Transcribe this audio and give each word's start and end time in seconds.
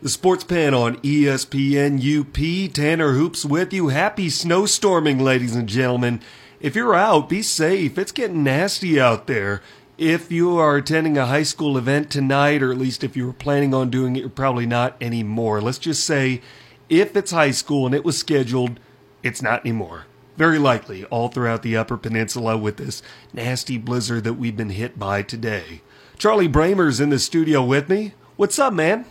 The 0.00 0.08
Sports 0.08 0.44
Pen 0.44 0.74
on 0.74 0.98
ESPN 0.98 1.98
UP. 1.98 2.72
Tanner 2.72 3.14
Hoops 3.14 3.44
with 3.44 3.72
you. 3.72 3.88
Happy 3.88 4.28
snowstorming, 4.28 5.20
ladies 5.20 5.56
and 5.56 5.68
gentlemen. 5.68 6.20
If 6.60 6.76
you're 6.76 6.94
out, 6.94 7.28
be 7.28 7.42
safe. 7.42 7.98
It's 7.98 8.12
getting 8.12 8.44
nasty 8.44 9.00
out 9.00 9.26
there. 9.26 9.60
If 9.96 10.30
you 10.30 10.56
are 10.56 10.76
attending 10.76 11.18
a 11.18 11.26
high 11.26 11.42
school 11.42 11.76
event 11.76 12.12
tonight, 12.12 12.62
or 12.62 12.70
at 12.70 12.78
least 12.78 13.02
if 13.02 13.16
you 13.16 13.26
were 13.26 13.32
planning 13.32 13.74
on 13.74 13.90
doing 13.90 14.14
it, 14.14 14.20
you're 14.20 14.28
probably 14.28 14.66
not 14.66 14.96
anymore. 15.00 15.60
Let's 15.60 15.78
just 15.78 16.04
say 16.04 16.42
if 16.88 17.16
it's 17.16 17.32
high 17.32 17.50
school 17.50 17.84
and 17.84 17.92
it 17.92 18.04
was 18.04 18.16
scheduled, 18.16 18.78
it's 19.24 19.42
not 19.42 19.62
anymore. 19.62 20.04
Very 20.36 20.60
likely 20.60 21.06
all 21.06 21.26
throughout 21.26 21.62
the 21.62 21.76
Upper 21.76 21.96
Peninsula 21.96 22.56
with 22.56 22.76
this 22.76 23.02
nasty 23.32 23.78
blizzard 23.78 24.22
that 24.22 24.34
we've 24.34 24.56
been 24.56 24.70
hit 24.70 24.96
by 24.96 25.22
today. 25.22 25.82
Charlie 26.18 26.46
Bramer's 26.46 27.00
in 27.00 27.10
the 27.10 27.18
studio 27.18 27.64
with 27.64 27.88
me. 27.88 28.14
What's 28.36 28.60
up, 28.60 28.72
man? 28.72 29.04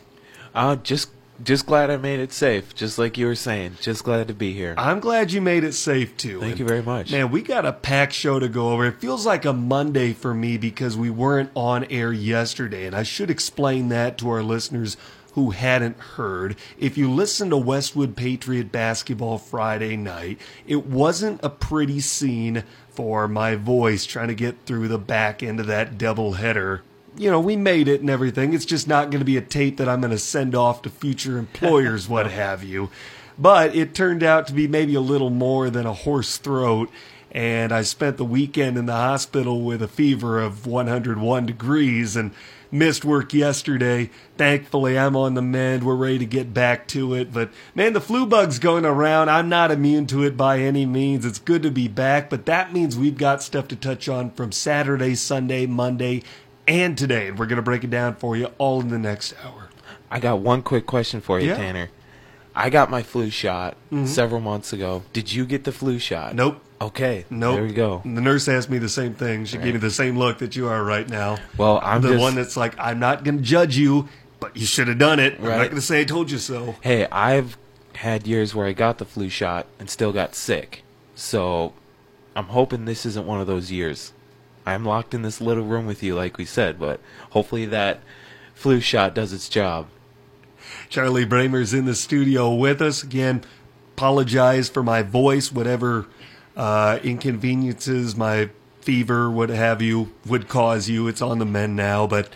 Uh, 0.58 0.76
just 0.78 1.10
just 1.44 1.68
glad 1.68 1.92
I 1.92 1.98
made 1.98 2.20
it 2.20 2.34
safe, 2.34 2.74
just 2.74 2.98
like 2.98 3.16
you 3.16 3.28
were 3.28 3.36
saying. 3.36 3.78
Just 3.80 4.04
glad 4.04 4.28
to 4.28 4.34
be 4.34 4.54
here. 4.54 4.74
I'm 4.76 5.00
glad 5.00 5.32
you 5.32 5.40
made 5.40 5.64
it 5.64 5.74
safe 5.74 6.18
too. 6.18 6.40
Thank 6.40 6.54
And, 6.54 6.60
you 6.60 6.66
very 6.66 6.82
much. 6.82 7.12
Man, 7.12 7.30
we 7.30 7.44
got 7.44 7.64
a 7.64 7.74
packed 7.74 8.14
show 8.14 8.40
to 8.40 8.50
go 8.50 8.72
over. 8.72 8.86
It 8.88 9.00
feels 9.00 9.24
like 9.24 9.46
a 9.46 9.54
Monday 9.54 10.14
for 10.14 10.34
me 10.34 10.58
because 10.58 10.98
we 10.98 11.12
weren't 11.12 11.52
on 11.56 11.84
air 11.86 12.12
yesterday, 12.12 12.88
and 12.88 12.96
I 12.96 13.04
should 13.04 13.30
explain 13.30 13.90
that 13.90 14.18
to 14.18 14.30
our 14.30 14.42
listeners 14.42 14.98
who 15.34 15.52
hadn't 15.52 16.00
heard. 16.00 16.56
If 16.80 16.98
you 16.98 17.12
listened 17.12 17.52
to 17.52 17.58
Westwood 17.58 18.16
Patriot 18.16 18.72
basketball 18.72 19.38
Friday 19.38 19.96
night, 19.96 20.42
it 20.66 20.88
wasn't 20.88 21.40
a 21.44 21.52
pretty 21.52 22.00
scene 22.00 22.64
for 22.90 23.28
my 23.28 23.54
voice 23.54 24.08
trying 24.08 24.30
to 24.30 24.34
get 24.34 24.66
through 24.66 24.88
the 24.88 24.98
back 24.98 25.44
end 25.44 25.60
of 25.60 25.68
that 25.68 26.00
doubleheader. 26.00 26.82
You 27.18 27.32
know, 27.32 27.40
we 27.40 27.56
made 27.56 27.88
it 27.88 28.02
and 28.02 28.10
everything. 28.10 28.54
It's 28.54 28.66
just 28.66 28.88
not 28.88 29.10
going 29.10 29.20
to 29.20 29.26
be 29.26 29.38
a 29.38 29.42
tape 29.42 29.78
that 29.78 29.90
I'm 29.90 30.02
going 30.02 30.12
to 30.12 30.20
send 30.20 30.54
off 30.54 30.84
to 30.84 30.90
future 30.90 31.38
employers, 31.38 32.08
what 32.10 32.30
have 32.30 32.64
you. 32.64 32.90
But 33.40 33.76
it 33.76 33.94
turned 33.94 34.24
out 34.24 34.48
to 34.48 34.54
be 34.54 34.68
maybe 34.68 34.96
a 34.96 35.02
little 35.02 35.30
more 35.30 35.70
than 35.70 35.86
a 35.86 35.94
hoarse 35.94 36.38
throat. 36.38 36.90
And 37.32 37.72
I 37.72 37.82
spent 37.82 38.18
the 38.18 38.26
weekend 38.26 38.78
in 38.78 38.86
the 38.86 38.94
hospital 38.94 39.62
with 39.62 39.82
a 39.82 39.88
fever 39.88 40.40
of 40.40 40.66
101 40.66 41.46
degrees 41.46 42.16
and 42.16 42.32
missed 42.72 43.06
work 43.06 43.34
yesterday. 43.34 44.10
Thankfully, 44.38 44.98
I'm 44.98 45.16
on 45.16 45.34
the 45.34 45.42
mend. 45.42 45.84
We're 45.84 45.96
ready 45.96 46.20
to 46.20 46.26
get 46.26 46.54
back 46.54 46.88
to 46.90 47.14
it. 47.14 47.34
But 47.34 47.52
man, 47.76 47.94
the 47.94 48.02
flu 48.02 48.26
bug's 48.26 48.60
going 48.60 48.86
around. 48.86 49.30
I'm 49.30 49.50
not 49.50 49.72
immune 49.72 50.08
to 50.08 50.24
it 50.24 50.38
by 50.38 50.60
any 50.60 50.86
means. 50.86 51.26
It's 51.26 51.40
good 51.40 51.64
to 51.64 51.72
be 51.72 51.88
back, 51.88 52.30
but 52.30 52.46
that 52.46 52.74
means 52.74 52.98
we've 52.98 53.18
got 53.18 53.44
stuff 53.44 53.68
to 53.70 53.76
touch 53.76 54.08
on 54.10 54.32
from 54.32 54.52
Saturday, 54.52 55.16
Sunday, 55.16 55.66
Monday, 55.66 56.24
and 56.68 56.98
today. 56.98 57.28
And 57.28 57.40
we're 57.40 57.46
going 57.46 57.58
to 57.58 57.62
break 57.64 57.84
it 57.84 57.90
down 57.90 58.16
for 58.16 58.36
you 58.36 58.52
all 58.58 58.82
in 58.82 58.90
the 58.90 59.00
next 59.00 59.34
hour. 59.44 59.70
I 60.10 60.20
got 60.20 60.40
one 60.40 60.62
quick 60.62 60.86
question 60.86 61.22
for 61.22 61.40
you, 61.40 61.50
Yeah. 61.50 61.58
Tanner. 61.58 61.90
I 62.56 62.72
got 62.72 62.90
my 62.90 63.04
flu 63.04 63.30
shot 63.30 63.76
mm-hmm. 63.92 64.08
several 64.08 64.42
months 64.42 64.74
ago. 64.74 65.04
Did 65.14 65.32
you 65.32 65.46
get 65.46 65.64
the 65.64 65.72
flu 65.72 66.00
shot? 66.00 66.34
Nope. 66.34 66.60
Okay. 66.82 67.26
Nope. 67.30 67.56
There 67.56 67.64
we 67.64 67.74
go. 67.74 68.02
The 68.04 68.22
nurse 68.22 68.48
asked 68.48 68.70
me 68.70 68.80
the 68.80 68.90
same 68.90 69.14
thing. 69.14 69.46
She 69.46 69.58
gave 69.58 69.74
me 69.74 69.80
the 69.80 69.92
same 69.92 70.18
look 70.18 70.40
that 70.40 70.56
you 70.56 70.68
are 70.68 70.84
right 70.84 71.08
now. 71.08 71.38
Well, 71.58 71.80
I'm 71.84 72.02
the 72.02 72.10
just- 72.10 72.22
one 72.22 72.34
that's 72.36 72.58
like, 72.58 72.74
I'm 72.80 73.00
not 73.00 73.24
going 73.24 73.38
to 73.38 73.44
judge 73.44 73.78
you, 73.78 74.10
but 74.40 74.58
you 74.58 74.66
should 74.66 74.88
have 74.88 74.98
done 74.98 75.20
it. 75.20 75.36
I'm 75.40 75.46
not 75.46 75.58
going 75.66 75.76
to 75.76 75.82
say 75.82 76.02
I 76.02 76.04
told 76.04 76.32
you 76.32 76.40
so. 76.40 76.76
Hey, 76.82 77.06
I've 77.12 77.58
had 77.96 78.26
years 78.26 78.56
where 78.56 78.66
I 78.66 78.74
got 78.74 78.98
the 78.98 79.06
flu 79.06 79.30
shot 79.30 79.68
and 79.80 79.88
still 79.90 80.12
got 80.12 80.34
sick. 80.34 80.84
So 81.14 81.74
I'm 82.36 82.46
hoping 82.46 82.86
this 82.86 83.06
isn't 83.06 83.26
one 83.26 83.42
of 83.42 83.48
those 83.48 83.72
years. 83.72 84.14
I'm 84.68 84.84
locked 84.84 85.14
in 85.14 85.22
this 85.22 85.40
little 85.40 85.64
room 85.64 85.86
with 85.86 86.04
you, 86.04 86.14
like 86.14 86.38
we 86.38 86.44
said, 86.44 86.78
but 86.78 87.00
hopefully 87.30 87.66
that 87.68 88.02
flu 88.54 88.82
shot 88.82 89.16
does 89.16 89.32
its 89.32 89.48
job. 89.48 89.88
Charlie 90.90 91.24
Bramer's 91.24 91.74
in 91.74 91.86
the 91.86 91.96
studio 91.96 92.54
with 92.54 92.82
us 92.82 93.02
again. 93.02 93.46
Apologize 93.96 94.68
for 94.68 94.84
my 94.84 95.04
voice, 95.04 95.54
whatever 95.54 96.08
uh, 96.58 97.00
inconveniences 97.02 98.18
my 98.18 98.50
fever, 98.82 99.32
what 99.32 99.48
have 99.48 99.82
you, 99.82 100.14
would 100.26 100.50
cause 100.50 100.90
you. 100.90 101.08
It's 101.08 101.22
on 101.22 101.40
the 101.40 101.46
mend 101.46 101.78
now, 101.78 102.06
but 102.06 102.28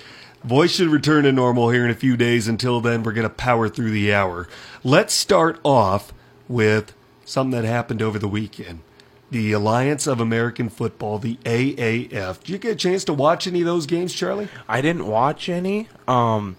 voice 0.42 0.72
should 0.72 0.88
return 0.88 1.26
to 1.26 1.34
normal 1.34 1.70
here 1.70 1.84
in 1.84 1.92
a 1.92 1.96
few 1.96 2.16
days. 2.16 2.48
Until 2.48 2.80
then, 2.80 3.04
we're 3.04 3.12
going 3.12 3.28
to 3.28 3.34
power 3.34 3.68
through 3.68 3.92
the 3.92 4.14
hour. 4.14 4.48
Let's 4.86 5.14
start 5.14 5.60
off 5.66 6.14
with 6.48 6.94
something 7.26 7.62
that 7.62 7.68
happened 7.68 8.02
over 8.02 8.18
the 8.18 8.30
weekend. 8.30 8.84
The 9.32 9.54
Alliance 9.54 10.08
of 10.08 10.20
American 10.20 10.70
Football, 10.70 11.18
the 11.18 11.38
AAF. 11.46 12.42
Did 12.42 12.50
you 12.50 12.58
get 12.58 12.72
a 12.74 12.76
chance 12.76 13.06
to 13.06 13.14
watch 13.14 13.48
any 13.48 13.62
of 13.62 13.66
those 13.66 13.86
games, 13.86 14.14
Charlie? 14.14 14.50
I 14.68 14.82
didn't 14.82 15.08
watch 15.08 15.48
any. 15.48 15.88
Um, 16.08 16.58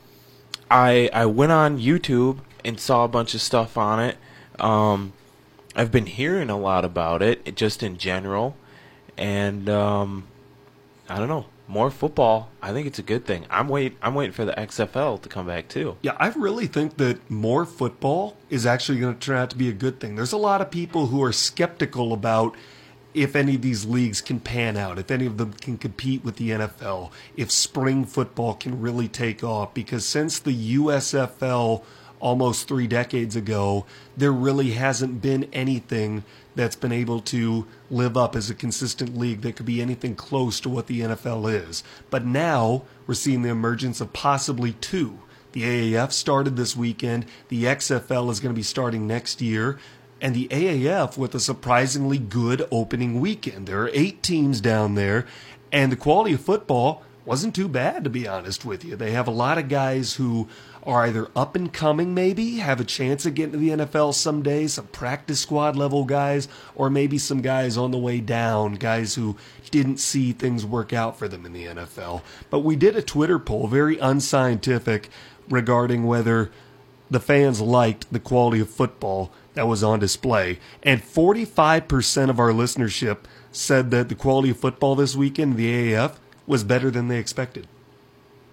I 0.70 1.10
I 1.12 1.26
went 1.26 1.52
on 1.52 1.78
YouTube 1.78 2.38
and 2.64 2.80
saw 2.80 3.04
a 3.04 3.08
bunch 3.08 3.34
of 3.34 3.42
stuff 3.42 3.76
on 3.76 4.00
it. 4.00 4.16
Um, 4.58 5.12
I've 5.76 5.92
been 5.92 6.06
hearing 6.06 6.48
a 6.48 6.58
lot 6.58 6.84
about 6.84 7.22
it, 7.22 7.56
just 7.56 7.82
in 7.82 7.98
general, 7.98 8.56
and 9.18 9.68
um, 9.68 10.24
I 11.08 11.18
don't 11.18 11.28
know 11.28 11.46
more 11.72 11.90
football. 11.90 12.50
I 12.60 12.72
think 12.72 12.86
it's 12.86 12.98
a 12.98 13.02
good 13.02 13.24
thing. 13.24 13.46
I'm 13.48 13.66
wait 13.66 13.96
I'm 14.02 14.14
waiting 14.14 14.34
for 14.34 14.44
the 14.44 14.52
XFL 14.52 15.22
to 15.22 15.28
come 15.28 15.46
back 15.46 15.68
too. 15.68 15.96
Yeah, 16.02 16.16
I 16.18 16.28
really 16.28 16.66
think 16.66 16.98
that 16.98 17.30
more 17.30 17.64
football 17.64 18.36
is 18.50 18.66
actually 18.66 19.00
going 19.00 19.14
to 19.14 19.20
turn 19.20 19.38
out 19.38 19.50
to 19.50 19.56
be 19.56 19.70
a 19.70 19.72
good 19.72 19.98
thing. 19.98 20.14
There's 20.14 20.32
a 20.32 20.36
lot 20.36 20.60
of 20.60 20.70
people 20.70 21.06
who 21.06 21.22
are 21.22 21.32
skeptical 21.32 22.12
about 22.12 22.54
if 23.14 23.34
any 23.34 23.54
of 23.54 23.62
these 23.62 23.86
leagues 23.86 24.20
can 24.20 24.38
pan 24.38 24.76
out, 24.76 24.98
if 24.98 25.10
any 25.10 25.24
of 25.24 25.38
them 25.38 25.54
can 25.54 25.78
compete 25.78 26.22
with 26.22 26.36
the 26.36 26.50
NFL, 26.50 27.10
if 27.36 27.50
spring 27.50 28.04
football 28.04 28.54
can 28.54 28.80
really 28.80 29.08
take 29.08 29.42
off. 29.42 29.72
Because 29.72 30.06
since 30.06 30.38
the 30.38 30.76
USFL 30.76 31.82
almost 32.20 32.68
three 32.68 32.86
decades 32.86 33.34
ago, 33.34 33.86
there 34.16 34.32
really 34.32 34.72
hasn't 34.72 35.22
been 35.22 35.48
anything 35.52 36.22
that's 36.54 36.76
been 36.76 36.92
able 36.92 37.20
to 37.20 37.66
live 37.90 38.16
up 38.16 38.36
as 38.36 38.50
a 38.50 38.54
consistent 38.54 39.16
league 39.16 39.42
that 39.42 39.56
could 39.56 39.66
be 39.66 39.80
anything 39.80 40.14
close 40.14 40.60
to 40.60 40.68
what 40.68 40.86
the 40.86 41.00
NFL 41.00 41.52
is. 41.52 41.82
But 42.10 42.24
now 42.24 42.82
we're 43.06 43.14
seeing 43.14 43.42
the 43.42 43.48
emergence 43.48 44.00
of 44.00 44.12
possibly 44.12 44.72
two. 44.72 45.18
The 45.52 45.62
AAF 45.62 46.12
started 46.12 46.56
this 46.56 46.76
weekend. 46.76 47.26
The 47.48 47.64
XFL 47.64 48.30
is 48.30 48.40
going 48.40 48.54
to 48.54 48.58
be 48.58 48.62
starting 48.62 49.06
next 49.06 49.40
year. 49.42 49.78
And 50.20 50.34
the 50.34 50.48
AAF 50.48 51.18
with 51.18 51.34
a 51.34 51.40
surprisingly 51.40 52.18
good 52.18 52.66
opening 52.70 53.20
weekend. 53.20 53.66
There 53.66 53.82
are 53.82 53.90
eight 53.92 54.22
teams 54.22 54.60
down 54.60 54.94
there, 54.94 55.26
and 55.72 55.90
the 55.90 55.96
quality 55.96 56.34
of 56.34 56.40
football 56.40 57.02
wasn't 57.24 57.54
too 57.54 57.68
bad, 57.68 58.04
to 58.04 58.10
be 58.10 58.26
honest 58.26 58.64
with 58.64 58.84
you. 58.84 58.96
They 58.96 59.12
have 59.12 59.28
a 59.28 59.32
lot 59.32 59.58
of 59.58 59.68
guys 59.68 60.14
who 60.14 60.48
are 60.82 61.06
either 61.06 61.28
up 61.36 61.54
and 61.54 61.72
coming, 61.72 62.14
maybe, 62.14 62.56
have 62.56 62.80
a 62.80 62.84
chance 62.84 63.24
of 63.24 63.34
getting 63.34 63.52
to 63.52 63.58
the 63.58 63.70
NFL 63.70 64.14
someday, 64.14 64.66
some 64.66 64.88
practice 64.88 65.40
squad 65.40 65.76
level 65.76 66.04
guys, 66.04 66.48
or 66.74 66.90
maybe 66.90 67.18
some 67.18 67.40
guys 67.40 67.76
on 67.76 67.92
the 67.92 67.98
way 67.98 68.20
down, 68.20 68.74
guys 68.74 69.14
who 69.14 69.36
didn't 69.70 69.98
see 69.98 70.32
things 70.32 70.66
work 70.66 70.92
out 70.92 71.16
for 71.16 71.28
them 71.28 71.46
in 71.46 71.52
the 71.52 71.66
NFL. 71.66 72.22
But 72.50 72.60
we 72.60 72.74
did 72.74 72.96
a 72.96 73.02
Twitter 73.02 73.38
poll, 73.38 73.68
very 73.68 73.98
unscientific, 73.98 75.08
regarding 75.48 76.04
whether 76.04 76.50
the 77.10 77.20
fans 77.20 77.60
liked 77.60 78.12
the 78.12 78.20
quality 78.20 78.60
of 78.60 78.70
football 78.70 79.30
that 79.54 79.68
was 79.68 79.84
on 79.84 80.00
display. 80.00 80.58
And 80.82 81.02
45% 81.02 82.30
of 82.30 82.40
our 82.40 82.50
listenership 82.50 83.18
said 83.52 83.90
that 83.90 84.08
the 84.08 84.14
quality 84.14 84.50
of 84.50 84.58
football 84.58 84.94
this 84.96 85.14
weekend 85.14 85.56
the 85.56 85.92
AAF 85.92 86.16
was 86.52 86.62
better 86.62 86.90
than 86.90 87.08
they 87.08 87.18
expected. 87.18 87.66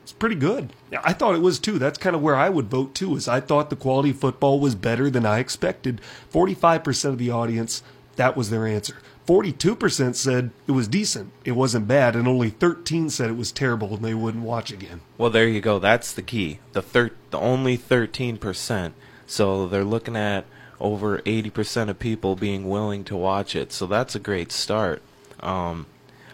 It's 0.02 0.14
pretty 0.14 0.36
good. 0.36 0.74
I 1.04 1.14
thought 1.14 1.36
it 1.36 1.42
was 1.42 1.60
too. 1.60 1.78
That's 1.78 2.00
kind 2.00 2.16
of 2.16 2.24
where 2.24 2.36
I 2.36 2.50
would 2.50 2.66
vote 2.66 2.96
too. 2.96 3.16
Is 3.16 3.28
I 3.28 3.42
thought 3.42 3.70
the 3.70 3.76
quality 3.76 4.10
of 4.10 4.18
football 4.18 4.60
was 4.60 4.74
better 4.74 5.12
than 5.12 5.24
I 5.24 5.38
expected. 5.38 6.02
45% 6.34 7.06
of 7.06 7.18
the 7.20 7.30
audience 7.30 7.84
that 8.16 8.36
was 8.36 8.50
their 8.50 8.66
answer. 8.66 8.98
42% 9.28 10.16
said 10.16 10.50
it 10.66 10.72
was 10.72 10.88
decent. 10.88 11.32
It 11.46 11.52
wasn't 11.52 11.88
bad 11.88 12.16
and 12.16 12.28
only 12.28 12.50
13 12.50 13.10
said 13.12 13.30
it 13.30 13.38
was 13.38 13.52
terrible 13.52 13.94
and 13.94 14.04
they 14.04 14.16
wouldn't 14.16 14.44
watch 14.44 14.72
again. 14.72 15.02
Well, 15.18 15.30
there 15.30 15.48
you 15.48 15.62
go. 15.62 15.78
That's 15.78 16.12
the 16.12 16.24
key. 16.24 16.60
The 16.74 16.82
thir- 16.82 17.12
the 17.30 17.38
only 17.38 17.78
13%. 17.78 18.94
So 19.28 19.68
they're 19.68 19.84
looking 19.84 20.16
at 20.16 20.46
over 20.80 21.20
80% 21.20 21.90
of 21.90 22.00
people 22.00 22.36
being 22.36 22.68
willing 22.68 23.04
to 23.04 23.16
watch 23.16 23.56
it. 23.56 23.72
So 23.72 23.86
that's 23.86 24.16
a 24.16 24.20
great 24.20 24.52
start. 24.52 25.04
Um, 25.40 25.86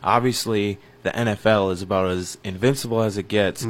obviously, 0.06 0.78
the 1.04 1.10
NFL 1.10 1.74
is 1.74 1.82
about 1.82 2.10
as 2.12 2.38
invincible 2.44 3.02
as 3.02 3.18
it 3.18 3.28
gets. 3.28 3.66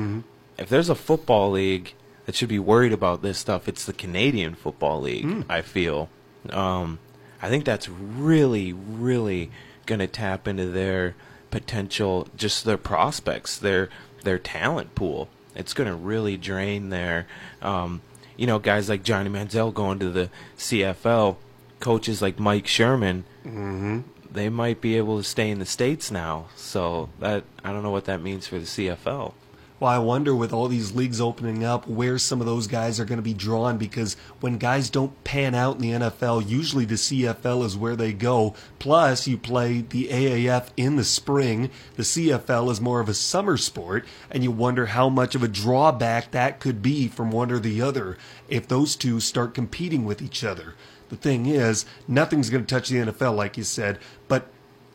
If 0.57 0.69
there's 0.69 0.89
a 0.89 0.95
football 0.95 1.49
league 1.51 1.93
that 2.27 2.35
should 2.35 2.49
be 2.49 2.59
worried 2.59 2.93
about 2.93 3.21
this 3.23 3.37
stuff, 3.39 3.67
it's 3.67 3.85
the 3.85 3.93
Canadian 3.93 4.53
Football 4.55 5.01
League, 5.01 5.45
I 5.49 5.61
feel. 5.61 6.09
Um, 6.49 6.99
I 7.41 7.49
think 7.49 7.65
that's 7.65 7.89
really, 7.89 8.73
really 8.73 9.51
going 9.85 9.99
to 9.99 10.07
tap 10.07 10.47
into 10.47 10.67
their 10.67 11.15
potential, 11.51 12.27
just 12.35 12.65
their 12.65 12.77
prospects, 12.77 13.57
their 13.57 13.89
their 14.23 14.39
talent 14.39 14.95
pool. 14.95 15.29
It's 15.55 15.73
going 15.73 15.89
to 15.89 15.95
really 15.95 16.35
drain 16.38 16.89
their, 16.89 17.27
um, 17.61 18.01
you 18.35 18.47
know, 18.47 18.59
guys 18.59 18.89
like 18.89 19.03
Johnny 19.03 19.29
Manziel 19.29 19.73
going 19.73 19.99
to 19.99 20.09
the 20.09 20.29
CFL, 20.57 21.38
coaches 21.79 22.21
like 22.21 22.39
Mike 22.39 22.67
Sherman. 22.67 23.23
Mm-hmm. 23.45 23.99
They 24.35 24.49
might 24.49 24.81
be 24.81 24.97
able 24.97 25.17
to 25.17 25.23
stay 25.23 25.49
in 25.49 25.59
the 25.59 25.65
states 25.65 26.11
now. 26.11 26.47
So 26.55 27.09
that 27.19 27.43
I 27.63 27.71
don't 27.71 27.83
know 27.83 27.91
what 27.91 28.05
that 28.05 28.21
means 28.21 28.47
for 28.47 28.59
the 28.59 28.65
CFL. 28.65 29.33
Well, 29.77 29.91
I 29.91 29.97
wonder 29.97 30.33
with 30.33 30.53
all 30.53 30.69
these 30.69 30.95
leagues 30.95 31.19
opening 31.19 31.65
up 31.65 31.85
where 31.85 32.17
some 32.17 32.39
of 32.39 32.47
those 32.47 32.65
guys 32.65 32.97
are 32.97 33.03
going 33.03 33.17
to 33.17 33.21
be 33.21 33.33
drawn 33.33 33.77
because 33.77 34.15
when 34.39 34.57
guys 34.57 34.89
don't 34.89 35.21
pan 35.25 35.53
out 35.53 35.75
in 35.75 35.81
the 35.81 35.91
NFL, 35.91 36.47
usually 36.47 36.85
the 36.85 36.95
CFL 36.95 37.65
is 37.65 37.75
where 37.75 37.97
they 37.97 38.13
go. 38.13 38.55
Plus, 38.79 39.27
you 39.27 39.37
play 39.37 39.81
the 39.81 40.07
AAF 40.07 40.69
in 40.77 40.95
the 40.95 41.03
spring. 41.03 41.69
The 41.97 42.03
CFL 42.03 42.71
is 42.71 42.79
more 42.79 43.01
of 43.01 43.09
a 43.09 43.13
summer 43.13 43.57
sport, 43.57 44.05
and 44.31 44.43
you 44.43 44.51
wonder 44.51 44.85
how 44.85 45.09
much 45.09 45.35
of 45.35 45.43
a 45.43 45.47
drawback 45.49 46.31
that 46.31 46.61
could 46.61 46.81
be 46.81 47.09
from 47.09 47.29
one 47.29 47.51
or 47.51 47.59
the 47.59 47.81
other 47.81 48.17
if 48.47 48.69
those 48.69 48.95
two 48.95 49.19
start 49.19 49.53
competing 49.53 50.05
with 50.05 50.21
each 50.21 50.45
other. 50.45 50.75
The 51.15 51.21
thing 51.21 51.45
is, 51.45 51.85
nothing's 52.09 52.50
going 52.50 52.65
to 52.65 52.75
touch 52.75 52.89
the 52.89 52.97
NFL, 52.97 53.38
like 53.38 53.56
you 53.56 53.63
said, 53.63 54.00
but 54.27 54.47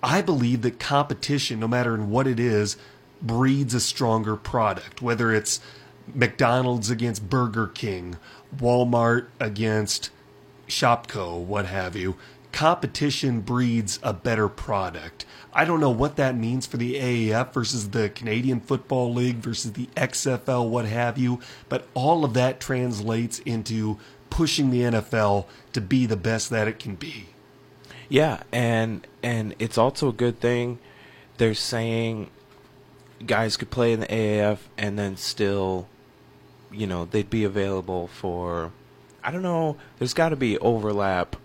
I 0.03 0.21
believe 0.21 0.61
that 0.63 0.79
competition, 0.79 1.59
no 1.59 1.67
matter 1.67 1.95
in 1.95 2.11
what 2.11 2.27
it 2.27 2.39
is, 2.39 2.77
breeds 3.23 3.73
a 3.73 3.81
stronger 3.81 4.37
product, 4.37 5.01
whether 5.01 5.33
it's 5.33 5.61
McDonald's 6.15 6.91
against 6.91 7.31
Burger 7.31 7.67
King, 7.67 8.19
Walmart 8.55 9.29
against 9.41 10.11
Shopko, 10.69 11.43
what 11.43 11.65
have 11.65 11.97
you. 11.97 12.17
Competition 12.53 13.41
breeds 13.41 13.99
a 14.03 14.13
better 14.13 14.49
product. 14.49 15.25
I 15.55 15.65
don't 15.65 15.81
know 15.81 15.89
what 15.89 16.17
that 16.17 16.37
means 16.37 16.67
for 16.67 16.77
the 16.77 16.97
AAF 16.97 17.55
versus 17.55 17.91
the 17.91 18.11
Canadian 18.11 18.61
Football 18.61 19.15
League 19.15 19.37
versus 19.37 19.73
the 19.73 19.87
XFL, 19.97 20.69
what 20.69 20.85
have 20.85 21.17
you, 21.17 21.41
but 21.71 21.89
all 21.95 22.27
of 22.27 22.35
that 22.35 22.61
translates 22.61 23.39
into 23.41 23.99
pushing 24.31 24.71
the 24.71 24.83
NFL 24.83 25.47
to 25.73 25.81
be 25.81 26.07
the 26.07 26.17
best 26.17 26.51
that 26.51 26.69
it 26.69 26.79
can 26.79 26.95
be. 26.95 27.27
Yeah, 28.09 28.43
and 28.53 29.07
and 29.23 29.55
it's 29.59 29.79
also 29.79 30.09
a 30.09 30.13
good 30.13 30.41
thing. 30.41 30.79
They're 31.37 31.55
saying 31.55 32.31
guys 33.27 33.57
could 33.57 33.71
play 33.71 33.93
in 33.93 34.01
the 34.01 34.07
AAF 34.07 34.59
and 34.79 34.99
then 34.99 35.17
still, 35.17 35.87
you 36.73 36.87
know, 36.87 37.05
they'd 37.05 37.31
be 37.31 37.45
available 37.45 38.09
for. 38.09 38.73
I 39.23 39.31
don't 39.31 39.43
know. 39.43 39.77
There's 39.99 40.15
got 40.15 40.31
to 40.31 40.37
be 40.37 40.59
overlap 40.59 41.37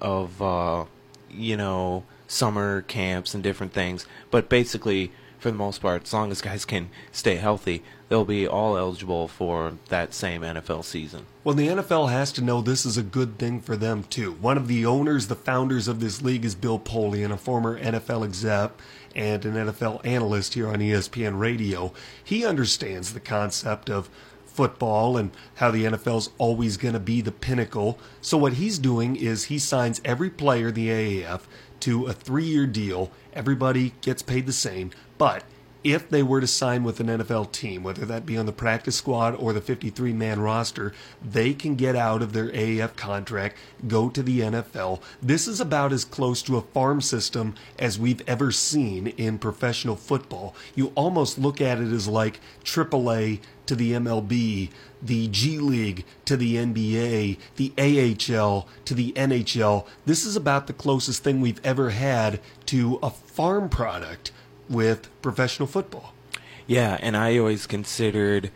of, 0.00 0.40
uh, 0.40 0.86
you 1.30 1.58
know, 1.58 2.04
summer 2.26 2.82
camps 2.82 3.34
and 3.34 3.42
different 3.42 3.74
things. 3.74 4.06
But 4.30 4.48
basically, 4.48 5.12
for 5.38 5.50
the 5.50 5.56
most 5.56 5.82
part, 5.82 6.04
as 6.04 6.12
long 6.12 6.30
as 6.30 6.40
guys 6.40 6.64
can 6.64 6.88
stay 7.12 7.36
healthy, 7.36 7.82
they'll 8.08 8.24
be 8.24 8.46
all 8.46 8.76
eligible 8.76 9.28
for 9.28 9.74
that 9.88 10.14
same 10.14 10.42
NFL 10.42 10.84
season. 10.84 11.26
Well, 11.44 11.54
the 11.54 11.68
NFL 11.68 12.10
has 12.10 12.32
to 12.32 12.42
know 12.42 12.60
this 12.60 12.84
is 12.84 12.96
a 12.96 13.02
good 13.02 13.38
thing 13.38 13.60
for 13.60 13.76
them, 13.76 14.04
too. 14.04 14.32
One 14.32 14.56
of 14.56 14.68
the 14.68 14.84
owners, 14.86 15.28
the 15.28 15.34
founders 15.34 15.88
of 15.88 16.00
this 16.00 16.22
league, 16.22 16.44
is 16.44 16.54
Bill 16.54 16.78
Polian, 16.78 17.32
a 17.32 17.36
former 17.36 17.80
NFL 17.80 18.24
exec 18.24 18.72
and 19.14 19.44
an 19.44 19.54
NFL 19.54 20.04
analyst 20.04 20.54
here 20.54 20.68
on 20.68 20.78
ESPN 20.78 21.38
Radio. 21.38 21.92
He 22.22 22.44
understands 22.44 23.12
the 23.12 23.20
concept 23.20 23.90
of 23.90 24.08
football 24.46 25.16
and 25.16 25.30
how 25.56 25.70
the 25.70 25.84
NFL's 25.84 26.30
always 26.36 26.76
going 26.76 26.94
to 26.94 27.00
be 27.00 27.20
the 27.20 27.32
pinnacle. 27.32 27.98
So, 28.20 28.36
what 28.36 28.54
he's 28.54 28.78
doing 28.78 29.16
is 29.16 29.44
he 29.44 29.58
signs 29.58 30.00
every 30.04 30.30
player, 30.30 30.70
the 30.70 30.88
AAF, 30.88 31.42
to 31.80 32.06
a 32.06 32.12
three 32.12 32.44
year 32.44 32.66
deal. 32.66 33.10
Everybody 33.32 33.94
gets 34.00 34.22
paid 34.22 34.46
the 34.46 34.52
same, 34.52 34.90
but 35.16 35.44
if 35.92 36.08
they 36.08 36.22
were 36.22 36.40
to 36.40 36.46
sign 36.46 36.84
with 36.84 37.00
an 37.00 37.06
NFL 37.06 37.50
team, 37.52 37.82
whether 37.82 38.04
that 38.04 38.26
be 38.26 38.36
on 38.36 38.46
the 38.46 38.52
practice 38.52 38.96
squad 38.96 39.34
or 39.34 39.52
the 39.52 39.60
53 39.60 40.12
man 40.12 40.40
roster, 40.40 40.92
they 41.22 41.54
can 41.54 41.76
get 41.76 41.96
out 41.96 42.20
of 42.20 42.32
their 42.32 42.48
AAF 42.48 42.94
contract, 42.96 43.56
go 43.86 44.10
to 44.10 44.22
the 44.22 44.40
NFL. 44.40 45.00
This 45.22 45.48
is 45.48 45.60
about 45.60 45.92
as 45.92 46.04
close 46.04 46.42
to 46.42 46.56
a 46.56 46.62
farm 46.62 47.00
system 47.00 47.54
as 47.78 47.98
we've 47.98 48.22
ever 48.28 48.52
seen 48.52 49.08
in 49.08 49.38
professional 49.38 49.96
football. 49.96 50.54
You 50.74 50.92
almost 50.94 51.38
look 51.38 51.60
at 51.60 51.80
it 51.80 51.92
as 51.92 52.06
like 52.06 52.40
AAA 52.64 53.40
to 53.66 53.74
the 53.74 53.92
MLB, 53.92 54.70
the 55.00 55.28
G 55.28 55.58
League 55.58 56.04
to 56.24 56.36
the 56.36 56.56
NBA, 56.56 57.38
the 57.56 57.72
AHL 57.78 58.68
to 58.84 58.94
the 58.94 59.12
NHL. 59.12 59.86
This 60.06 60.24
is 60.24 60.36
about 60.36 60.66
the 60.66 60.72
closest 60.72 61.22
thing 61.22 61.40
we've 61.40 61.64
ever 61.64 61.90
had 61.90 62.40
to 62.66 62.98
a 63.02 63.10
farm 63.10 63.68
product 63.68 64.32
with 64.68 65.08
professional 65.22 65.66
football. 65.66 66.12
Yeah, 66.66 66.98
and 67.00 67.16
I 67.16 67.38
always 67.38 67.66
considered 67.66 68.50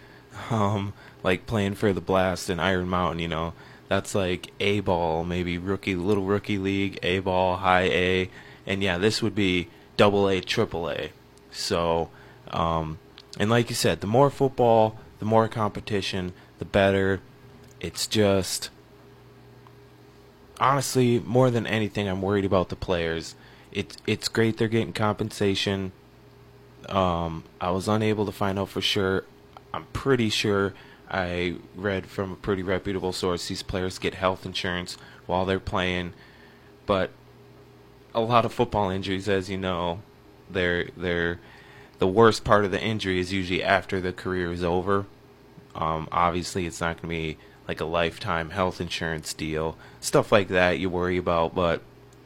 um, 0.50 0.92
like 1.22 1.46
playing 1.46 1.74
for 1.74 1.92
the 1.92 2.00
Blast 2.00 2.48
and 2.48 2.60
Iron 2.60 2.88
Mountain. 2.88 3.20
You 3.20 3.28
know, 3.28 3.52
that's 3.88 4.14
like 4.14 4.52
A 4.60 4.80
ball, 4.80 5.24
maybe 5.24 5.58
rookie, 5.58 5.96
little 5.96 6.24
rookie 6.24 6.58
league, 6.58 6.98
A 7.02 7.20
ball, 7.20 7.56
high 7.56 7.88
A, 7.88 8.30
and 8.66 8.82
yeah, 8.82 8.98
this 8.98 9.22
would 9.22 9.34
be 9.34 9.68
double 9.96 10.28
A, 10.28 10.40
triple 10.40 10.90
A. 10.90 11.12
So, 11.50 12.10
um, 12.50 12.98
and 13.38 13.50
like 13.50 13.70
you 13.70 13.74
said, 13.74 14.00
the 14.00 14.06
more 14.06 14.30
football, 14.30 14.98
the 15.18 15.24
more 15.24 15.48
competition, 15.48 16.32
the 16.58 16.64
better. 16.64 17.20
It's 17.80 18.06
just 18.06 18.70
honestly 20.60 21.18
more 21.18 21.50
than 21.50 21.66
anything, 21.66 22.08
I'm 22.08 22.22
worried 22.22 22.44
about 22.44 22.68
the 22.68 22.76
players. 22.76 23.34
It's 23.72 23.96
it's 24.06 24.28
great 24.28 24.58
they're 24.58 24.68
getting 24.68 24.92
compensation 24.92 25.92
um, 26.88 27.44
I 27.61 27.70
was 27.70 27.88
unable 27.88 28.26
to 28.26 28.32
find 28.32 28.58
out 28.58 28.69
for 28.69 28.81
sure. 28.81 29.25
I'm 29.73 29.84
pretty 29.93 30.29
sure 30.29 30.75
I 31.11 31.56
read 31.75 32.06
from 32.06 32.32
a 32.32 32.37
pretty 32.37 32.62
reputable 32.62 33.12
source 33.12 33.49
these 33.49 33.62
players 33.62 33.99
get 33.99 34.14
health 34.14 34.46
insurance 34.46 34.96
while 35.26 35.44
they're 35.44 35.61
playing, 35.61 36.12
but 36.87 37.11
a 38.14 38.20
lot 38.20 38.44
of 38.44 38.52
football 38.52 38.90
injuries, 38.90 39.29
as 39.29 39.49
you 39.49 39.56
know, 39.56 40.00
they're 40.50 40.88
they're 40.96 41.40
the 41.99 42.06
worst 42.06 42.44
part 42.44 42.64
of 42.64 42.70
the 42.70 42.82
injury 42.82 43.19
is 43.19 43.32
usually 43.32 43.62
after 43.62 44.00
the 44.00 44.12
career 44.12 44.52
is 44.52 44.64
over. 44.64 45.06
Um, 45.75 46.08
obviously, 46.11 46.67
it's 46.67 46.81
not 46.81 47.00
going 47.00 47.02
to 47.02 47.08
be 47.08 47.38
like 47.69 47.81
a 47.81 47.84
lifetime 47.84 48.50
health 48.50 48.81
insurance 48.81 49.32
deal, 49.32 49.76
stuff 50.00 50.32
like 50.32 50.49
that 50.49 50.79
you 50.79 50.90
worry 50.90 51.17
about. 51.17 51.55
But 51.55 51.81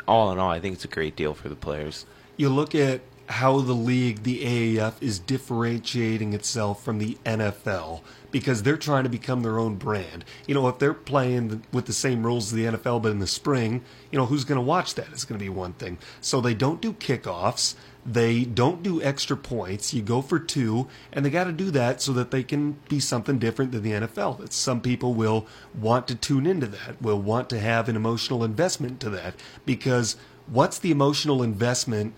all 0.08 0.32
in 0.32 0.38
all, 0.38 0.50
I 0.50 0.60
think 0.60 0.74
it's 0.74 0.84
a 0.84 0.88
great 0.88 1.14
deal 1.14 1.34
for 1.34 1.48
the 1.48 1.56
players. 1.56 2.06
You 2.36 2.48
look 2.48 2.74
at 2.74 3.00
how 3.28 3.60
the 3.60 3.72
league, 3.72 4.22
the 4.22 4.42
AAF, 4.76 4.94
is 5.00 5.18
differentiating 5.18 6.32
itself 6.32 6.84
from 6.84 6.98
the 6.98 7.16
NFL 7.24 8.00
because 8.30 8.62
they're 8.62 8.76
trying 8.76 9.04
to 9.04 9.10
become 9.10 9.42
their 9.42 9.58
own 9.58 9.76
brand. 9.76 10.24
You 10.46 10.54
know, 10.54 10.68
if 10.68 10.78
they're 10.78 10.94
playing 10.94 11.64
with 11.72 11.86
the 11.86 11.92
same 11.92 12.24
rules 12.24 12.46
as 12.46 12.52
the 12.52 12.64
NFL 12.64 13.02
but 13.02 13.12
in 13.12 13.18
the 13.18 13.26
spring, 13.26 13.82
you 14.10 14.18
know, 14.18 14.26
who's 14.26 14.44
going 14.44 14.56
to 14.56 14.62
watch 14.62 14.94
that? 14.94 15.08
It's 15.10 15.24
going 15.24 15.38
to 15.38 15.44
be 15.44 15.48
one 15.48 15.72
thing. 15.72 15.98
So 16.20 16.40
they 16.40 16.54
don't 16.54 16.80
do 16.80 16.92
kickoffs. 16.92 17.74
They 18.04 18.44
don't 18.44 18.82
do 18.82 19.02
extra 19.02 19.36
points. 19.36 19.92
You 19.92 20.02
go 20.02 20.22
for 20.22 20.38
two, 20.38 20.86
and 21.12 21.24
they 21.24 21.30
got 21.30 21.44
to 21.44 21.52
do 21.52 21.72
that 21.72 22.00
so 22.00 22.12
that 22.12 22.30
they 22.30 22.44
can 22.44 22.72
be 22.88 23.00
something 23.00 23.38
different 23.38 23.72
than 23.72 23.82
the 23.82 23.92
NFL. 23.92 24.38
That 24.38 24.52
some 24.52 24.80
people 24.80 25.14
will 25.14 25.46
want 25.74 26.06
to 26.08 26.14
tune 26.14 26.46
into 26.46 26.66
that, 26.68 27.02
will 27.02 27.20
want 27.20 27.50
to 27.50 27.58
have 27.58 27.88
an 27.88 27.96
emotional 27.96 28.44
investment 28.44 29.00
to 29.00 29.10
that. 29.10 29.34
Because 29.64 30.16
what's 30.46 30.78
the 30.78 30.92
emotional 30.92 31.42
investment 31.42 32.14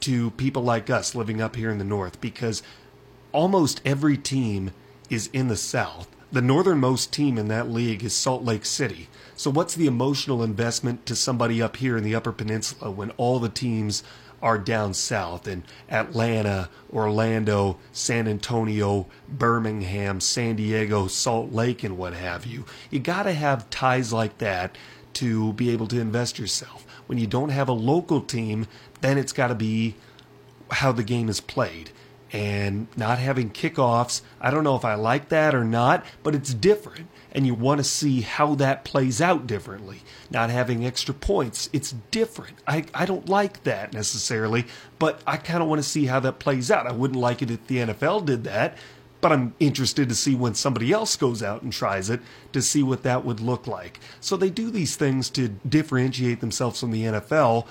to 0.00 0.30
people 0.32 0.62
like 0.62 0.90
us 0.90 1.14
living 1.14 1.40
up 1.40 1.56
here 1.56 1.70
in 1.70 1.78
the 1.78 1.84
north 1.84 2.20
because 2.20 2.62
almost 3.32 3.80
every 3.84 4.16
team 4.16 4.72
is 5.10 5.28
in 5.32 5.48
the 5.48 5.56
south. 5.56 6.08
The 6.30 6.42
northernmost 6.42 7.12
team 7.12 7.38
in 7.38 7.48
that 7.48 7.70
league 7.70 8.04
is 8.04 8.14
Salt 8.14 8.44
Lake 8.44 8.66
City. 8.66 9.08
So, 9.34 9.50
what's 9.50 9.74
the 9.74 9.86
emotional 9.86 10.42
investment 10.42 11.06
to 11.06 11.16
somebody 11.16 11.62
up 11.62 11.76
here 11.76 11.96
in 11.96 12.04
the 12.04 12.14
Upper 12.14 12.32
Peninsula 12.32 12.90
when 12.90 13.10
all 13.12 13.38
the 13.38 13.48
teams 13.48 14.02
are 14.42 14.58
down 14.58 14.94
south 14.94 15.48
in 15.48 15.64
Atlanta, 15.88 16.68
Orlando, 16.92 17.78
San 17.92 18.28
Antonio, 18.28 19.06
Birmingham, 19.28 20.20
San 20.20 20.56
Diego, 20.56 21.06
Salt 21.06 21.52
Lake, 21.52 21.82
and 21.82 21.98
what 21.98 22.14
have 22.14 22.46
you? 22.46 22.64
You 22.90 23.00
got 23.00 23.24
to 23.24 23.32
have 23.32 23.70
ties 23.70 24.12
like 24.12 24.38
that 24.38 24.76
to 25.14 25.52
be 25.54 25.70
able 25.70 25.88
to 25.88 26.00
invest 26.00 26.38
yourself. 26.38 26.84
When 27.08 27.18
you 27.18 27.26
don't 27.26 27.48
have 27.48 27.68
a 27.68 27.72
local 27.72 28.20
team 28.20 28.66
then 29.00 29.18
it's 29.18 29.32
got 29.32 29.48
to 29.48 29.54
be 29.54 29.94
how 30.70 30.92
the 30.92 31.02
game 31.02 31.28
is 31.28 31.40
played. 31.40 31.90
And 32.30 32.88
not 32.94 33.18
having 33.18 33.48
kickoffs, 33.50 34.20
I 34.38 34.50
don't 34.50 34.64
know 34.64 34.76
if 34.76 34.84
I 34.84 34.96
like 34.96 35.30
that 35.30 35.54
or 35.54 35.64
not, 35.64 36.04
but 36.22 36.34
it's 36.34 36.52
different. 36.52 37.08
And 37.32 37.46
you 37.46 37.54
want 37.54 37.78
to 37.78 37.84
see 37.84 38.20
how 38.20 38.54
that 38.56 38.84
plays 38.84 39.22
out 39.22 39.46
differently. 39.46 40.02
Not 40.30 40.50
having 40.50 40.84
extra 40.84 41.14
points, 41.14 41.70
it's 41.72 41.92
different. 42.10 42.58
I, 42.66 42.84
I 42.92 43.06
don't 43.06 43.30
like 43.30 43.62
that 43.64 43.94
necessarily, 43.94 44.66
but 44.98 45.22
I 45.26 45.38
kind 45.38 45.62
of 45.62 45.70
want 45.70 45.82
to 45.82 45.88
see 45.88 46.04
how 46.04 46.20
that 46.20 46.38
plays 46.38 46.70
out. 46.70 46.86
I 46.86 46.92
wouldn't 46.92 47.18
like 47.18 47.40
it 47.40 47.50
if 47.50 47.66
the 47.66 47.78
NFL 47.78 48.26
did 48.26 48.44
that, 48.44 48.76
but 49.20 49.32
I'm 49.32 49.54
interested 49.58 50.08
to 50.08 50.14
see 50.14 50.34
when 50.34 50.54
somebody 50.54 50.92
else 50.92 51.16
goes 51.16 51.42
out 51.42 51.62
and 51.62 51.72
tries 51.72 52.10
it 52.10 52.20
to 52.52 52.62
see 52.62 52.82
what 52.82 53.02
that 53.02 53.24
would 53.24 53.40
look 53.40 53.66
like. 53.66 53.98
So 54.20 54.36
they 54.36 54.50
do 54.50 54.70
these 54.70 54.96
things 54.96 55.28
to 55.30 55.48
differentiate 55.48 56.40
themselves 56.40 56.80
from 56.80 56.90
the 56.92 57.04
NFL 57.04 57.66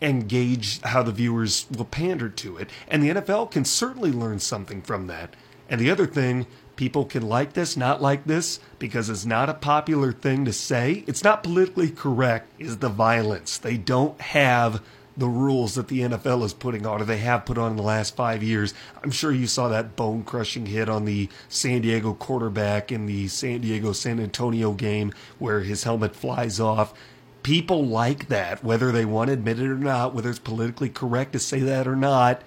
and 0.00 0.28
gauge 0.28 0.80
how 0.82 1.02
the 1.02 1.12
viewers 1.12 1.66
will 1.76 1.84
pander 1.84 2.28
to 2.28 2.56
it. 2.56 2.70
And 2.88 3.02
the 3.02 3.10
NFL 3.10 3.50
can 3.50 3.64
certainly 3.64 4.12
learn 4.12 4.38
something 4.38 4.82
from 4.82 5.06
that. 5.08 5.34
And 5.68 5.80
the 5.80 5.90
other 5.90 6.06
thing, 6.06 6.46
people 6.76 7.04
can 7.04 7.28
like 7.28 7.52
this, 7.52 7.76
not 7.76 8.00
like 8.00 8.24
this, 8.24 8.60
because 8.78 9.10
it's 9.10 9.26
not 9.26 9.48
a 9.50 9.54
popular 9.54 10.12
thing 10.12 10.44
to 10.44 10.52
say. 10.52 11.04
It's 11.06 11.24
not 11.24 11.42
politically 11.42 11.90
correct, 11.90 12.52
is 12.58 12.78
the 12.78 12.88
violence. 12.88 13.58
They 13.58 13.76
don't 13.76 14.18
have 14.20 14.82
the 15.18 15.28
rules 15.28 15.74
that 15.74 15.88
the 15.88 16.00
NFL 16.00 16.44
is 16.44 16.54
putting 16.54 16.86
on, 16.86 17.02
or 17.02 17.04
they 17.04 17.18
have 17.18 17.44
put 17.44 17.58
on 17.58 17.72
in 17.72 17.76
the 17.76 17.82
last 17.82 18.14
five 18.14 18.42
years. 18.42 18.72
I'm 19.02 19.10
sure 19.10 19.32
you 19.32 19.48
saw 19.48 19.68
that 19.68 19.96
bone 19.96 20.22
crushing 20.22 20.66
hit 20.66 20.88
on 20.88 21.04
the 21.04 21.28
San 21.48 21.82
Diego 21.82 22.14
quarterback 22.14 22.92
in 22.92 23.06
the 23.06 23.26
San 23.26 23.60
Diego 23.60 23.92
San 23.92 24.20
Antonio 24.20 24.72
game 24.72 25.12
where 25.38 25.60
his 25.60 25.82
helmet 25.82 26.14
flies 26.14 26.60
off. 26.60 26.94
People 27.42 27.84
like 27.84 28.28
that, 28.28 28.62
whether 28.62 28.92
they 28.92 29.04
want 29.04 29.28
to 29.28 29.34
admit 29.34 29.58
it 29.58 29.66
or 29.66 29.76
not, 29.76 30.14
whether 30.14 30.30
it's 30.30 30.38
politically 30.38 30.88
correct 30.88 31.32
to 31.32 31.40
say 31.40 31.60
that 31.60 31.88
or 31.88 31.96
not. 31.96 32.42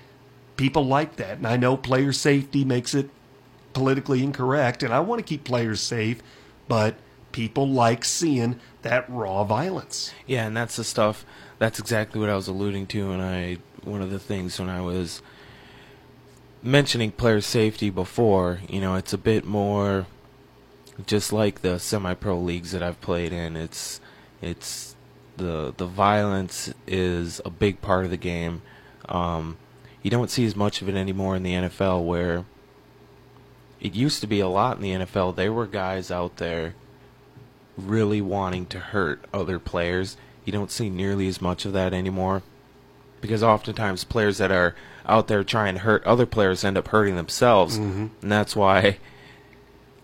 People 0.56 0.86
like 0.86 1.18
that. 1.18 1.38
And 1.38 1.48
I 1.48 1.58
know 1.58 1.75
player 1.75 2.13
safety 2.13 2.63
makes 2.63 2.94
it 2.94 3.10
politically 3.74 4.24
incorrect, 4.24 4.84
and 4.84 4.94
I 4.94 5.00
want 5.01 5.20
to 5.20 5.25
keep 5.25 5.44
players 5.44 5.82
safe, 5.82 6.22
but 6.68 6.96
people 7.32 7.68
like 7.68 8.04
seeing 8.06 8.60
that 8.82 9.10
raw 9.10 9.44
violence. 9.44 10.14
Yeah, 10.26 10.48
and 10.48 10.56
that's 10.56 10.76
the 10.76 10.84
stuff. 10.84 11.26
That's 11.60 11.80
exactly 11.80 12.20
what 12.20 12.30
I 12.30 12.36
was 12.36 12.48
alluding 12.48 12.88
to, 12.88 13.12
and 13.12 13.22
I 13.22 13.58
one 13.84 14.02
of 14.02 14.12
the 14.12 14.20
things 14.20 14.60
when 14.60 14.70
I 14.70 14.82
was 14.82 15.22
mentioning 16.64 17.12
player 17.12 17.42
safety 17.42 17.90
before. 17.90 18.60
You 18.68 18.82
know, 18.82 18.96
it's 18.96 19.14
a 19.14 19.18
bit 19.18 19.46
more 19.46 20.08
just 21.06 21.34
like 21.34 21.62
the 21.62 21.80
semi-pro 21.80 22.40
leagues 22.40 22.72
that 22.72 22.84
I've 22.84 23.02
played 23.02 23.34
in. 23.34 23.56
It's 23.56 24.00
it's 24.42 24.96
the 25.38 25.74
the 25.76 25.86
violence 25.86 26.74
is 26.88 27.42
a 27.46 27.50
big 27.50 27.82
part 27.82 28.06
of 28.06 28.12
the 28.12 28.18
game. 28.18 28.62
Um, 29.08 29.58
you 30.02 30.10
don't 30.10 30.30
see 30.30 30.46
as 30.46 30.56
much 30.56 30.82
of 30.82 30.90
it 30.90 30.96
anymore 30.96 31.36
in 31.36 31.44
the 31.44 31.54
NFL, 31.54 32.06
where 32.06 32.46
it 33.80 33.96
used 33.96 34.22
to 34.22 34.28
be 34.28 34.40
a 34.40 34.48
lot 34.48 34.78
in 34.78 34.84
the 34.84 35.06
NFL. 35.06 35.36
There 35.36 35.54
were 35.54 35.68
guys 35.68 36.12
out 36.12 36.38
there 36.38 36.76
really 37.78 38.22
wanting 38.22 38.66
to 38.68 38.80
hurt 38.80 39.24
other 39.34 39.60
players. 39.60 40.18
You 40.46 40.51
don't 40.51 40.72
see 40.72 40.90
nearly 40.90 41.28
as 41.28 41.42
much 41.42 41.66
of 41.66 41.74
that 41.74 41.94
anymore 41.94 42.42
because 43.22 43.44
oftentimes 43.44 44.04
players 44.04 44.38
that 44.40 44.51
are 44.51 44.75
out 45.06 45.28
there 45.28 45.44
trying 45.44 45.75
to 45.75 45.82
hurt 45.82 46.04
other 46.06 46.25
players 46.25 46.63
end 46.63 46.78
up 46.78 46.88
hurting 46.90 47.16
themselves, 47.16 47.78
Mhm. 47.78 48.10
and 48.22 48.32
that's 48.32 48.56
why 48.56 48.98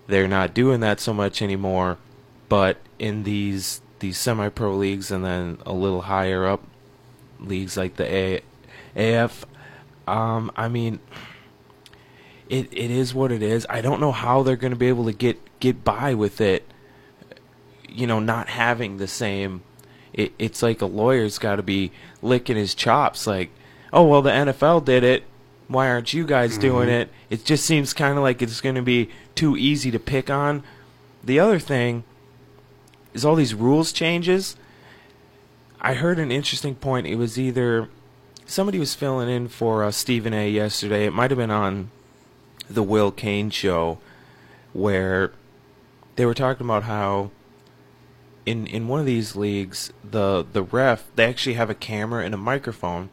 they're 0.07 0.27
not 0.27 0.53
doing 0.53 0.79
that 0.81 0.99
so 0.99 1.13
much 1.13 1.41
anymore. 1.41 1.97
But 2.49 2.77
in 2.99 3.23
these 3.23 3.81
these 3.99 4.17
semi-pro 4.19 4.75
leagues 4.75 5.09
and 5.09 5.25
then 5.25 5.57
a 5.65 5.73
little 5.73 6.03
higher 6.03 6.45
up 6.45 6.61
leagues 7.39 7.75
like 7.75 7.95
the 7.95 8.05
A- 8.05 8.41
AF, 8.95 9.43
um, 10.07 10.51
I 10.55 10.67
mean, 10.67 10.99
it 12.49 12.67
it 12.71 12.91
is 12.91 13.13
what 13.13 13.31
it 13.31 13.41
is. 13.41 13.65
I 13.69 13.81
don't 13.81 13.99
know 13.99 14.11
how 14.11 14.43
they're 14.43 14.55
going 14.55 14.71
to 14.71 14.77
be 14.77 14.87
able 14.87 15.05
to 15.05 15.13
get 15.13 15.39
get 15.59 15.83
by 15.83 16.13
with 16.13 16.39
it. 16.39 16.63
You 17.87 18.07
know, 18.07 18.19
not 18.19 18.49
having 18.49 18.97
the 18.97 19.07
same. 19.07 19.61
It, 20.13 20.33
it's 20.39 20.63
like 20.63 20.81
a 20.81 20.85
lawyer's 20.85 21.37
got 21.37 21.57
to 21.57 21.63
be 21.63 21.91
licking 22.21 22.55
his 22.55 22.73
chops. 22.75 23.27
Like, 23.27 23.49
oh 23.93 24.05
well, 24.05 24.21
the 24.21 24.31
NFL 24.31 24.85
did 24.85 25.03
it. 25.03 25.23
Why 25.67 25.89
aren't 25.89 26.13
you 26.13 26.25
guys 26.25 26.57
doing 26.57 26.87
it? 26.87 27.09
It 27.29 27.43
just 27.43 27.65
seems 27.65 27.93
kind 27.93 28.17
of 28.17 28.23
like 28.23 28.41
it's 28.41 28.61
going 28.61 28.75
to 28.75 28.81
be 28.81 29.09
too 29.35 29.57
easy 29.57 29.91
to 29.91 29.99
pick 29.99 30.29
on. 30.29 30.63
The 31.23 31.39
other 31.39 31.59
thing 31.59 32.03
is 33.13 33.25
all 33.25 33.35
these 33.35 33.53
rules 33.53 33.91
changes. 33.91 34.55
I 35.81 35.93
heard 35.93 36.19
an 36.19 36.31
interesting 36.31 36.75
point. 36.75 37.05
It 37.05 37.15
was 37.15 37.37
either 37.37 37.89
somebody 38.45 38.79
was 38.79 38.95
filling 38.95 39.29
in 39.29 39.47
for 39.47 39.83
uh, 39.83 39.91
Stephen 39.91 40.33
A. 40.33 40.49
yesterday. 40.49 41.05
It 41.05 41.13
might 41.13 41.31
have 41.31 41.37
been 41.37 41.51
on 41.51 41.91
the 42.69 42.83
Will 42.83 43.11
Cain 43.11 43.49
show, 43.49 43.99
where 44.73 45.31
they 46.15 46.25
were 46.25 46.33
talking 46.33 46.65
about 46.65 46.83
how 46.83 47.31
in 48.47 48.65
in 48.65 48.87
one 48.87 48.99
of 49.01 49.05
these 49.05 49.35
leagues 49.35 49.91
the 50.09 50.45
the 50.53 50.63
ref 50.63 51.03
they 51.15 51.25
actually 51.25 51.55
have 51.55 51.69
a 51.69 51.75
camera 51.75 52.23
and 52.25 52.33
a 52.33 52.37
microphone, 52.37 53.09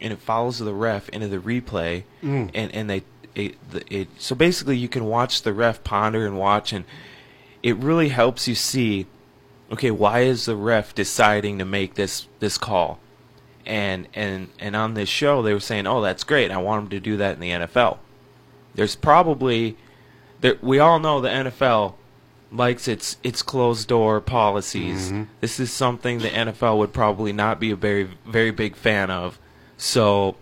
and 0.00 0.12
it 0.12 0.20
follows 0.20 0.58
the 0.60 0.72
ref 0.72 1.08
into 1.10 1.28
the 1.28 1.38
replay, 1.38 2.04
Mm. 2.22 2.50
and 2.54 2.74
and 2.74 2.88
they 2.88 3.02
it, 3.34 3.56
it 3.90 4.08
so 4.18 4.34
basically 4.34 4.76
you 4.78 4.88
can 4.88 5.04
watch 5.04 5.42
the 5.42 5.52
ref 5.52 5.82
ponder 5.84 6.24
and 6.26 6.38
watch 6.38 6.72
and 6.72 6.84
it 7.62 7.76
really 7.76 8.08
helps 8.08 8.48
you 8.48 8.54
see 8.54 9.06
okay 9.70 9.90
why 9.90 10.20
is 10.20 10.44
the 10.46 10.56
ref 10.56 10.94
deciding 10.94 11.58
to 11.58 11.64
make 11.64 11.94
this 11.94 12.26
this 12.38 12.56
call? 12.56 12.98
And 13.66 14.08
and 14.14 14.48
and 14.60 14.74
on 14.76 14.94
this 14.94 15.08
show 15.08 15.42
they 15.42 15.52
were 15.52 15.60
saying 15.60 15.86
oh 15.88 16.00
that's 16.00 16.24
great. 16.24 16.50
I 16.50 16.58
want 16.58 16.84
him 16.84 16.90
to 16.90 17.00
do 17.00 17.16
that 17.18 17.34
in 17.34 17.40
the 17.40 17.50
nfl 17.50 17.98
there's 18.74 18.94
probably 18.96 19.76
there, 20.40 20.56
we 20.62 20.78
all 20.78 21.00
know 21.00 21.20
the 21.20 21.28
nfl 21.28 21.94
likes 22.50 22.88
its 22.88 23.18
its 23.22 23.42
closed 23.42 23.88
door 23.88 24.20
policies 24.20 25.08
mm-hmm. 25.08 25.24
this 25.40 25.60
is 25.60 25.70
something 25.70 26.18
the 26.18 26.30
nfl 26.30 26.78
would 26.78 26.92
probably 26.92 27.32
not 27.32 27.60
be 27.60 27.70
a 27.70 27.76
very 27.76 28.08
very 28.26 28.50
big 28.50 28.74
fan 28.74 29.10
of 29.10 29.38
so 29.76 30.34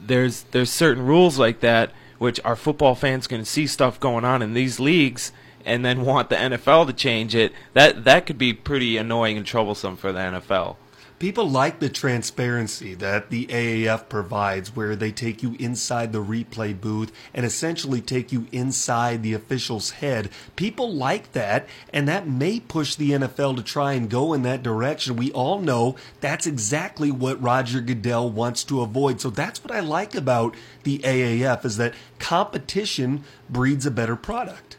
there's 0.00 0.42
there's 0.50 0.70
certain 0.70 1.04
rules 1.04 1.38
like 1.38 1.60
that 1.60 1.92
which 2.18 2.40
our 2.44 2.56
football 2.56 2.94
fans 2.94 3.26
can 3.26 3.44
see 3.44 3.66
stuff 3.66 4.00
going 4.00 4.24
on 4.24 4.42
in 4.42 4.54
these 4.54 4.80
leagues 4.80 5.32
and 5.64 5.84
then 5.84 6.04
want 6.04 6.30
the 6.30 6.36
NFL 6.36 6.86
to 6.86 6.92
change 6.92 7.34
it. 7.34 7.52
That 7.74 8.04
that 8.04 8.26
could 8.26 8.38
be 8.38 8.52
pretty 8.52 8.96
annoying 8.96 9.36
and 9.36 9.46
troublesome 9.46 9.96
for 9.96 10.12
the 10.12 10.18
NFL. 10.18 10.76
People 11.18 11.50
like 11.50 11.80
the 11.80 11.88
transparency 11.88 12.94
that 12.94 13.30
the 13.30 13.46
AAF 13.46 14.08
provides, 14.08 14.76
where 14.76 14.94
they 14.94 15.10
take 15.10 15.42
you 15.42 15.56
inside 15.58 16.12
the 16.12 16.22
replay 16.22 16.80
booth 16.80 17.10
and 17.34 17.44
essentially 17.44 18.00
take 18.00 18.30
you 18.30 18.46
inside 18.52 19.22
the 19.22 19.34
official's 19.34 19.90
head. 19.90 20.30
People 20.54 20.94
like 20.94 21.32
that, 21.32 21.66
and 21.92 22.06
that 22.06 22.28
may 22.28 22.60
push 22.60 22.94
the 22.94 23.10
NFL 23.10 23.56
to 23.56 23.62
try 23.64 23.94
and 23.94 24.08
go 24.08 24.32
in 24.32 24.42
that 24.42 24.62
direction. 24.62 25.16
We 25.16 25.32
all 25.32 25.58
know 25.58 25.96
that's 26.20 26.46
exactly 26.46 27.10
what 27.10 27.42
Roger 27.42 27.80
Goodell 27.80 28.30
wants 28.30 28.62
to 28.64 28.82
avoid. 28.82 29.20
So 29.20 29.30
that's 29.30 29.64
what 29.64 29.72
I 29.72 29.80
like 29.80 30.14
about 30.14 30.54
the 30.84 31.00
AAF 31.00 31.64
is 31.64 31.78
that 31.78 31.94
competition 32.20 33.24
breeds 33.50 33.84
a 33.86 33.90
better 33.90 34.14
product. 34.14 34.76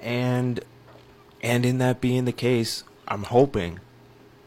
And 0.00 0.60
and 1.42 1.66
in 1.66 1.76
that 1.76 2.00
being 2.00 2.24
the 2.24 2.32
case, 2.32 2.84
I'm 3.06 3.24
hoping 3.24 3.80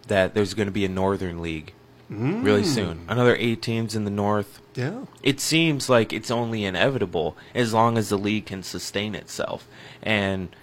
that 0.07 0.33
there's 0.33 0.53
going 0.53 0.67
to 0.67 0.71
be 0.71 0.85
a 0.85 0.89
Northern 0.89 1.41
League 1.41 1.73
really 2.09 2.63
mm. 2.63 2.65
soon. 2.65 3.05
Another 3.07 3.35
eight 3.37 3.61
teams 3.61 3.95
in 3.95 4.05
the 4.05 4.11
North. 4.11 4.61
Yeah. 4.77 5.05
it 5.23 5.39
seems 5.39 5.89
like 5.89 6.13
it's 6.13 6.29
only 6.29 6.63
inevitable 6.63 7.35
as 7.55 7.73
long 7.73 7.97
as 7.97 8.09
the 8.09 8.17
league 8.17 8.45
can 8.45 8.61
sustain 8.61 9.15
itself 9.15 9.67
and 10.03 10.55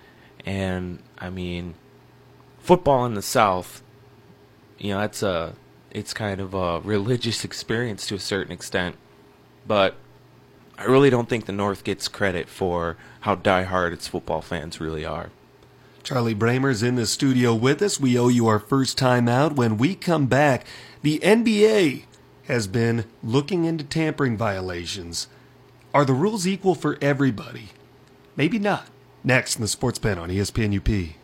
and 0.47 1.01
i 1.19 1.29
mean 1.29 1.75
football 2.61 3.05
in 3.07 3.15
the 3.15 3.23
south 3.23 3.83
you 4.79 4.93
know 4.95 5.01
that's 5.01 5.25
a 5.25 5.57
it's 5.91 6.15
kind 6.15 6.41
of 6.41 6.55
a 6.55 6.79
religious 6.85 7.45
experience 7.49 8.07
to 8.07 8.15
a 8.15 8.21
certain 8.21 8.53
extent 8.53 8.95
but 9.67 9.97
i 10.79 10.85
really 10.85 11.11
don't 11.11 11.29
think 11.29 11.47
the 11.47 11.53
north 11.53 11.83
gets 11.83 12.07
credit 12.07 12.49
for 12.49 12.97
how 13.23 13.35
diehard 13.35 13.93
its 13.93 14.07
football 14.07 14.41
fans 14.41 14.81
really 14.81 15.05
are 15.05 15.31
Charlie 16.05 16.35
Bramer's 16.35 16.83
in 16.83 16.97
the 16.97 17.07
studio 17.07 17.55
with 17.55 17.81
us. 17.81 17.99
We 17.99 18.19
owe 18.19 18.29
you 18.29 18.47
our 18.47 18.59
first 18.59 18.99
time 18.99 19.27
out. 19.27 19.57
When 19.57 19.79
we 19.79 19.95
come 19.95 20.27
back, 20.27 20.67
the 21.01 21.19
NBA 21.21 22.05
has 22.45 22.67
been 22.67 23.07
looking 23.23 23.65
into 23.65 23.85
tampering 23.85 24.37
violations. 24.37 25.29
Are 25.95 26.05
the 26.05 26.13
rules 26.13 26.47
equal 26.47 26.75
for 26.75 26.99
everybody? 27.01 27.71
Maybe 28.37 28.59
not. 28.59 28.87
Next 29.25 29.57
in 29.57 29.63
the 29.63 29.69
Sports 29.69 29.99
Pen 29.99 30.19
on 30.19 30.29
ESPN 30.29 30.77
UP. 30.77 31.15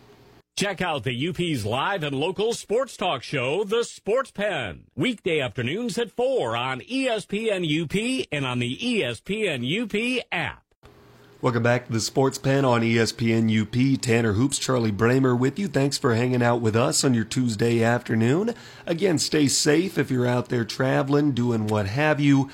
Check 0.57 0.81
out 0.81 1.05
the 1.05 1.29
UP's 1.29 1.67
live 1.67 2.03
and 2.03 2.17
local 2.17 2.55
sports 2.55 2.97
talk 2.97 3.23
show, 3.23 3.65
The 3.65 3.85
Sports 3.85 4.31
Pen. 4.31 4.85
Weekday 4.97 5.41
afternoons 5.41 5.99
at 5.99 6.11
4 6.11 6.57
on 6.57 6.81
ESPN 6.81 7.67
UP 7.67 8.27
and 8.33 8.47
on 8.47 8.59
the 8.59 8.79
ESPN 8.79 9.63
UP 9.63 10.25
app. 10.33 10.63
Welcome 11.43 11.63
back 11.63 11.87
to 11.87 11.93
the 11.93 12.01
Sports 12.01 12.37
Pen 12.37 12.67
on 12.67 12.83
ESPN 12.83 13.49
UP. 13.49 13.99
Tanner 14.03 14.35
Hoops, 14.35 14.59
Charlie 14.59 14.93
Bramer 14.93 15.39
with 15.39 15.59
you. 15.59 15.69
Thanks 15.69 15.97
for 15.97 16.15
hanging 16.15 16.43
out 16.43 16.61
with 16.61 16.77
us 16.77 17.03
on 17.03 17.15
your 17.15 17.25
Tuesday 17.25 17.83
afternoon. 17.83 18.55
Again, 18.85 19.17
stay 19.19 19.49
safe 19.49 19.97
if 19.97 20.11
you're 20.11 20.27
out 20.27 20.51
there 20.51 20.67
traveling, 20.67 21.33
doing 21.33 21.67
what 21.67 21.87
have 21.87 22.21
you. 22.21 22.51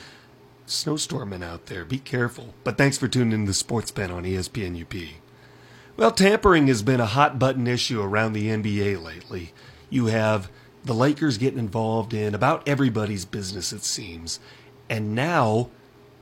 Snowstorming 0.69 1.43
out 1.43 1.67
there. 1.67 1.85
Be 1.85 1.99
careful. 1.99 2.55
But 2.63 2.79
thanks 2.79 2.97
for 2.97 3.09
tuning 3.09 3.33
in 3.33 3.41
to 3.41 3.47
the 3.49 3.55
Sports 3.55 3.91
Pen 3.91 4.13
on 4.13 4.23
ESPN 4.23 4.81
UP. 4.81 5.17
Well, 5.97 6.13
tampering 6.13 6.69
has 6.69 6.85
been 6.85 7.01
a 7.01 7.07
hot 7.07 7.41
button 7.41 7.67
issue 7.67 8.01
around 8.01 8.35
the 8.35 8.51
NBA 8.51 9.03
lately. 9.03 9.53
You 9.91 10.07
have 10.07 10.49
the 10.85 10.95
Lakers 10.95 11.39
getting 11.39 11.59
involved 11.59 12.15
in 12.15 12.37
about 12.37 12.69
everybody's 12.69 13.25
business, 13.25 13.73
it 13.73 13.83
seems. 13.83 14.39
And 14.89 15.13
now 15.13 15.71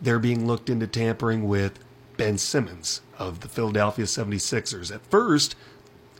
they're 0.01 0.19
being 0.19 0.47
looked 0.47 0.71
into 0.71 0.87
tampering 0.87 1.47
with 1.47 1.79
Ben 2.17 2.39
Simmons 2.39 3.01
of 3.19 3.41
the 3.41 3.49
Philadelphia 3.49 4.05
76ers. 4.05 4.95
At 4.95 5.05
first, 5.07 5.57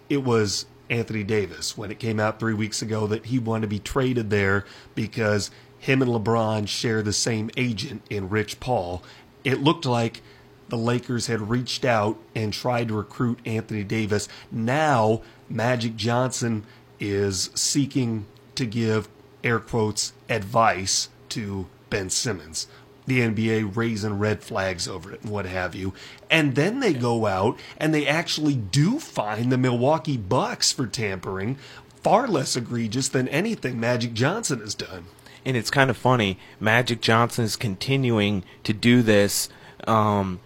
it 0.09 0.25
was 0.25 0.67
Anthony 0.91 1.23
Davis 1.23 1.77
when 1.77 1.91
it 1.91 1.99
came 1.99 2.21
out 2.21 2.39
three 2.39 2.55
weeks 2.55 2.83
ago 2.83 3.07
that 3.07 3.27
he 3.27 3.39
wanted 3.39 3.63
to 3.63 3.69
be 3.69 3.79
traded 3.79 4.31
there 4.31 4.65
because 4.95 5.51
him 5.79 6.03
and 6.03 6.11
LeBron 6.11 6.69
share 6.69 7.03
the 7.03 7.13
same 7.13 7.51
agent 7.57 8.03
in 8.11 8.29
Rich 8.29 8.61
Paul. 8.61 9.03
It 9.45 9.63
looked 9.63 9.87
like 9.87 10.23
the 10.69 10.79
Lakers 10.79 11.27
had 11.27 11.51
reached 11.51 11.85
out 11.85 12.19
and 12.35 12.53
tried 12.53 12.89
to 12.89 12.95
recruit 12.95 13.39
Anthony 13.45 13.85
Davis. 13.85 14.29
Now, 14.51 15.23
Magic 15.49 15.97
Johnson 15.97 16.65
is 16.99 17.51
seeking 17.55 18.27
to 18.55 18.65
give 18.65 19.09
air 19.43 19.59
quotes, 19.59 20.15
advice 20.29 21.11
to 21.31 21.67
Ben 21.91 22.09
Simmons. 22.09 22.67
The 23.07 23.21
NBA 23.21 23.77
raising 23.77 24.19
red 24.19 24.43
flags 24.43 24.89
over 24.89 25.13
it 25.13 25.23
and 25.23 25.31
what 25.31 25.45
have 25.47 25.75
you. 25.75 25.93
And 26.31 26.55
then 26.55 26.81
they 26.81 26.95
go 26.95 27.27
out 27.27 27.59
and 27.77 27.93
they 27.95 28.07
actually 28.07 28.55
do 28.55 28.99
fine 28.99 29.51
the 29.51 29.59
Milwaukee 29.59 30.17
Bucks 30.17 30.73
for 30.73 30.87
tampering, 30.87 31.57
far 32.03 32.27
less 32.27 32.57
egregious 32.57 33.09
than 33.09 33.29
anything 33.29 33.79
Magic 33.79 34.15
Johnson 34.15 34.61
has 34.61 34.75
done. 34.75 35.05
and 35.45 35.57
it's 35.57 35.71
kind 35.71 35.91
of 35.91 35.97
funny. 35.97 36.39
Magic 36.59 37.01
Johnson 37.03 37.45
is 37.45 37.57
continuing 37.57 38.43
to 38.63 38.73
do 38.73 39.03
this. 39.03 39.51
Um, 39.87 40.41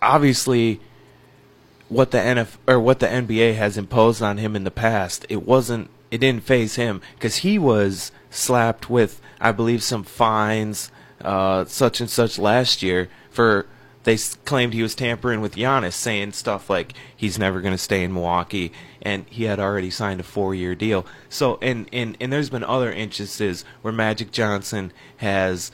obviously, 0.00 0.80
what 1.88 2.10
the 2.10 2.18
NF 2.18 2.56
or 2.66 2.80
what 2.80 3.00
the 3.00 3.06
NBA 3.06 3.56
has 3.56 3.76
imposed 3.76 4.22
on 4.22 4.38
him 4.38 4.56
in 4.56 4.64
the 4.64 4.70
past, 4.70 5.26
it 5.28 5.44
wasn't. 5.44 5.90
It 6.10 6.18
didn't 6.18 6.44
faze 6.44 6.76
him 6.76 7.02
because 7.14 7.38
he 7.38 7.58
was 7.58 8.12
slapped 8.30 8.88
with, 8.88 9.20
I 9.40 9.52
believe, 9.52 9.82
some 9.82 10.04
fines, 10.04 10.90
uh, 11.22 11.64
such 11.64 12.00
and 12.00 12.10
such 12.10 12.38
last 12.38 12.82
year 12.82 13.08
for. 13.30 13.66
They 14.04 14.18
claimed 14.44 14.72
he 14.72 14.84
was 14.84 14.94
tampering 14.94 15.40
with 15.40 15.56
Giannis, 15.56 15.94
saying 15.94 16.30
stuff 16.34 16.70
like 16.70 16.92
he's 17.16 17.40
never 17.40 17.60
going 17.60 17.74
to 17.74 17.78
stay 17.78 18.04
in 18.04 18.14
Milwaukee, 18.14 18.70
and 19.02 19.26
he 19.28 19.46
had 19.46 19.58
already 19.58 19.90
signed 19.90 20.20
a 20.20 20.22
four-year 20.22 20.76
deal. 20.76 21.04
So, 21.28 21.58
and 21.60 21.88
and 21.92 22.16
and 22.20 22.32
there's 22.32 22.48
been 22.48 22.62
other 22.62 22.92
instances 22.92 23.64
where 23.82 23.92
Magic 23.92 24.30
Johnson 24.30 24.92
has 25.16 25.72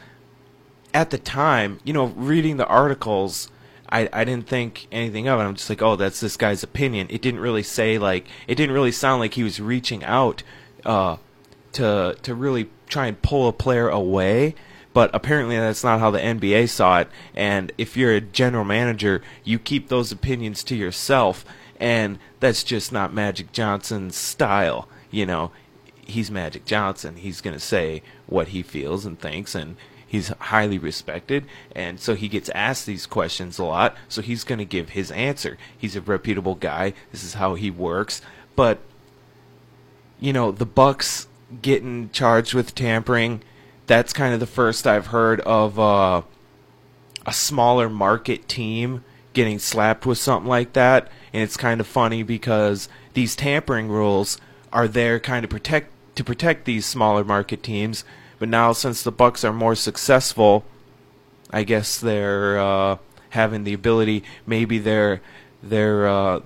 at 0.95 1.11
the 1.11 1.19
time, 1.19 1.81
you 1.85 1.93
know, 1.93 2.07
reading 2.07 2.57
the 2.57 2.67
articles, 2.67 3.51
I, 3.89 4.09
I 4.13 4.25
didn't 4.25 4.49
think 4.49 4.87
anything 4.91 5.29
of 5.29 5.41
it. 5.41 5.43
I'm 5.43 5.55
just 5.55 5.69
like, 5.69 5.83
oh, 5.83 5.97
that's 5.97 6.21
this 6.21 6.37
guy's 6.37 6.63
opinion. 6.63 7.09
It 7.11 7.23
didn't 7.23 7.41
really 7.41 7.63
say 7.63 7.99
like, 7.99 8.27
it 8.47 8.55
didn't 8.55 8.75
really 8.75 8.93
sound 8.93 9.21
like 9.21 9.35
he 9.35 9.43
was 9.43 9.61
reaching 9.61 10.03
out 10.05 10.43
uh, 10.85 11.17
to 11.73 12.17
to 12.23 12.35
really 12.35 12.71
try 12.89 13.07
and 13.07 13.21
pull 13.21 13.49
a 13.49 13.53
player 13.53 13.89
away. 13.89 14.55
But 14.93 15.11
apparently, 15.15 15.57
that's 15.57 15.85
not 15.85 16.01
how 16.01 16.11
the 16.11 16.19
NBA 16.19 16.69
saw 16.69 17.01
it. 17.01 17.09
And 17.35 17.73
if 17.79 17.97
you're 17.97 18.15
a 18.15 18.21
general 18.21 18.65
manager, 18.65 19.23
you 19.43 19.59
keep 19.59 19.89
those 19.89 20.13
opinions 20.13 20.63
to 20.65 20.77
yourself, 20.77 21.45
and 21.81 22.19
that's 22.41 22.63
just 22.63 22.93
not 22.93 23.15
Magic 23.15 23.53
Johnson's 23.53 24.17
style. 24.17 24.89
You 25.11 25.27
know, 25.27 25.51
he's 26.07 26.31
Magic 26.31 26.65
Johnson. 26.65 27.17
He's 27.17 27.41
going 27.41 27.55
to 27.55 27.61
say 27.61 28.03
what 28.27 28.49
he 28.49 28.63
feels 28.63 29.07
and 29.07 29.19
thinks, 29.19 29.55
and 29.55 29.77
he's 30.07 30.29
highly 30.29 30.79
respected. 30.79 31.47
And 31.75 31.99
so 31.99 32.15
he 32.15 32.29
gets 32.29 32.51
asked 32.51 32.85
these 32.85 33.07
questions 33.07 33.59
a 33.59 33.65
lot, 33.65 33.97
so 34.09 34.21
he's 34.21 34.45
going 34.45 34.59
to 34.59 34.65
give 34.67 34.91
his 34.91 35.11
answer. 35.11 35.57
He's 35.77 35.97
a 35.97 36.03
reputable 36.03 36.55
guy. 36.55 36.93
This 37.11 37.25
is 37.25 37.35
how 37.35 37.55
he 37.55 37.71
works. 37.71 38.21
But, 38.55 38.79
you 40.21 40.35
know, 40.35 40.53
the 40.53 40.67
Bucks 40.67 41.29
getting 41.63 42.11
charged 42.11 42.53
with 42.53 42.75
tampering, 42.75 43.43
that's 43.87 44.13
kind 44.13 44.35
of 44.35 44.41
the 44.41 44.47
first 44.47 44.87
I've 44.87 45.09
heard 45.09 45.41
of 45.41 45.79
uh, 45.79 46.23
a 47.27 47.33
smaller 47.33 47.89
market 47.89 48.49
team 48.49 49.05
getting 49.33 49.59
slapped 49.59 50.07
with 50.07 50.19
something 50.19 50.49
like 50.49 50.73
that. 50.75 51.11
And 51.33 51.43
it's 51.43 51.57
kind 51.57 51.81
of 51.81 51.87
funny 51.87 52.23
because 52.23 52.89
these 53.15 53.35
tampering 53.35 53.89
rules 53.89 54.39
are 54.73 54.89
there 54.89 55.19
kind 55.21 55.45
of 55.45 55.51
protect 55.51 55.91
to 56.15 56.25
protect 56.25 56.65
these 56.65 56.85
smaller 56.85 57.25
market 57.25 57.63
teams. 57.63 58.05
But 58.39 58.49
now 58.49 58.73
since 58.73 59.03
the 59.03 59.13
Bucks 59.13 59.45
are 59.45 59.53
more 59.53 59.75
successful, 59.75 60.65
I 61.51 61.63
guess 61.65 61.99
they're 61.99 62.59
uh, 62.61 62.99
having 63.31 63.65
the 63.65 63.73
ability. 63.73 64.25
Maybe 64.47 64.79
they're 64.79 65.21
they're 65.63 66.07
uh, 66.07 66.41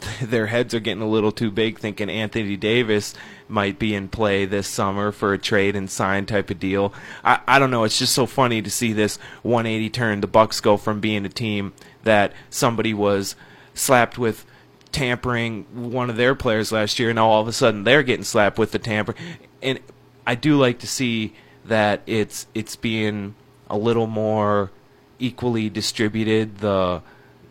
their 0.22 0.46
heads 0.46 0.74
are 0.74 0.80
getting 0.80 1.02
a 1.02 1.08
little 1.08 1.32
too 1.32 1.50
big, 1.50 1.78
thinking 1.78 2.08
Anthony 2.08 2.56
Davis 2.56 3.14
might 3.48 3.78
be 3.78 3.94
in 3.94 4.08
play 4.08 4.44
this 4.44 4.66
summer 4.66 5.12
for 5.12 5.32
a 5.32 5.38
trade 5.38 5.76
and 5.76 5.90
sign 5.90 6.26
type 6.26 6.50
of 6.50 6.58
deal. 6.58 6.92
I, 7.24 7.40
I 7.46 7.58
don't 7.58 7.70
know. 7.70 7.84
It's 7.84 7.98
just 7.98 8.14
so 8.14 8.26
funny 8.26 8.62
to 8.62 8.70
see 8.70 8.92
this 8.92 9.18
180 9.42 9.90
turn. 9.90 10.20
The 10.20 10.26
Bucks 10.26 10.60
go 10.60 10.76
from 10.76 11.00
being 11.00 11.24
a 11.24 11.30
team 11.30 11.72
that 12.04 12.32
somebody 12.50 12.94
was 12.94 13.36
slapped 13.74 14.18
with 14.18 14.44
tampering 14.90 15.64
one 15.72 16.10
of 16.10 16.16
their 16.16 16.34
players 16.34 16.72
last 16.72 16.98
year, 16.98 17.10
and 17.10 17.16
now 17.16 17.28
all 17.28 17.42
of 17.42 17.48
a 17.48 17.52
sudden 17.52 17.84
they're 17.84 18.02
getting 18.02 18.24
slapped 18.24 18.58
with 18.58 18.72
the 18.72 18.78
tamper. 18.78 19.14
And 19.62 19.80
I 20.26 20.34
do 20.34 20.58
like 20.58 20.78
to 20.80 20.86
see 20.86 21.34
that 21.64 22.02
it's 22.06 22.46
it's 22.54 22.76
being 22.76 23.34
a 23.68 23.76
little 23.76 24.06
more 24.06 24.70
equally 25.18 25.70
distributed. 25.70 26.58
The 26.58 27.02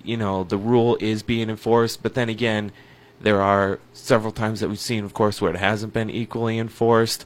you 0.04 0.18
know 0.18 0.44
the 0.44 0.58
rule 0.58 0.98
is 1.00 1.24
being 1.24 1.50
enforced, 1.50 2.04
but 2.04 2.14
then 2.14 2.30
again, 2.30 2.72
there 3.20 3.42
are 3.42 3.80
several 3.94 4.32
times 4.32 4.60
that 4.60 4.70
we've 4.70 4.80
seen, 4.80 5.04
of 5.04 5.14
course, 5.14 5.42
where 5.42 5.52
it 5.54 5.58
hasn't 5.58 5.94
been 5.94 6.10
equally 6.10 6.58
enforced. 6.58 7.26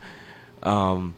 Um, 0.63 1.15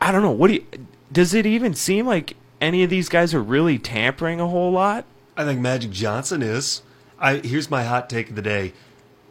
I 0.00 0.12
don't 0.12 0.22
know. 0.22 0.32
What 0.32 0.48
do 0.48 0.54
you, 0.54 0.66
does 1.12 1.34
it 1.34 1.46
even 1.46 1.74
seem 1.74 2.06
like 2.06 2.36
any 2.60 2.82
of 2.82 2.90
these 2.90 3.08
guys 3.08 3.32
are 3.34 3.42
really 3.42 3.78
tampering 3.78 4.40
a 4.40 4.48
whole 4.48 4.72
lot? 4.72 5.04
I 5.36 5.44
think 5.44 5.60
Magic 5.60 5.90
Johnson 5.90 6.42
is. 6.42 6.82
I 7.18 7.36
here's 7.36 7.70
my 7.70 7.84
hot 7.84 8.10
take 8.10 8.30
of 8.30 8.36
the 8.36 8.42
day. 8.42 8.72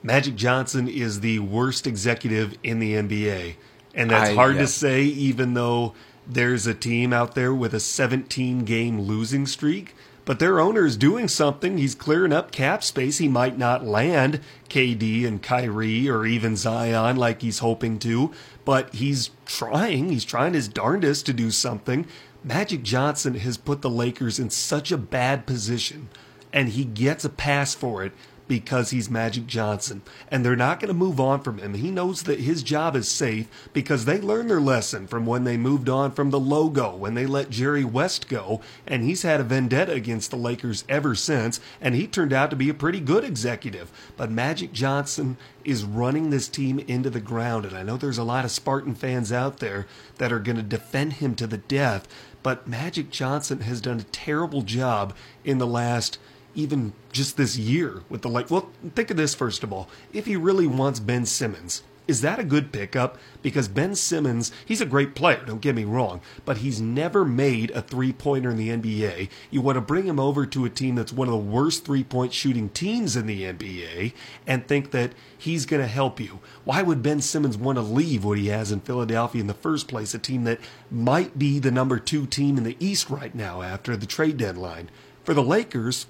Magic 0.01 0.35
Johnson 0.35 0.87
is 0.87 1.21
the 1.21 1.39
worst 1.39 1.87
executive 1.87 2.55
in 2.63 2.79
the 2.79 2.93
NBA. 2.93 3.55
And 3.93 4.11
that's 4.11 4.31
I- 4.31 4.33
hard 4.33 4.55
yeah. 4.55 4.61
to 4.61 4.67
say 4.67 5.03
even 5.03 5.53
though 5.53 5.93
there's 6.27 6.67
a 6.67 6.73
team 6.73 7.13
out 7.13 7.35
there 7.35 7.53
with 7.53 7.73
a 7.73 7.79
17 7.79 8.65
game 8.65 9.01
losing 9.01 9.45
streak, 9.45 9.95
but 10.25 10.39
their 10.39 10.59
owner 10.59 10.85
is 10.85 10.97
doing 10.97 11.27
something. 11.27 11.77
He's 11.77 11.95
clearing 11.95 12.33
up 12.33 12.51
cap 12.51 12.83
space. 12.83 13.17
He 13.17 13.27
might 13.27 13.57
not 13.57 13.85
land 13.85 14.39
KD 14.69 15.25
and 15.25 15.41
Kyrie 15.41 16.09
or 16.09 16.25
even 16.25 16.55
Zion 16.55 17.17
like 17.17 17.41
he's 17.41 17.59
hoping 17.59 17.99
to, 17.99 18.31
but 18.65 18.93
he's 18.93 19.31
trying. 19.45 20.09
He's 20.09 20.25
trying 20.25 20.53
his 20.53 20.67
darndest 20.67 21.25
to 21.25 21.33
do 21.33 21.51
something. 21.51 22.05
Magic 22.43 22.83
Johnson 22.83 23.35
has 23.35 23.57
put 23.57 23.81
the 23.81 23.89
Lakers 23.89 24.39
in 24.39 24.49
such 24.49 24.91
a 24.91 24.97
bad 24.97 25.45
position, 25.45 26.09
and 26.51 26.69
he 26.69 26.83
gets 26.83 27.23
a 27.23 27.29
pass 27.29 27.73
for 27.73 28.03
it 28.03 28.13
because 28.53 28.91
he's 28.91 29.09
Magic 29.09 29.47
Johnson. 29.47 30.03
And 30.29 30.45
they're 30.45 30.55
not 30.55 30.79
going 30.79 30.89
to 30.89 30.93
move 30.93 31.19
on 31.19 31.41
from 31.41 31.57
him. 31.57 31.73
He 31.73 31.89
knows 31.89 32.21
that 32.23 32.41
his 32.41 32.61
job 32.61 32.95
is 32.95 33.09
safe 33.09 33.47
because 33.73 34.05
they 34.05 34.21
learned 34.21 34.47
their 34.47 34.61
lesson 34.61 35.07
from 35.07 35.25
when 35.25 35.43
they 35.43 35.57
moved 35.57 35.89
on 35.89 36.11
from 36.11 36.29
the 36.29 36.39
logo, 36.39 36.95
when 36.95 37.15
they 37.15 37.25
let 37.25 37.49
Jerry 37.49 37.83
West 37.83 38.29
go. 38.29 38.61
And 38.85 39.01
he's 39.01 39.23
had 39.23 39.39
a 39.39 39.43
vendetta 39.43 39.93
against 39.93 40.29
the 40.29 40.37
Lakers 40.37 40.85
ever 40.87 41.15
since. 41.15 41.59
And 41.81 41.95
he 41.95 42.05
turned 42.05 42.31
out 42.31 42.51
to 42.51 42.55
be 42.55 42.69
a 42.69 42.75
pretty 42.75 42.99
good 42.99 43.23
executive. 43.23 43.91
But 44.17 44.29
Magic 44.29 44.71
Johnson 44.71 45.37
is 45.65 45.83
running 45.83 46.29
this 46.29 46.47
team 46.47 46.77
into 46.77 47.09
the 47.09 47.19
ground. 47.19 47.65
And 47.65 47.75
I 47.75 47.81
know 47.81 47.97
there's 47.97 48.19
a 48.19 48.23
lot 48.23 48.45
of 48.45 48.51
Spartan 48.51 48.93
fans 48.93 49.31
out 49.31 49.57
there 49.61 49.87
that 50.19 50.31
are 50.31 50.37
going 50.37 50.57
to 50.57 50.61
defend 50.61 51.13
him 51.13 51.33
to 51.37 51.47
the 51.47 51.57
death. 51.57 52.07
But 52.43 52.67
Magic 52.67 53.09
Johnson 53.09 53.61
has 53.61 53.81
done 53.81 54.01
a 54.01 54.03
terrible 54.03 54.61
job 54.61 55.15
in 55.43 55.57
the 55.57 55.65
last 55.65 56.19
even 56.55 56.93
just 57.11 57.37
this 57.37 57.57
year 57.57 58.01
with 58.09 58.21
the 58.21 58.29
like 58.29 58.49
well 58.49 58.69
think 58.95 59.11
of 59.11 59.17
this 59.17 59.35
first 59.35 59.63
of 59.63 59.73
all. 59.73 59.89
If 60.11 60.25
he 60.25 60.35
really 60.35 60.67
wants 60.67 60.99
ben 60.99 61.25
simmons 61.25 61.83
is 62.05 62.19
that 62.19 62.39
a 62.39 62.43
good 62.43 62.73
pickup? 62.73 63.17
Because 63.41 63.67
ben 63.67 63.95
simmons 63.95 64.51
he's 64.65 64.81
a 64.81 64.85
great 64.85 65.15
player 65.15 65.43
don't 65.45 65.61
get 65.61 65.75
me 65.75 65.83
wrong 65.83 66.21
but 66.45 66.57
he's 66.57 66.81
never 66.81 67.23
made 67.23 67.71
a 67.71 67.81
three-pointer 67.81 68.51
in 68.51 68.57
the 68.57 68.69
nba 68.69 69.29
you 69.49 69.61
want 69.61 69.75
to 69.75 69.81
bring 69.81 70.05
him 70.05 70.19
over 70.19 70.45
to 70.45 70.65
a 70.65 70.69
team 70.69 70.95
that's 70.95 71.13
one 71.13 71.27
of 71.27 71.31
the 71.31 71.37
worst 71.37 71.85
three-point 71.85 72.33
shooting 72.33 72.69
teams 72.69 73.15
in 73.15 73.25
the 73.25 73.43
nba 73.43 74.13
and 74.45 74.67
think 74.67 74.91
that 74.91 75.13
he's 75.37 75.65
going 75.65 75.81
to 75.81 75.87
help 75.87 76.19
you. 76.19 76.39
Why 76.63 76.81
would 76.81 77.03
ben 77.03 77.21
simmons 77.21 77.57
want 77.57 77.77
to 77.77 77.81
leave 77.81 78.23
what 78.23 78.37
he 78.37 78.47
has 78.47 78.71
in 78.71 78.81
philadelphia 78.81 79.41
in 79.41 79.47
the 79.47 79.53
first 79.53 79.87
place 79.87 80.13
a 80.13 80.19
team 80.19 80.43
that 80.43 80.59
might 80.91 81.39
be 81.39 81.59
the 81.59 81.71
number 81.71 81.99
two 81.99 82.25
team 82.25 82.57
in 82.57 82.63
the 82.63 82.77
east 82.79 83.09
right 83.09 83.33
now 83.33 83.61
after 83.61 83.95
the 83.95 84.05
trade 84.05 84.37
deadline? 84.37 84.89
For 85.23 85.33
the 85.33 85.43
lakers 85.43 86.07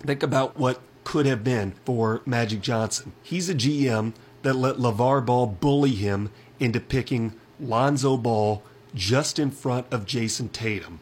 Think 0.00 0.22
about 0.22 0.58
what 0.58 0.80
could 1.04 1.26
have 1.26 1.44
been 1.44 1.74
for 1.84 2.22
Magic 2.24 2.62
Johnson. 2.62 3.12
He's 3.22 3.50
a 3.50 3.54
GM 3.54 4.14
that 4.42 4.56
let 4.56 4.76
LeVar 4.76 5.24
Ball 5.24 5.46
bully 5.46 5.90
him 5.90 6.30
into 6.58 6.80
picking 6.80 7.34
Lonzo 7.58 8.16
Ball 8.16 8.62
just 8.94 9.38
in 9.38 9.50
front 9.50 9.86
of 9.90 10.06
Jayson 10.06 10.48
Tatum. 10.48 11.00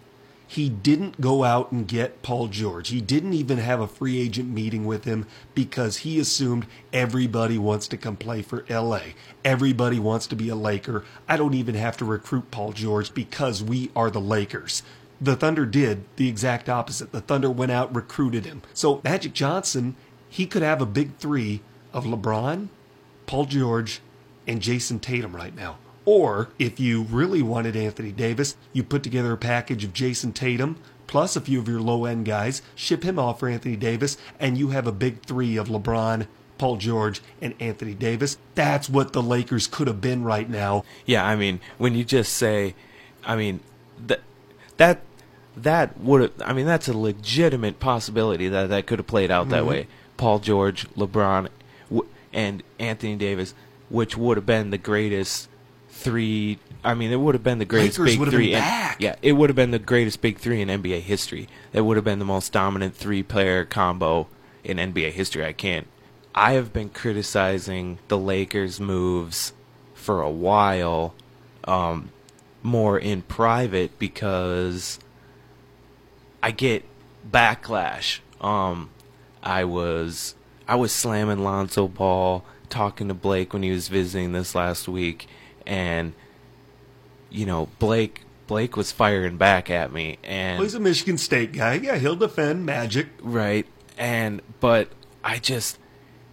He 0.51 0.71
didn't 0.71 1.21
go 1.21 1.45
out 1.45 1.73
and 1.73 1.87
get 1.87 2.23
Paul 2.23 2.49
George. 2.49 2.89
He 2.89 3.03
didn't 3.03 3.35
even 3.35 3.59
have 3.59 3.81
a 3.81 3.87
free 3.87 4.19
agent 4.19 4.49
meeting 4.49 4.87
with 4.87 5.05
him 5.05 5.27
because 5.55 5.99
he 5.99 6.19
assumed 6.19 6.67
everybody 6.91 7.59
wants 7.59 7.87
to 7.89 7.99
come 7.99 8.17
play 8.17 8.41
for 8.41 8.65
LA. 8.71 9.01
Everybody 9.45 9.99
wants 9.99 10.27
to 10.29 10.37
be 10.37 10.49
a 10.49 10.55
Laker. 10.55 11.05
I 11.29 11.37
don't 11.37 11.53
even 11.53 11.75
have 11.75 11.99
to 11.99 12.07
recruit 12.07 12.51
Paul 12.51 12.73
George 12.73 13.13
because 13.13 13.63
we 13.63 13.91
are 13.95 14.11
the 14.11 14.23
Lakers. 14.23 14.83
The 15.21 15.37
Thunder 15.37 15.67
did 15.67 16.05
the 16.17 16.29
exact 16.29 16.69
opposite. 16.69 17.13
The 17.13 17.21
Thunder 17.21 17.51
went 17.51 17.73
out, 17.73 17.95
recruited 17.95 18.45
him. 18.45 18.63
So 18.73 19.01
Magic 19.03 19.33
Johnson, 19.33 19.97
he 20.29 20.47
could 20.47 20.63
have 20.63 20.81
a 20.81 20.87
big 20.87 21.17
three 21.17 21.63
of 21.93 22.05
LeBron, 22.05 22.69
Paul 23.27 23.45
George, 23.47 24.01
and 24.47 24.61
Jayson 24.61 25.01
Tatum 25.01 25.35
right 25.35 25.55
now. 25.55 25.79
Or 26.05 26.49
if 26.59 26.81
you 26.81 27.03
really 27.03 27.43
wanted 27.43 27.77
Anthony 27.77 28.13
Davis, 28.13 28.57
you 28.73 28.83
put 28.83 29.03
together 29.03 29.33
a 29.33 29.37
package 29.37 29.85
of 29.85 29.93
Jayson 29.93 30.33
Tatum 30.33 30.77
plus 31.09 31.35
a 31.35 31.41
few 31.41 31.59
of 31.59 31.67
your 31.67 31.81
low 31.81 32.05
end 32.05 32.25
guys, 32.25 32.63
ship 32.77 33.03
him 33.03 33.19
off 33.19 33.41
for 33.41 33.49
Anthony 33.49 33.75
Davis, 33.75 34.17
and 34.39 34.57
you 34.57 34.69
have 34.69 34.87
a 34.87 34.93
big 34.93 35.23
three 35.23 35.57
of 35.57 35.67
LeBron, 35.67 36.29
Paul 36.59 36.77
George, 36.77 37.21
and 37.41 37.55
Anthony 37.59 37.95
Davis. 37.95 38.39
That's 38.55 38.89
what 38.89 39.13
the 39.13 39.23
Lakers 39.23 39.67
could 39.67 39.89
have 39.89 40.01
been 40.01 40.23
right 40.23 40.49
now. 40.49 40.85
Yeah, 41.07 41.27
I 41.27 41.35
mean, 41.35 41.61
when 41.79 41.95
you 41.95 42.05
just 42.05 42.35
say, 42.35 42.75
I 43.25 43.35
mean, 43.35 43.61
that 44.07 44.21
that 44.77 45.01
that 45.63 45.99
would 46.01 46.21
have 46.23 46.33
I 46.45 46.53
mean, 46.53 46.67
that's 46.67 46.89
a 46.89 46.97
legitimate 46.97 47.81
possibility 47.81 48.49
that 48.49 48.69
that 48.69 48.87
could 48.87 48.99
have 48.99 49.07
played 49.07 49.31
out 49.31 49.49
that 49.51 49.67
way. 49.67 49.87
Paul 50.17 50.39
George, 50.41 50.89
LeBron, 50.91 51.49
w- 51.91 52.09
and 52.33 52.63
Anthony 52.79 53.17
Davis, 53.17 53.55
which 53.89 54.17
would 54.17 54.37
have 54.37 54.47
been 54.47 54.71
the 54.71 54.79
greatest 54.79 55.49
three. 55.91 56.59
I 56.85 56.95
mean, 56.95 57.11
it 57.13 57.17
would 57.17 57.35
have 57.35 57.43
been 57.45 57.59
the 57.59 57.65
greatest 57.65 57.99
Lakers 57.99 58.13
big 58.15 58.19
would 58.21 58.27
have 58.29 58.33
been 58.33 58.41
three. 58.41 58.55
in- 58.55 58.61
back. 58.61 58.97
yeah, 59.01 59.17
it 59.23 59.33
would 59.33 59.49
have 59.49 59.57
been 59.57 59.71
the 59.71 59.79
greatest 59.79 60.21
big 60.21 60.39
three 60.39 60.61
in 60.61 60.69
NBA 60.69 61.01
history. 61.01 61.49
It 61.73 61.83
would 61.83 61.97
have 61.97 62.05
been 62.05 62.19
the 62.19 62.25
most 62.25 62.53
dominant 62.53 62.95
three-player 62.95 63.65
combo 63.65 64.27
in 64.65 64.77
NBA 64.79 65.13
history. 65.13 65.45
I 65.45 65.53
can't. 65.53 65.87
I 66.35 66.53
have 66.53 66.73
been 66.73 66.89
criticizing 66.91 67.99
the 68.09 68.19
Lakers' 68.19 68.79
moves 68.79 69.53
for 69.95 70.21
a 70.23 70.31
while, 70.31 71.15
um, 71.65 72.11
more 72.63 72.99
in 72.99 73.23
private 73.23 73.99
because 73.99 74.99
I 76.43 76.51
get 76.51 76.85
backlash. 77.29 78.21
Um, 78.41 78.91
I 79.43 79.65
was 79.65 80.35
I 80.67 80.77
was 80.77 80.93
slamming 80.93 81.43
Lonzo 81.43 81.89
Ball, 81.89 82.45
talking 82.69 83.09
to 83.09 83.15
Blake 83.15 83.53
when 83.53 83.63
he 83.63 83.71
was 83.71 83.89
visiting 83.89 84.33
this 84.33 84.55
last 84.55 84.89
week, 84.89 85.27
and 85.67 86.13
you 87.31 87.47
know 87.47 87.69
Blake 87.79 88.23
Blake 88.47 88.77
was 88.77 88.93
firing 88.93 89.37
back 89.37 89.71
at 89.71 89.93
me, 89.93 90.19
and 90.23 90.59
Well, 90.59 90.65
he's 90.65 90.75
a 90.75 90.81
Michigan 90.81 91.19
State 91.19 91.53
guy. 91.53 91.75
Yeah, 91.75 91.97
he'll 91.97 92.17
defend 92.17 92.65
Magic. 92.65 93.09
right, 93.21 93.67
and 93.97 94.41
but 94.61 94.89
I 95.25 95.39
just 95.39 95.79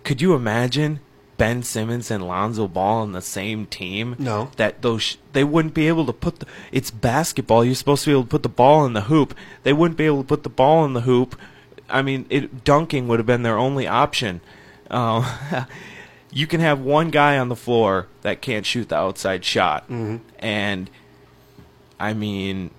could 0.03 0.21
you 0.21 0.33
imagine 0.35 0.99
Ben 1.37 1.63
Simmons 1.63 2.09
and 2.11 2.27
Lonzo 2.27 2.67
Ball 2.67 3.01
on 3.01 3.11
the 3.11 3.21
same 3.21 3.65
team? 3.65 4.15
No. 4.19 4.51
that 4.57 4.81
those 4.81 5.01
sh- 5.01 5.15
they 5.33 5.43
wouldn't 5.43 5.73
be 5.73 5.87
able 5.87 6.05
to 6.05 6.13
put 6.13 6.39
the 6.39 6.45
it's 6.71 6.91
basketball. 6.91 7.63
You're 7.65 7.75
supposed 7.75 8.03
to 8.03 8.09
be 8.09 8.13
able 8.13 8.23
to 8.23 8.29
put 8.29 8.43
the 8.43 8.49
ball 8.49 8.85
in 8.85 8.93
the 8.93 9.01
hoop. 9.01 9.35
They 9.63 9.73
wouldn't 9.73 9.97
be 9.97 10.05
able 10.05 10.23
to 10.23 10.27
put 10.27 10.43
the 10.43 10.49
ball 10.49 10.85
in 10.85 10.93
the 10.93 11.01
hoop. 11.01 11.37
I 11.89 12.01
mean, 12.01 12.25
it, 12.29 12.63
dunking 12.63 13.07
would 13.07 13.19
have 13.19 13.25
been 13.27 13.43
their 13.43 13.57
only 13.57 13.85
option. 13.87 14.41
Uh, 14.89 15.65
you 16.31 16.47
can 16.47 16.59
have 16.61 16.79
one 16.79 17.11
guy 17.11 17.37
on 17.37 17.49
the 17.49 17.55
floor 17.55 18.07
that 18.21 18.41
can't 18.41 18.65
shoot 18.65 18.89
the 18.89 18.95
outside 18.95 19.45
shot, 19.45 19.85
and 20.39 20.89
I 21.99 22.13
mean, 22.13 22.71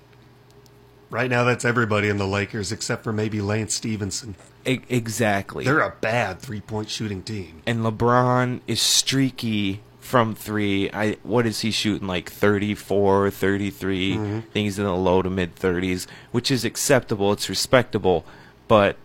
Right 1.09 1.31
now, 1.31 1.45
that's 1.45 1.64
everybody 1.64 2.09
in 2.09 2.16
the 2.16 2.27
Lakers 2.27 2.73
except 2.73 3.05
for 3.05 3.12
maybe 3.12 3.40
Lance 3.40 3.75
Stephenson. 3.75 4.35
E- 4.66 4.81
exactly. 4.88 5.64
They're 5.64 5.81
a 5.81 5.94
bad 6.00 6.40
three 6.40 6.61
point 6.61 6.88
shooting 6.90 7.22
team. 7.22 7.62
and 7.66 7.81
LeBron 7.81 8.61
is 8.66 8.81
streaky 8.83 9.81
from 10.00 10.35
three. 10.35 10.90
I 10.92 11.12
what 11.22 11.46
is 11.46 11.61
he 11.61 11.70
shooting 11.70 12.07
like 12.07 12.31
34, 12.31 13.31
33? 13.31 14.14
Mm-hmm. 14.14 14.37
I 14.37 14.40
think 14.40 14.64
he's 14.64 14.79
in 14.79 14.85
the 14.85 14.94
low 14.94 15.22
to 15.22 15.31
mid 15.31 15.57
30s, 15.57 16.07
which 16.33 16.50
is 16.50 16.64
acceptable. 16.64 17.33
It's 17.33 17.48
respectable, 17.48 18.24
but 18.68 18.96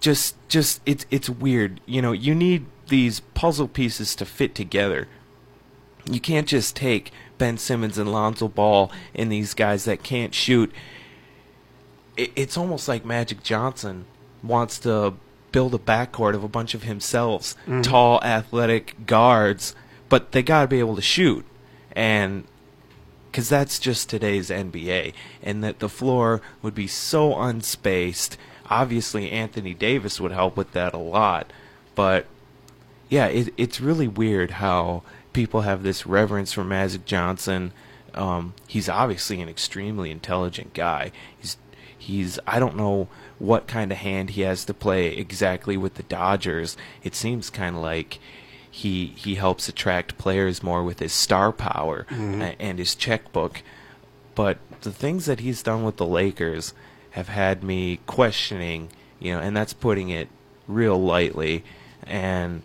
just 0.00 0.36
just 0.48 0.80
it's 0.86 1.06
it's 1.10 1.28
weird. 1.28 1.80
You 1.86 2.02
know, 2.02 2.12
you 2.12 2.34
need 2.34 2.66
these 2.88 3.20
puzzle 3.20 3.68
pieces 3.68 4.14
to 4.16 4.24
fit 4.24 4.54
together. 4.54 5.08
You 6.10 6.20
can't 6.20 6.46
just 6.46 6.76
take 6.76 7.10
Ben 7.38 7.58
Simmons 7.58 7.98
and 7.98 8.10
Lonzo 8.12 8.46
Ball 8.48 8.90
and 9.14 9.30
these 9.30 9.54
guys 9.54 9.84
that 9.86 10.02
can't 10.02 10.32
shoot. 10.34 10.72
It, 12.16 12.32
it's 12.36 12.56
almost 12.56 12.88
like 12.88 13.04
Magic 13.04 13.42
Johnson 13.42 14.06
wants 14.42 14.78
to 14.80 15.14
build 15.52 15.74
a 15.74 15.78
backcourt 15.78 16.34
of 16.34 16.44
a 16.44 16.48
bunch 16.48 16.74
of 16.74 16.82
himself, 16.82 17.54
tall, 17.82 18.22
athletic 18.22 19.06
guards, 19.06 19.74
but 20.08 20.32
they 20.32 20.42
got 20.42 20.62
to 20.62 20.68
be 20.68 20.78
able 20.78 20.96
to 20.96 21.02
shoot. 21.02 21.44
And 21.92 22.44
because 23.30 23.48
that's 23.48 23.78
just 23.78 24.08
today's 24.08 24.48
NBA, 24.48 25.12
and 25.42 25.62
that 25.62 25.78
the 25.78 25.88
floor 25.88 26.40
would 26.62 26.74
be 26.74 26.86
so 26.86 27.38
unspaced. 27.38 28.38
Obviously, 28.70 29.30
Anthony 29.30 29.74
Davis 29.74 30.20
would 30.20 30.32
help 30.32 30.56
with 30.56 30.72
that 30.72 30.94
a 30.94 30.98
lot, 30.98 31.52
but 31.94 32.26
yeah, 33.08 33.26
it, 33.26 33.52
it's 33.56 33.80
really 33.80 34.08
weird 34.08 34.52
how 34.52 35.02
people 35.32 35.60
have 35.62 35.82
this 35.82 36.06
reverence 36.06 36.52
for 36.52 36.64
Magic 36.64 37.04
Johnson. 37.04 37.72
Um, 38.14 38.54
he's 38.66 38.88
obviously 38.88 39.40
an 39.40 39.48
extremely 39.48 40.10
intelligent 40.10 40.72
guy. 40.72 41.12
He's 41.38 41.58
he's 42.06 42.38
I 42.46 42.58
don't 42.58 42.76
know 42.76 43.08
what 43.38 43.66
kind 43.66 43.90
of 43.90 43.98
hand 43.98 44.30
he 44.30 44.42
has 44.42 44.64
to 44.66 44.74
play 44.74 45.08
exactly 45.08 45.76
with 45.76 45.94
the 45.94 46.04
Dodgers. 46.04 46.76
It 47.02 47.14
seems 47.14 47.50
kind 47.50 47.76
of 47.76 47.82
like 47.82 48.18
he 48.70 49.06
he 49.16 49.34
helps 49.34 49.68
attract 49.68 50.18
players 50.18 50.62
more 50.62 50.84
with 50.84 51.00
his 51.00 51.12
star 51.12 51.52
power 51.52 52.06
mm-hmm. 52.08 52.42
a- 52.42 52.56
and 52.60 52.78
his 52.78 52.94
checkbook. 52.94 53.62
But 54.34 54.58
the 54.82 54.92
things 54.92 55.26
that 55.26 55.40
he's 55.40 55.62
done 55.62 55.82
with 55.82 55.96
the 55.96 56.06
Lakers 56.06 56.74
have 57.10 57.28
had 57.28 57.64
me 57.64 57.98
questioning, 58.06 58.90
you 59.18 59.32
know, 59.32 59.40
and 59.40 59.56
that's 59.56 59.72
putting 59.72 60.10
it 60.10 60.28
real 60.68 61.02
lightly. 61.02 61.64
And 62.04 62.62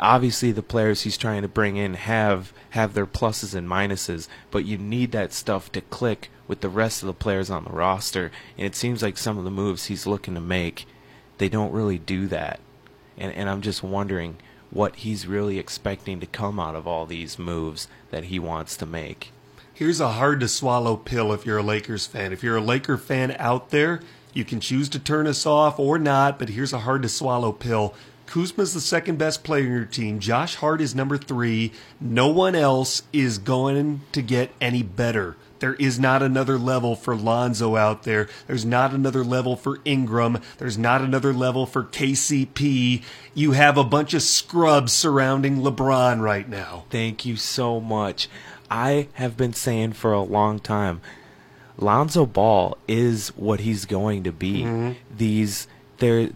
obviously 0.00 0.52
the 0.52 0.62
players 0.62 1.02
he's 1.02 1.16
trying 1.16 1.42
to 1.42 1.48
bring 1.48 1.76
in 1.76 1.94
have 1.94 2.52
have 2.70 2.94
their 2.94 3.06
pluses 3.06 3.54
and 3.54 3.68
minuses, 3.68 4.28
but 4.50 4.64
you 4.64 4.78
need 4.78 5.12
that 5.12 5.32
stuff 5.32 5.72
to 5.72 5.80
click 5.80 6.30
with 6.46 6.60
the 6.60 6.68
rest 6.68 7.02
of 7.02 7.06
the 7.06 7.14
players 7.14 7.50
on 7.50 7.64
the 7.64 7.70
roster. 7.70 8.30
And 8.56 8.66
it 8.66 8.76
seems 8.76 9.02
like 9.02 9.18
some 9.18 9.38
of 9.38 9.44
the 9.44 9.50
moves 9.50 9.86
he's 9.86 10.06
looking 10.06 10.34
to 10.34 10.40
make, 10.40 10.86
they 11.38 11.48
don't 11.48 11.72
really 11.72 11.98
do 11.98 12.26
that. 12.28 12.60
And 13.16 13.32
and 13.32 13.48
I'm 13.48 13.62
just 13.62 13.82
wondering 13.82 14.36
what 14.70 14.96
he's 14.96 15.26
really 15.26 15.58
expecting 15.58 16.20
to 16.20 16.26
come 16.26 16.60
out 16.60 16.76
of 16.76 16.86
all 16.86 17.06
these 17.06 17.38
moves 17.38 17.88
that 18.10 18.24
he 18.24 18.38
wants 18.38 18.76
to 18.76 18.86
make. 18.86 19.32
Here's 19.72 20.00
a 20.00 20.12
hard 20.12 20.40
to 20.40 20.48
swallow 20.48 20.96
pill 20.96 21.32
if 21.32 21.46
you're 21.46 21.58
a 21.58 21.62
Lakers 21.62 22.06
fan. 22.06 22.32
If 22.32 22.42
you're 22.42 22.58
a 22.58 22.62
Laker 22.62 22.98
fan 22.98 23.34
out 23.38 23.70
there, 23.70 24.00
you 24.32 24.44
can 24.44 24.60
choose 24.60 24.88
to 24.90 24.98
turn 24.98 25.26
us 25.26 25.46
off 25.46 25.78
or 25.78 25.98
not, 25.98 26.38
but 26.38 26.50
here's 26.50 26.72
a 26.72 26.80
hard 26.80 27.02
to 27.02 27.08
swallow 27.08 27.50
pill. 27.50 27.94
Kuzma's 28.30 28.74
the 28.74 28.80
second 28.80 29.18
best 29.18 29.42
player 29.42 29.64
in 29.64 29.72
your 29.72 29.84
team. 29.84 30.20
Josh 30.20 30.54
Hart 30.54 30.80
is 30.80 30.94
number 30.94 31.18
three. 31.18 31.72
No 32.00 32.28
one 32.28 32.54
else 32.54 33.02
is 33.12 33.38
going 33.38 34.02
to 34.12 34.22
get 34.22 34.52
any 34.60 34.84
better. 34.84 35.36
There 35.58 35.74
is 35.74 35.98
not 35.98 36.22
another 36.22 36.56
level 36.56 36.94
for 36.94 37.16
Lonzo 37.16 37.74
out 37.74 38.04
there. 38.04 38.28
There's 38.46 38.64
not 38.64 38.94
another 38.94 39.24
level 39.24 39.56
for 39.56 39.80
Ingram. 39.84 40.38
There's 40.58 40.78
not 40.78 41.02
another 41.02 41.32
level 41.32 41.66
for 41.66 41.82
KCP. 41.82 43.02
You 43.34 43.52
have 43.52 43.76
a 43.76 43.84
bunch 43.84 44.14
of 44.14 44.22
scrubs 44.22 44.92
surrounding 44.92 45.58
LeBron 45.58 46.20
right 46.20 46.48
now. 46.48 46.84
Thank 46.88 47.26
you 47.26 47.34
so 47.34 47.80
much. 47.80 48.28
I 48.70 49.08
have 49.14 49.36
been 49.36 49.54
saying 49.54 49.94
for 49.94 50.12
a 50.12 50.22
long 50.22 50.60
time, 50.60 51.00
Lonzo 51.76 52.26
Ball 52.26 52.78
is 52.86 53.30
what 53.30 53.60
he's 53.60 53.86
going 53.86 54.22
to 54.22 54.32
be. 54.32 54.62
Mm-hmm. 54.62 54.92
These 55.14 55.66
there 55.98 56.30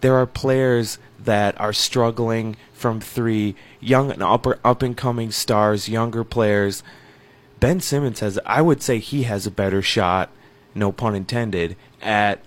there 0.00 0.16
are 0.16 0.26
players 0.26 0.98
that 1.18 1.58
are 1.60 1.72
struggling 1.72 2.56
from 2.72 3.00
three, 3.00 3.54
young 3.80 4.10
and 4.10 4.22
upper 4.22 4.58
up 4.64 4.82
and 4.82 4.96
coming 4.96 5.30
stars, 5.30 5.88
younger 5.88 6.24
players. 6.24 6.82
Ben 7.58 7.80
Simmons 7.80 8.20
has 8.20 8.38
I 8.46 8.62
would 8.62 8.82
say 8.82 8.98
he 8.98 9.24
has 9.24 9.46
a 9.46 9.50
better 9.50 9.82
shot, 9.82 10.30
no 10.74 10.92
pun 10.92 11.14
intended, 11.14 11.76
at 12.00 12.40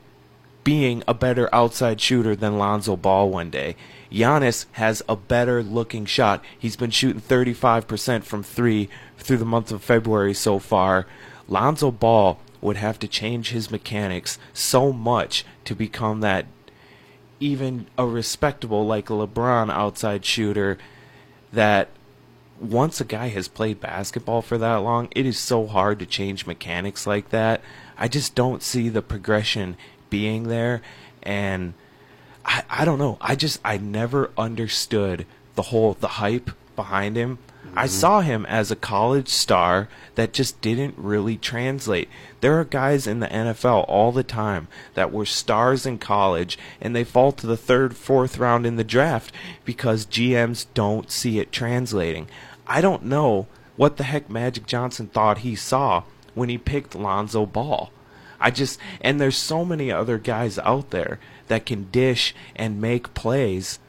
being 0.63 1.03
a 1.07 1.13
better 1.13 1.53
outside 1.53 1.99
shooter 1.99 2.35
than 2.35 2.57
Lonzo 2.57 2.95
Ball 2.95 3.29
one 3.29 3.49
day. 3.49 3.75
Giannis 4.11 4.65
has 4.73 5.01
a 5.09 5.15
better 5.15 5.61
looking 5.61 6.05
shot. 6.05 6.43
He's 6.57 6.75
been 6.75 6.91
shooting 6.91 7.21
35% 7.21 8.23
from 8.23 8.43
3 8.43 8.89
through 9.17 9.37
the 9.37 9.45
month 9.45 9.71
of 9.71 9.83
February 9.83 10.33
so 10.33 10.59
far. 10.59 11.05
Lonzo 11.47 11.91
Ball 11.91 12.39
would 12.61 12.77
have 12.77 12.97
to 12.99 13.07
change 13.07 13.49
his 13.49 13.69
mechanics 13.69 14.39
so 14.53 14.93
much 14.93 15.45
to 15.65 15.75
become 15.75 16.21
that 16.21 16.45
even 17.43 17.87
a 17.97 18.05
respectable 18.05 18.85
like 18.85 19.07
LeBron 19.07 19.69
outside 19.69 20.23
shooter 20.23 20.77
that 21.51 21.89
once 22.57 23.01
a 23.01 23.05
guy 23.05 23.27
has 23.27 23.49
played 23.49 23.81
basketball 23.81 24.41
for 24.41 24.57
that 24.57 24.77
long, 24.77 25.09
it 25.11 25.25
is 25.25 25.37
so 25.37 25.67
hard 25.67 25.99
to 25.99 26.05
change 26.05 26.47
mechanics 26.47 27.05
like 27.05 27.29
that. 27.31 27.59
I 27.97 28.07
just 28.07 28.33
don't 28.33 28.63
see 28.63 28.87
the 28.87 29.01
progression 29.01 29.75
being 30.09 30.43
there 30.43 30.81
and 31.21 31.73
I, 32.45 32.63
I 32.69 32.85
don't 32.85 32.99
know. 32.99 33.17
I 33.19 33.35
just 33.35 33.59
I 33.65 33.77
never 33.77 34.31
understood 34.37 35.25
the 35.55 35.63
whole 35.63 35.95
the 35.95 36.07
hype 36.07 36.51
behind 36.77 37.17
him. 37.17 37.39
I 37.75 37.85
mm-hmm. 37.85 37.87
saw 37.87 38.21
him 38.21 38.45
as 38.45 38.69
a 38.69 38.75
college 38.75 39.29
star 39.29 39.89
that 40.15 40.33
just 40.33 40.61
didn't 40.61 40.95
really 40.97 41.37
translate. 41.37 42.07
There 42.41 42.59
are 42.59 42.65
guys 42.65 43.07
in 43.07 43.19
the 43.19 43.27
NFL 43.27 43.85
all 43.87 44.11
the 44.11 44.23
time 44.23 44.67
that 44.93 45.11
were 45.11 45.25
stars 45.25 45.85
in 45.85 45.97
college 45.97 46.57
and 46.79 46.95
they 46.95 47.03
fall 47.03 47.31
to 47.31 47.47
the 47.47 47.57
third, 47.57 47.95
fourth 47.95 48.37
round 48.37 48.65
in 48.65 48.75
the 48.75 48.83
draft 48.83 49.33
because 49.65 50.05
GMs 50.05 50.67
don't 50.73 51.11
see 51.11 51.39
it 51.39 51.51
translating. 51.51 52.27
I 52.67 52.79
don't 52.81 53.05
know 53.05 53.47
what 53.75 53.97
the 53.97 54.03
heck 54.03 54.29
Magic 54.29 54.67
Johnson 54.67 55.07
thought 55.07 55.39
he 55.39 55.55
saw 55.55 56.03
when 56.35 56.49
he 56.49 56.57
picked 56.57 56.95
Lonzo 56.95 57.45
Ball. 57.45 57.91
I 58.39 58.51
just 58.51 58.79
and 59.01 59.19
there's 59.19 59.37
so 59.37 59.63
many 59.63 59.91
other 59.91 60.17
guys 60.17 60.59
out 60.59 60.89
there 60.91 61.19
that 61.47 61.65
can 61.65 61.89
dish 61.91 62.35
and 62.55 62.81
make 62.81 63.13
plays, 63.13 63.79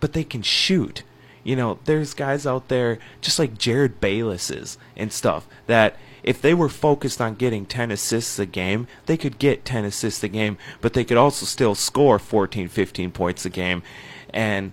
but 0.00 0.12
they 0.12 0.24
can 0.24 0.42
shoot. 0.42 1.02
You 1.44 1.56
know, 1.56 1.78
there's 1.84 2.14
guys 2.14 2.46
out 2.46 2.68
there 2.68 2.98
just 3.20 3.38
like 3.38 3.54
Jerryd 3.54 4.00
Bayless 4.00 4.50
is 4.50 4.78
and 4.96 5.12
stuff 5.12 5.46
that 5.66 5.96
if 6.22 6.40
they 6.40 6.54
were 6.54 6.68
focused 6.68 7.20
on 7.20 7.34
getting 7.34 7.66
10 7.66 7.90
assists 7.90 8.38
a 8.38 8.46
game, 8.46 8.86
they 9.06 9.16
could 9.16 9.38
get 9.38 9.64
10 9.64 9.84
assists 9.84 10.22
a 10.22 10.28
game, 10.28 10.56
but 10.80 10.92
they 10.92 11.04
could 11.04 11.16
also 11.16 11.46
still 11.46 11.74
score 11.74 12.18
14, 12.18 12.68
15 12.68 13.10
points 13.10 13.44
a 13.44 13.50
game. 13.50 13.82
And 14.32 14.72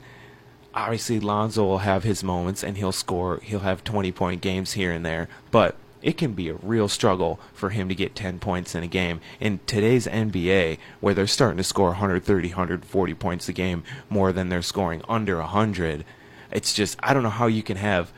obviously 0.74 1.20
Lonzo 1.20 1.64
will 1.64 1.80
have 1.80 2.04
his 2.04 2.24
moments 2.24 2.64
and 2.64 2.78
he'll 2.78 2.92
score, 2.92 3.40
he'll 3.44 3.60
have 3.60 3.84
20 3.84 4.12
point 4.12 4.42
games 4.42 4.74
here 4.74 4.92
and 4.92 5.06
there, 5.06 5.28
but 5.52 5.76
it 6.02 6.18
can 6.18 6.34
be 6.34 6.50
a 6.50 6.54
real 6.54 6.88
struggle 6.88 7.40
for 7.54 7.72
him 7.72 7.90
to 7.90 7.96
get 7.96 8.16
10 8.16 8.40
points 8.40 8.74
in 8.74 8.84
a 8.84 8.88
game. 8.88 9.20
In 9.40 9.60
today's 9.66 10.08
NBA, 10.08 10.78
where 11.02 11.14
they're 11.14 11.28
starting 11.28 11.58
to 11.58 11.64
score 11.64 11.90
130, 11.90 12.50
140 12.50 13.14
points 13.16 13.50
a 13.50 13.54
game 13.54 13.84
more 14.10 14.32
than 14.32 14.50
they're 14.50 14.62
scoring 14.62 15.02
under 15.10 15.38
100, 15.38 16.06
it's 16.52 16.74
just, 16.74 16.98
I 17.02 17.14
don't 17.14 17.24
know 17.24 17.30
how 17.30 17.48
you 17.48 17.64
can 17.64 17.78
have 17.78 18.12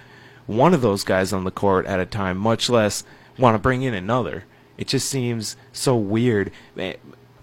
one 0.48 0.74
of 0.74 0.82
those 0.82 1.04
guys 1.04 1.34
on 1.34 1.44
the 1.44 1.52
court 1.52 1.86
at 1.86 2.00
a 2.00 2.06
time, 2.06 2.38
much 2.38 2.70
less 2.70 3.04
want 3.38 3.56
to 3.56 3.60
bring 3.60 3.82
in 3.84 3.94
another. 3.94 4.46
It 4.78 4.88
just 4.88 5.10
seems 5.10 5.56
so 5.72 5.96
weird 5.96 6.52
eh, 6.78 6.96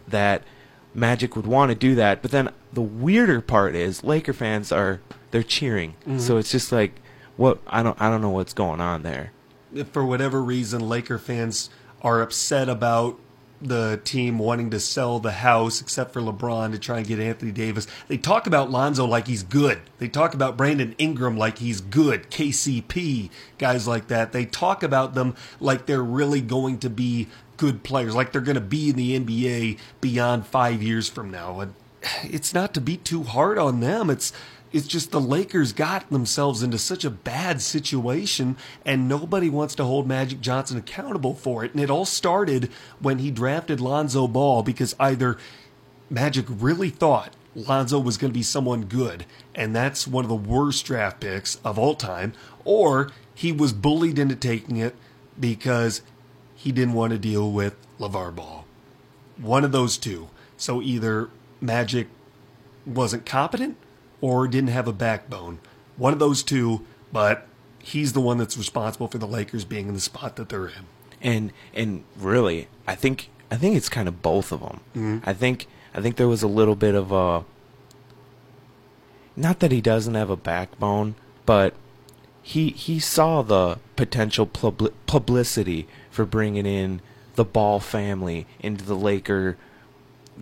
that 0.07 0.42
Magic 0.94 1.37
would 1.37 1.46
want 1.46 1.70
to 1.70 1.74
do 1.74 1.94
that. 1.94 2.22
But 2.22 2.31
then 2.31 2.51
the 2.72 2.83
weirder 2.83 3.40
part 3.40 3.74
is 3.74 4.05
Laker 4.05 4.33
fans 4.33 4.72
are 4.72 5.01
they're 5.31 5.42
cheering. 5.42 5.94
Mm-hmm. 6.01 6.18
So 6.18 6.37
it's 6.37 6.51
just 6.51 6.72
like 6.72 7.01
what 7.37 7.59
I 7.66 7.83
don't 7.83 8.01
I 8.01 8.11
don't 8.11 8.20
know 8.20 8.31
what's 8.31 8.53
going 8.53 8.81
on 8.81 9.03
there. 9.03 9.33
For 9.92 10.05
whatever 10.05 10.42
reason, 10.42 10.88
Laker 10.88 11.18
fans 11.18 11.70
are 12.03 12.22
upset 12.22 12.68
about 12.68 13.18
the 13.61 14.01
team 14.05 14.38
wanting 14.38 14.71
to 14.71 14.81
sell 14.81 15.18
the 15.18 15.33
house, 15.33 15.81
except 15.81 16.12
for 16.12 16.21
LeBron, 16.21 16.73
to 16.73 16.79
try 16.79 16.99
and 16.99 17.07
get 17.07 17.18
Anthony 17.18 17.51
Davis. 17.51 17.87
They 18.07 18.16
talk 18.16 18.47
about 18.47 18.71
Lonzo 18.71 19.05
like 19.05 19.27
he's 19.27 19.42
good. 19.42 19.81
They 19.99 20.09
talk 20.09 20.35
about 20.35 20.57
Brandon 20.57 20.94
Ingram 20.99 21.37
like 21.37 21.59
he's 21.59 21.81
good. 21.81 22.31
KCP, 22.31 23.31
guys 23.59 23.88
like 23.88 24.09
that. 24.09 24.33
They 24.33 24.44
talk 24.44 24.83
about 24.83 25.14
them 25.14 25.35
like 25.61 25.87
they're 25.87 26.03
really 26.03 26.40
going 26.40 26.79
to 26.79 26.90
be 26.90 27.29
good 27.57 27.83
players, 27.83 28.14
like 28.14 28.33
they're 28.33 28.40
going 28.40 28.55
to 28.55 28.61
be 28.61 28.90
in 28.90 28.97
the 28.97 29.18
NBA 29.18 29.79
beyond 30.01 30.47
five 30.47 30.83
years 30.83 31.09
from 31.09 31.31
now. 31.31 31.61
And 31.61 31.75
it's 32.23 32.55
not 32.55 32.73
to 32.75 32.81
be 32.81 32.97
too 32.97 33.25
hard 33.25 33.59
on 33.59 33.81
them. 33.81 34.09
It's 34.09 34.33
it's 34.72 34.87
just 34.87 35.11
the 35.11 35.20
Lakers 35.20 35.72
got 35.72 36.11
themselves 36.11 36.62
into 36.62 36.78
such 36.78 37.04
a 37.04 37.11
bad 37.11 37.62
situation, 37.62 38.57
and 38.85 39.09
nobody 39.09 39.48
wants 39.48 39.74
to 39.76 39.85
hold 39.85 40.07
Magic 40.07 40.40
Johnson 40.40 40.76
accountable 40.76 41.35
for 41.35 41.64
it. 41.64 41.72
And 41.72 41.81
it 41.81 41.90
all 41.90 42.04
started 42.04 42.70
when 43.00 43.18
he 43.18 43.31
drafted 43.31 43.81
Lonzo 43.81 44.28
Ball 44.28 44.62
because 44.62 44.94
either 45.00 45.38
Magic 46.11 46.46
really 46.48 46.90
thought 46.90 47.35
Lonzo 47.54 47.98
was 47.98 48.18
going 48.18 48.31
to 48.33 48.38
be 48.38 48.42
someone 48.42 48.85
good, 48.85 49.24
and 49.54 49.74
that's 49.74 50.07
one 50.07 50.24
of 50.24 50.28
the 50.28 50.37
worst 50.37 50.85
draft 50.85 51.20
picks 51.20 51.57
of 51.64 51.78
all 51.78 51.94
time, 51.94 52.33
or 52.64 53.11
he 53.35 53.52
was 53.52 53.72
bullied 53.72 54.18
into 54.18 54.37
taking 54.37 54.76
it 54.76 54.94
because 55.38 56.02
he 56.54 56.72
didn't 56.72 56.94
want 56.94 57.12
to 57.12 57.18
deal 57.18 57.50
with 57.50 57.74
LeVar 57.98 58.35
Ball. 58.35 58.64
One 59.37 59.64
of 59.64 59.72
those 59.72 59.96
two. 59.96 60.28
So 60.57 60.83
either 60.83 61.31
Magic 61.61 62.09
wasn't 62.85 63.24
competent 63.24 63.76
or 64.20 64.48
didn't 64.48 64.70
have 64.70 64.88
a 64.88 64.92
backbone. 64.92 65.59
One 65.96 66.12
of 66.12 66.18
those 66.18 66.42
two, 66.42 66.85
but 67.12 67.46
he's 67.78 68.12
the 68.12 68.20
one 68.20 68.38
that's 68.38 68.57
responsible 68.57 69.09
for 69.09 69.18
the 69.18 69.26
Lakers 69.26 69.64
being 69.64 69.88
in 69.88 69.94
the 69.94 70.00
spot 70.00 70.37
that 70.37 70.48
they're 70.48 70.66
in. 70.66 70.87
And 71.20 71.52
and 71.74 72.04
really, 72.16 72.68
I 72.87 72.94
think 72.94 73.31
I 73.50 73.57
think 73.57 73.76
it's 73.76 73.88
kind 73.88 74.09
of 74.09 74.22
both 74.22 74.52
of 74.52 74.61
them. 74.61 74.81
Mm-hmm. 74.94 75.28
I 75.28 75.33
think 75.33 75.66
I 75.94 76.00
think 76.00 76.16
there 76.16 76.28
was 76.28 76.42
a 76.42 76.48
little 76.48 76.76
bit 76.76 76.94
of 76.94 77.11
a 77.12 77.44
not 79.37 79.61
that 79.61 79.72
he 79.72 79.81
doesn't 79.81 80.14
have 80.14 80.31
a 80.31 80.37
backbone, 80.37 81.14
but 81.46 81.74
he 82.42 82.70
he 82.70 82.98
saw 82.98 83.42
the 83.42 83.78
potential 83.96 84.46
pub- 84.46 84.92
publicity 85.07 85.88
for 86.11 86.24
bringing 86.24 86.66
in 86.66 87.00
the 87.35 87.44
Ball 87.44 87.78
family 87.78 88.46
into 88.61 88.85
the 88.85 88.96
Laker, 88.96 89.57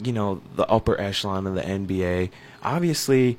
you 0.03 0.13
know, 0.13 0.41
the 0.55 0.67
upper 0.69 0.99
echelon 1.01 1.47
of 1.47 1.55
the 1.55 1.63
NBA. 1.63 2.31
Obviously, 2.63 3.39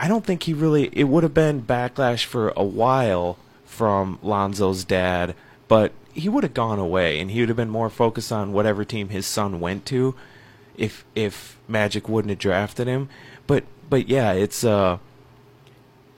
I 0.00 0.08
don't 0.08 0.24
think 0.24 0.44
he 0.44 0.54
really. 0.54 0.88
It 0.92 1.04
would 1.04 1.22
have 1.22 1.34
been 1.34 1.62
backlash 1.62 2.24
for 2.24 2.54
a 2.56 2.64
while 2.64 3.36
from 3.66 4.18
Lonzo's 4.22 4.82
dad, 4.82 5.34
but 5.68 5.92
he 6.14 6.26
would 6.26 6.42
have 6.42 6.54
gone 6.54 6.78
away, 6.78 7.20
and 7.20 7.30
he 7.30 7.40
would 7.40 7.50
have 7.50 7.56
been 7.56 7.68
more 7.68 7.90
focused 7.90 8.32
on 8.32 8.54
whatever 8.54 8.82
team 8.82 9.10
his 9.10 9.26
son 9.26 9.60
went 9.60 9.84
to, 9.86 10.14
if 10.74 11.04
if 11.14 11.58
Magic 11.68 12.08
wouldn't 12.08 12.30
have 12.30 12.38
drafted 12.38 12.86
him. 12.86 13.10
But 13.46 13.64
but 13.90 14.08
yeah, 14.08 14.32
it's 14.32 14.64
uh, 14.64 14.96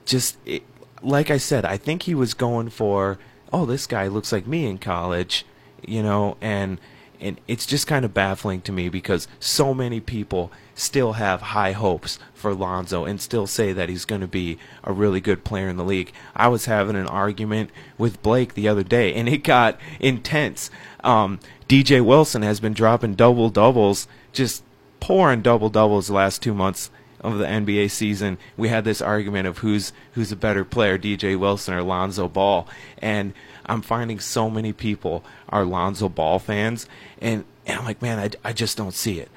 just 0.05 0.37
it, 0.47 0.62
like 1.03 1.29
I 1.29 1.38
said, 1.38 1.64
I 1.64 1.77
think 1.77 2.05
he 2.05 2.14
was 2.14 2.35
going 2.35 2.71
for, 2.71 3.18
oh, 3.53 3.66
this 3.66 3.88
guy 3.88 4.07
looks 4.07 4.31
like 4.31 4.47
me 4.47 4.66
in 4.66 4.79
college, 4.79 5.45
you 5.85 6.05
know, 6.05 6.37
and 6.40 6.79
and 7.23 7.41
it's 7.47 7.65
just 7.65 7.87
kind 7.87 8.05
of 8.05 8.13
baffling 8.13 8.61
to 8.63 8.73
me 8.73 8.89
because 8.89 9.29
so 9.39 9.73
many 9.73 10.01
people 10.01 10.51
still 10.75 11.15
have 11.15 11.41
high 11.41 11.73
hopes 11.73 12.19
for 12.35 12.53
Lonzo 12.53 13.05
and 13.05 13.21
still 13.21 13.47
say 13.47 13.73
that 13.73 13.89
he's 13.89 14.05
going 14.05 14.21
to 14.21 14.27
be 14.27 14.59
a 14.83 14.93
really 14.93 15.21
good 15.21 15.45
player 15.45 15.69
in 15.69 15.77
the 15.77 15.85
league. 15.85 16.13
I 16.35 16.49
was 16.49 16.65
having 16.65 16.97
an 16.97 17.07
argument 17.07 17.71
with 17.97 18.23
Blake 18.23 18.55
the 18.55 18.69
other 18.69 18.83
day, 18.83 19.15
and 19.15 19.29
it 19.29 19.45
got 19.45 19.79
intense. 20.01 20.71
Um, 21.05 21.39
DJ 21.69 22.05
Wilson 22.05 22.43
has 22.43 22.61
been 22.61 22.75
dropping 22.75 23.15
double 23.15 23.49
doubles, 23.49 24.09
just 24.33 24.65
pouring 25.01 25.43
double 25.43 25.71
doubles 25.71 26.09
the 26.09 26.15
last 26.15 26.43
two 26.43 26.55
months 26.55 26.91
of 27.21 27.39
the 27.39 27.45
NBA 27.45 27.91
season. 27.91 28.39
We 28.57 28.69
had 28.69 28.85
this 28.85 29.01
argument 29.01 29.47
of 29.47 29.59
who's 29.59 29.93
who's 30.13 30.33
a 30.33 30.37
better 30.37 30.65
player, 30.65 30.99
DJ 30.99 31.39
Wilson 31.39 31.75
or 31.75 31.83
Lonzo 31.83 32.29
Ball, 32.29 32.67
and 32.99 33.33
I'm 33.66 33.83
finding 33.83 34.20
so 34.20 34.51
many 34.51 34.72
people 34.72 35.25
are 35.48 35.64
Lonzo 35.64 36.09
Ball 36.09 36.38
fans, 36.38 36.87
and, 37.20 37.44
and 37.66 37.79
I'm 37.79 37.85
like, 37.85 38.03
man, 38.03 38.18
I, 38.18 38.48
I 38.48 38.53
just 38.53 38.77
don't 38.77 38.94
see 38.94 39.20
it. 39.20 39.31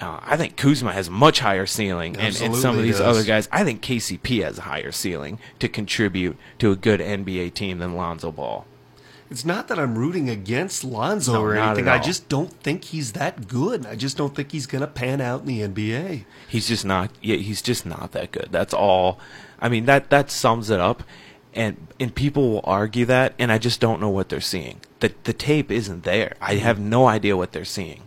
Uh, 0.00 0.18
I 0.22 0.36
think 0.36 0.56
Kuzma 0.56 0.92
has 0.92 1.08
a 1.08 1.12
much 1.12 1.40
higher 1.40 1.66
ceiling, 1.66 2.16
and, 2.16 2.38
and 2.40 2.56
some 2.56 2.76
of 2.76 2.82
these 2.82 3.00
other 3.00 3.22
guys, 3.22 3.48
I 3.52 3.64
think 3.64 3.80
KCP 3.80 4.42
has 4.42 4.58
a 4.58 4.62
higher 4.62 4.92
ceiling 4.92 5.38
to 5.60 5.68
contribute 5.68 6.36
to 6.58 6.72
a 6.72 6.76
good 6.76 7.00
NBA 7.00 7.54
team 7.54 7.78
than 7.78 7.94
Lonzo 7.94 8.32
Ball. 8.32 8.66
It's 9.30 9.44
not 9.44 9.68
that 9.68 9.78
I'm 9.78 9.96
rooting 9.96 10.28
against 10.28 10.84
Lonzo 10.84 11.32
no, 11.32 11.42
or 11.42 11.56
anything. 11.56 11.88
I 11.88 11.98
just 11.98 12.28
don't 12.28 12.52
think 12.62 12.84
he's 12.84 13.12
that 13.12 13.48
good. 13.48 13.86
I 13.86 13.96
just 13.96 14.16
don't 14.16 14.34
think 14.34 14.52
he's 14.52 14.66
going 14.66 14.82
to 14.82 14.86
pan 14.86 15.20
out 15.20 15.40
in 15.40 15.46
the 15.46 15.60
NBA. 15.60 16.24
He's 16.48 16.68
just 16.68 16.84
not. 16.84 17.10
Yeah, 17.22 17.36
he's 17.36 17.62
just 17.62 17.86
not 17.86 18.12
that 18.12 18.32
good. 18.32 18.48
That's 18.50 18.74
all. 18.74 19.18
I 19.60 19.68
mean 19.68 19.86
that 19.86 20.10
that 20.10 20.30
sums 20.30 20.70
it 20.70 20.78
up 20.78 21.02
and 21.54 21.86
and 21.98 22.14
people 22.14 22.50
will 22.50 22.64
argue 22.64 23.06
that, 23.06 23.34
and 23.38 23.50
I 23.50 23.58
just 23.58 23.80
don't 23.80 24.00
know 24.00 24.10
what 24.10 24.28
they're 24.28 24.40
seeing. 24.40 24.80
The 25.00 25.12
the 25.24 25.32
tape 25.32 25.70
isn't 25.70 26.04
there. 26.04 26.34
I 26.40 26.54
mm-hmm. 26.54 26.64
have 26.64 26.78
no 26.78 27.06
idea 27.06 27.36
what 27.36 27.52
they're 27.52 27.64
seeing. 27.64 28.02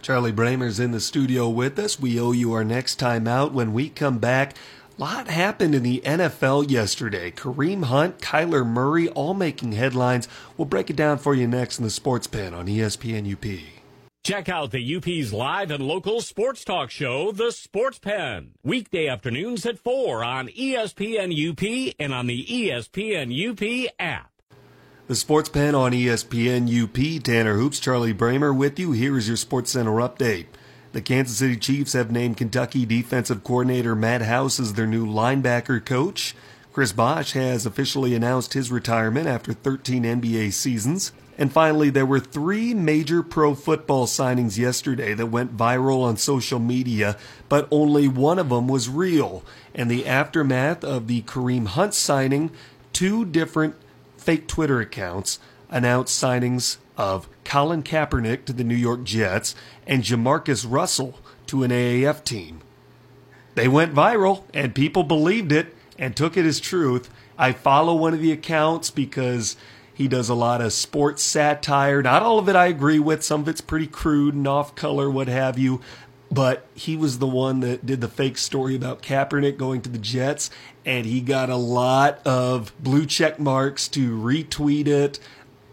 Charlie 0.00 0.32
Bramer's 0.32 0.80
in 0.80 0.92
the 0.92 1.00
studio 1.00 1.48
with 1.48 1.78
us. 1.78 2.00
We 2.00 2.20
owe 2.20 2.32
you 2.32 2.52
our 2.52 2.64
next 2.64 2.96
time 2.96 3.26
out. 3.28 3.52
When 3.52 3.72
we 3.72 3.88
come 3.88 4.18
back, 4.18 4.56
a 4.96 5.00
lot 5.00 5.28
happened 5.28 5.74
in 5.74 5.82
the 5.82 6.00
NFL 6.04 6.70
yesterday. 6.70 7.30
Kareem 7.30 7.84
Hunt, 7.84 8.18
Kyler 8.20 8.66
Murray, 8.66 9.08
all 9.10 9.34
making 9.34 9.72
headlines. 9.72 10.26
We'll 10.56 10.66
break 10.66 10.88
it 10.88 10.96
down 10.96 11.18
for 11.18 11.34
you 11.34 11.46
next 11.46 11.78
in 11.78 11.84
the 11.84 11.90
Sports 11.90 12.26
Pen 12.26 12.54
on 12.54 12.66
ESPN 12.66 13.30
UP. 13.32 13.77
Check 14.28 14.50
out 14.50 14.72
the 14.72 14.96
UP's 14.96 15.32
live 15.32 15.70
and 15.70 15.82
local 15.82 16.20
sports 16.20 16.62
talk 16.62 16.90
show, 16.90 17.32
The 17.32 17.50
Sports 17.50 17.98
Pen. 17.98 18.50
Weekday 18.62 19.08
afternoons 19.08 19.64
at 19.64 19.78
4 19.78 20.22
on 20.22 20.48
ESPN 20.48 21.32
UP 21.32 21.94
and 21.98 22.12
on 22.12 22.26
the 22.26 22.44
ESPN 22.44 23.32
UP 23.32 23.90
app. 23.98 24.30
The 25.06 25.14
Sports 25.14 25.48
Pen 25.48 25.74
on 25.74 25.92
ESPN 25.92 26.68
UP. 26.68 27.22
Tanner 27.24 27.54
Hoops, 27.54 27.80
Charlie 27.80 28.12
Bramer 28.12 28.54
with 28.54 28.78
you. 28.78 28.92
Here 28.92 29.16
is 29.16 29.28
your 29.28 29.38
Sports 29.38 29.70
Center 29.70 29.92
update. 29.92 30.48
The 30.92 31.00
Kansas 31.00 31.38
City 31.38 31.56
Chiefs 31.56 31.94
have 31.94 32.10
named 32.10 32.36
Kentucky 32.36 32.84
defensive 32.84 33.42
coordinator 33.42 33.94
Matt 33.94 34.20
House 34.20 34.60
as 34.60 34.74
their 34.74 34.86
new 34.86 35.06
linebacker 35.06 35.82
coach. 35.82 36.36
Chris 36.74 36.92
Bosh 36.92 37.32
has 37.32 37.64
officially 37.64 38.14
announced 38.14 38.52
his 38.52 38.70
retirement 38.70 39.26
after 39.26 39.54
13 39.54 40.02
NBA 40.02 40.52
seasons. 40.52 41.12
And 41.38 41.52
finally, 41.52 41.88
there 41.88 42.04
were 42.04 42.18
three 42.18 42.74
major 42.74 43.22
pro 43.22 43.54
football 43.54 44.06
signings 44.06 44.58
yesterday 44.58 45.14
that 45.14 45.26
went 45.26 45.56
viral 45.56 46.02
on 46.02 46.16
social 46.16 46.58
media, 46.58 47.16
but 47.48 47.68
only 47.70 48.08
one 48.08 48.40
of 48.40 48.48
them 48.48 48.66
was 48.66 48.88
real. 48.88 49.44
And 49.72 49.88
the 49.88 50.04
aftermath 50.04 50.82
of 50.82 51.06
the 51.06 51.22
Kareem 51.22 51.68
Hunt 51.68 51.94
signing, 51.94 52.50
two 52.92 53.24
different 53.24 53.76
fake 54.16 54.48
Twitter 54.48 54.80
accounts 54.80 55.38
announced 55.70 56.20
signings 56.20 56.78
of 56.96 57.28
Colin 57.44 57.84
Kaepernick 57.84 58.44
to 58.46 58.52
the 58.52 58.64
New 58.64 58.74
York 58.74 59.04
Jets 59.04 59.54
and 59.86 60.02
JaMarcus 60.02 60.66
Russell 60.68 61.20
to 61.46 61.62
an 61.62 61.70
AAF 61.70 62.24
team. 62.24 62.60
They 63.54 63.68
went 63.68 63.94
viral, 63.94 64.42
and 64.52 64.74
people 64.74 65.04
believed 65.04 65.52
it 65.52 65.74
and 65.98 66.16
took 66.16 66.36
it 66.36 66.44
as 66.44 66.60
truth. 66.60 67.10
I 67.38 67.52
follow 67.52 67.94
one 67.94 68.14
of 68.14 68.20
the 68.20 68.32
accounts 68.32 68.90
because 68.90 69.56
he 69.98 70.06
does 70.06 70.28
a 70.28 70.34
lot 70.34 70.60
of 70.60 70.72
sports 70.72 71.24
satire. 71.24 72.00
Not 72.02 72.22
all 72.22 72.38
of 72.38 72.48
it 72.48 72.54
I 72.54 72.66
agree 72.66 73.00
with. 73.00 73.24
Some 73.24 73.40
of 73.40 73.48
it's 73.48 73.60
pretty 73.60 73.88
crude 73.88 74.32
and 74.32 74.46
off 74.46 74.76
color, 74.76 75.10
what 75.10 75.26
have 75.26 75.58
you. 75.58 75.80
but 76.30 76.66
he 76.74 76.96
was 76.96 77.18
the 77.18 77.26
one 77.26 77.60
that 77.60 77.86
did 77.86 78.00
the 78.00 78.08
fake 78.08 78.38
story 78.38 78.76
about 78.76 79.02
Kaepernick 79.02 79.56
going 79.56 79.80
to 79.82 79.88
the 79.88 79.98
Jets, 79.98 80.50
and 80.84 81.06
he 81.06 81.20
got 81.20 81.50
a 81.50 81.56
lot 81.56 82.20
of 82.26 82.72
blue 82.82 83.06
check 83.06 83.38
marks 83.38 83.88
to 83.88 84.16
retweet 84.18 84.86
it. 84.86 85.18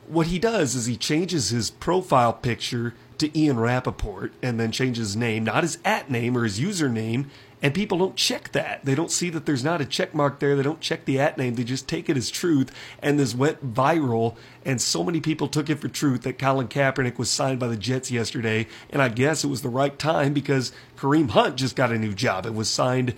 What 0.08 0.28
he 0.28 0.40
does 0.40 0.76
is 0.76 0.86
he 0.86 0.98
changes 0.98 1.50
his 1.50 1.72
profile 1.72 2.34
picture 2.34 2.94
to 3.18 3.38
Ian 3.38 3.60
Rapoport 3.60 4.34
and 4.42 4.60
then 4.60 4.72
changes 4.72 5.10
his 5.10 5.16
name, 5.16 5.44
not 5.44 5.64
his 5.64 5.78
at 5.84 6.10
name 6.12 6.38
or 6.38 6.44
his 6.44 6.60
username, 6.60 7.26
and 7.66 7.74
people 7.74 7.98
don't 7.98 8.16
check 8.16 8.52
that. 8.52 8.86
They 8.86 8.94
don't 8.94 9.10
see 9.10 9.32
that 9.32 9.48
there's 9.48 9.64
not 9.64 9.82
a 9.82 9.86
check 9.86 10.14
mark 10.14 10.38
there. 10.38 10.56
They 10.56 10.62
don't 10.62 10.82
check 10.82 11.06
the 11.06 11.20
at 11.20 11.36
name. 11.36 11.56
They 11.56 11.64
just 11.64 11.88
take 11.88 12.12
it 12.12 12.16
as 12.16 12.30
truth. 12.30 12.72
And 13.02 13.18
this 13.18 13.34
went 13.34 13.74
viral. 13.74 14.36
And 14.64 14.80
so 14.80 15.04
many 15.04 15.20
people 15.20 15.48
took 15.48 15.68
it 15.68 15.80
for 15.80 15.88
truth 15.88 16.22
that 16.22 16.38
Colin 16.38 16.68
Kaepernick 16.68 17.18
was 17.18 17.32
signed 17.32 17.60
by 17.60 17.66
the 17.66 17.76
Jets 17.76 18.12
yesterday. 18.12 18.68
And 18.92 19.02
I 19.02 19.10
guess 19.10 19.44
it 19.44 19.48
was 19.48 19.64
the 19.64 19.70
right 19.70 19.98
time 19.98 20.32
because 20.32 20.74
Kareem 20.96 21.32
Hunt 21.32 21.56
just 21.56 21.76
got 21.76 21.92
a 21.92 21.98
new 21.98 22.14
job. 22.14 22.46
It 22.46 22.54
was 22.54 22.70
signed. 22.70 23.16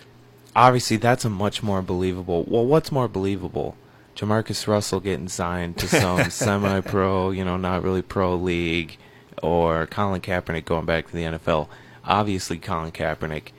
Obviously, 0.55 0.95
that's 0.95 1.25
a 1.25 1.29
much 1.29 1.61
more 1.61 1.81
believable. 1.81 2.45
Well, 2.47 2.65
what's 2.65 2.89
more 2.89 3.09
believable? 3.09 3.75
JaMarcus 4.15 4.65
Russell 4.65 5.01
getting 5.01 5.27
signed 5.27 5.75
to 5.79 5.89
some 5.89 6.29
semi 6.29 6.79
pro, 6.79 7.31
you 7.31 7.43
know, 7.43 7.57
not 7.57 7.83
really 7.83 8.01
pro 8.01 8.33
league, 8.35 8.95
or 9.43 9.87
Colin 9.87 10.21
Kaepernick 10.21 10.63
going 10.63 10.85
back 10.85 11.07
to 11.07 11.13
the 11.13 11.23
NFL. 11.23 11.67
Obviously, 12.05 12.57
Colin 12.57 12.93
Kaepernick 12.93 13.51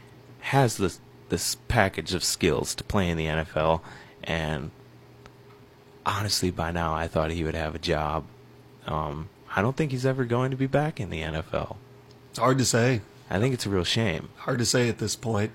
has 0.48 0.78
this 0.78 1.00
this 1.28 1.56
package 1.68 2.14
of 2.14 2.24
skills 2.24 2.74
to 2.74 2.82
play 2.82 3.08
in 3.10 3.18
the 3.18 3.26
NFL, 3.26 3.82
and 4.24 4.70
honestly, 6.06 6.50
by 6.50 6.70
now 6.70 6.94
I 6.94 7.06
thought 7.06 7.30
he 7.30 7.44
would 7.44 7.54
have 7.54 7.74
a 7.74 7.78
job. 7.78 8.24
Um, 8.86 9.28
I 9.54 9.60
don't 9.60 9.76
think 9.76 9.92
he's 9.92 10.06
ever 10.06 10.24
going 10.24 10.50
to 10.50 10.56
be 10.56 10.66
back 10.66 11.00
in 11.00 11.10
the 11.10 11.20
NFL. 11.20 11.76
It's 12.30 12.38
hard 12.38 12.56
to 12.58 12.64
say. 12.64 13.02
I 13.28 13.38
think 13.38 13.52
it's 13.52 13.66
a 13.66 13.70
real 13.70 13.84
shame. 13.84 14.30
Hard 14.38 14.58
to 14.60 14.64
say 14.64 14.88
at 14.88 14.98
this 14.98 15.16
point. 15.16 15.52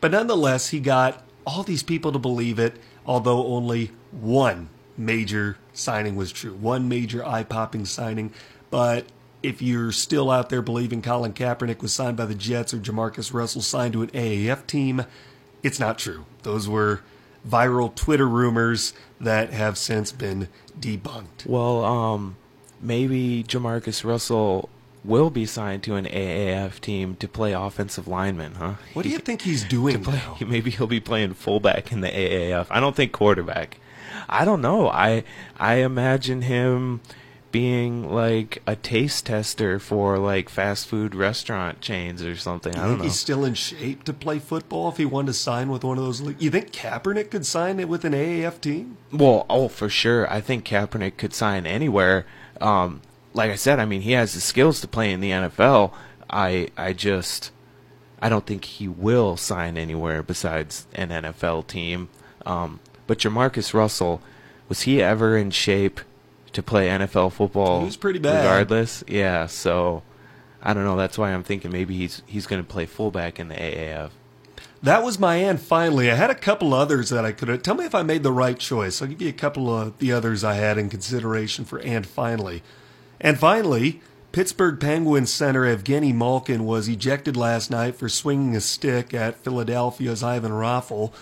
But 0.00 0.12
nonetheless, 0.12 0.68
he 0.68 0.78
got 0.78 1.24
all 1.44 1.64
these 1.64 1.82
people 1.82 2.12
to 2.12 2.18
believe 2.18 2.60
it, 2.60 2.76
although 3.04 3.46
only 3.46 3.90
one 4.12 4.68
major 4.96 5.58
signing 5.72 6.14
was 6.14 6.30
true. 6.30 6.54
One 6.54 6.88
major 6.88 7.26
eye 7.26 7.42
popping 7.42 7.84
signing. 7.84 8.32
But 8.70 9.06
if 9.46 9.62
you're 9.62 9.92
still 9.92 10.30
out 10.30 10.50
there 10.50 10.60
believing 10.60 11.00
Colin 11.00 11.32
Kaepernick 11.32 11.80
was 11.80 11.92
signed 11.92 12.16
by 12.16 12.26
the 12.26 12.34
Jets 12.34 12.74
or 12.74 12.78
JaMarcus 12.78 13.32
Russell 13.32 13.62
signed 13.62 13.92
to 13.92 14.02
an 14.02 14.08
AAF 14.08 14.66
team, 14.66 15.04
it's 15.62 15.78
not 15.78 15.98
true. 15.98 16.26
Those 16.42 16.68
were 16.68 17.02
viral 17.48 17.94
Twitter 17.94 18.28
rumors 18.28 18.92
that 19.20 19.52
have 19.52 19.78
since 19.78 20.10
been 20.10 20.48
debunked. 20.78 21.46
Well, 21.46 21.84
um, 21.84 22.36
maybe 22.80 23.44
JaMarcus 23.46 24.04
Russell 24.04 24.68
will 25.04 25.30
be 25.30 25.46
signed 25.46 25.84
to 25.84 25.94
an 25.94 26.06
AAF 26.06 26.80
team 26.80 27.14
to 27.16 27.28
play 27.28 27.52
offensive 27.52 28.08
lineman, 28.08 28.56
huh? 28.56 28.74
What 28.94 29.04
do 29.04 29.08
you 29.08 29.18
think 29.18 29.42
he's 29.42 29.62
doing 29.62 30.02
play, 30.02 30.16
now? 30.16 30.36
Maybe 30.44 30.72
he'll 30.72 30.88
be 30.88 30.98
playing 30.98 31.34
fullback 31.34 31.92
in 31.92 32.00
the 32.00 32.08
AAF. 32.08 32.66
I 32.70 32.80
don't 32.80 32.96
think 32.96 33.12
quarterback. 33.12 33.78
I 34.28 34.44
don't 34.44 34.60
know. 34.60 34.88
I 34.88 35.22
I 35.56 35.76
imagine 35.76 36.42
him 36.42 37.00
being 37.56 38.12
like 38.12 38.62
a 38.66 38.76
taste 38.76 39.24
tester 39.24 39.78
for 39.78 40.18
like 40.18 40.50
fast 40.50 40.86
food 40.86 41.14
restaurant 41.14 41.80
chains 41.80 42.22
or 42.22 42.36
something. 42.36 42.74
You 42.74 42.78
I 42.78 42.82
don't 42.82 42.90
think 42.90 42.98
know. 42.98 43.04
he's 43.04 43.18
still 43.18 43.46
in 43.46 43.54
shape 43.54 44.04
to 44.04 44.12
play 44.12 44.38
football 44.38 44.90
if 44.90 44.98
he 44.98 45.06
wanted 45.06 45.28
to 45.28 45.32
sign 45.32 45.70
with 45.70 45.82
one 45.82 45.96
of 45.96 46.04
those? 46.04 46.20
You 46.38 46.50
think 46.50 46.70
Kaepernick 46.70 47.30
could 47.30 47.46
sign 47.46 47.80
it 47.80 47.88
with 47.88 48.04
an 48.04 48.12
AAF 48.12 48.60
team? 48.60 48.98
Well, 49.10 49.46
oh, 49.48 49.68
for 49.68 49.88
sure. 49.88 50.30
I 50.30 50.42
think 50.42 50.66
Kaepernick 50.66 51.16
could 51.16 51.32
sign 51.32 51.66
anywhere. 51.66 52.26
Um, 52.60 53.00
like 53.32 53.50
I 53.50 53.54
said, 53.54 53.80
I 53.80 53.86
mean, 53.86 54.02
he 54.02 54.12
has 54.12 54.34
the 54.34 54.42
skills 54.42 54.82
to 54.82 54.86
play 54.86 55.10
in 55.10 55.20
the 55.20 55.30
NFL. 55.30 55.94
I, 56.28 56.68
I 56.76 56.92
just, 56.92 57.52
I 58.20 58.28
don't 58.28 58.44
think 58.44 58.66
he 58.66 58.86
will 58.86 59.38
sign 59.38 59.78
anywhere 59.78 60.22
besides 60.22 60.86
an 60.92 61.08
NFL 61.08 61.68
team. 61.68 62.10
Um, 62.44 62.80
but 63.06 63.16
JaMarcus 63.16 63.72
Russell, 63.72 64.20
was 64.68 64.82
he 64.82 65.02
ever 65.02 65.38
in 65.38 65.50
shape 65.52 66.02
to 66.56 66.62
play 66.62 66.88
NFL 66.88 67.32
football? 67.32 67.80
He 67.80 67.86
was 67.86 67.96
pretty 67.96 68.18
bad. 68.18 68.42
Regardless, 68.42 69.04
yeah. 69.06 69.46
So, 69.46 70.02
I 70.62 70.74
don't 70.74 70.84
know. 70.84 70.96
That's 70.96 71.16
why 71.16 71.32
I'm 71.32 71.44
thinking 71.44 71.70
maybe 71.70 71.96
he's 71.96 72.22
he's 72.26 72.46
going 72.46 72.62
to 72.62 72.68
play 72.68 72.86
fullback 72.86 73.38
in 73.38 73.48
the 73.48 73.54
AAF. 73.54 74.10
That 74.82 75.02
was 75.02 75.18
my 75.18 75.40
end. 75.40 75.60
finally. 75.60 76.10
I 76.10 76.14
had 76.14 76.30
a 76.30 76.34
couple 76.34 76.74
others 76.74 77.10
that 77.10 77.24
I 77.24 77.32
could 77.32 77.48
have. 77.48 77.62
Tell 77.62 77.74
me 77.74 77.84
if 77.86 77.94
I 77.94 78.02
made 78.02 78.22
the 78.22 78.32
right 78.32 78.58
choice. 78.58 79.00
I'll 79.00 79.08
give 79.08 79.22
you 79.22 79.28
a 79.28 79.32
couple 79.32 79.74
of 79.74 79.98
the 79.98 80.12
others 80.12 80.44
I 80.44 80.54
had 80.54 80.78
in 80.78 80.90
consideration 80.90 81.64
for 81.64 81.78
and 81.80 82.06
finally. 82.06 82.62
And 83.20 83.38
finally, 83.38 84.00
Pittsburgh 84.32 84.78
Penguins 84.78 85.32
center 85.32 85.62
Evgeny 85.62 86.14
Malkin 86.14 86.66
was 86.66 86.88
ejected 86.88 87.36
last 87.36 87.70
night 87.70 87.96
for 87.96 88.08
swinging 88.08 88.54
a 88.54 88.60
stick 88.60 89.14
at 89.14 89.36
Philadelphia's 89.42 90.22
Ivan 90.22 90.52
Raffl. 90.52 91.12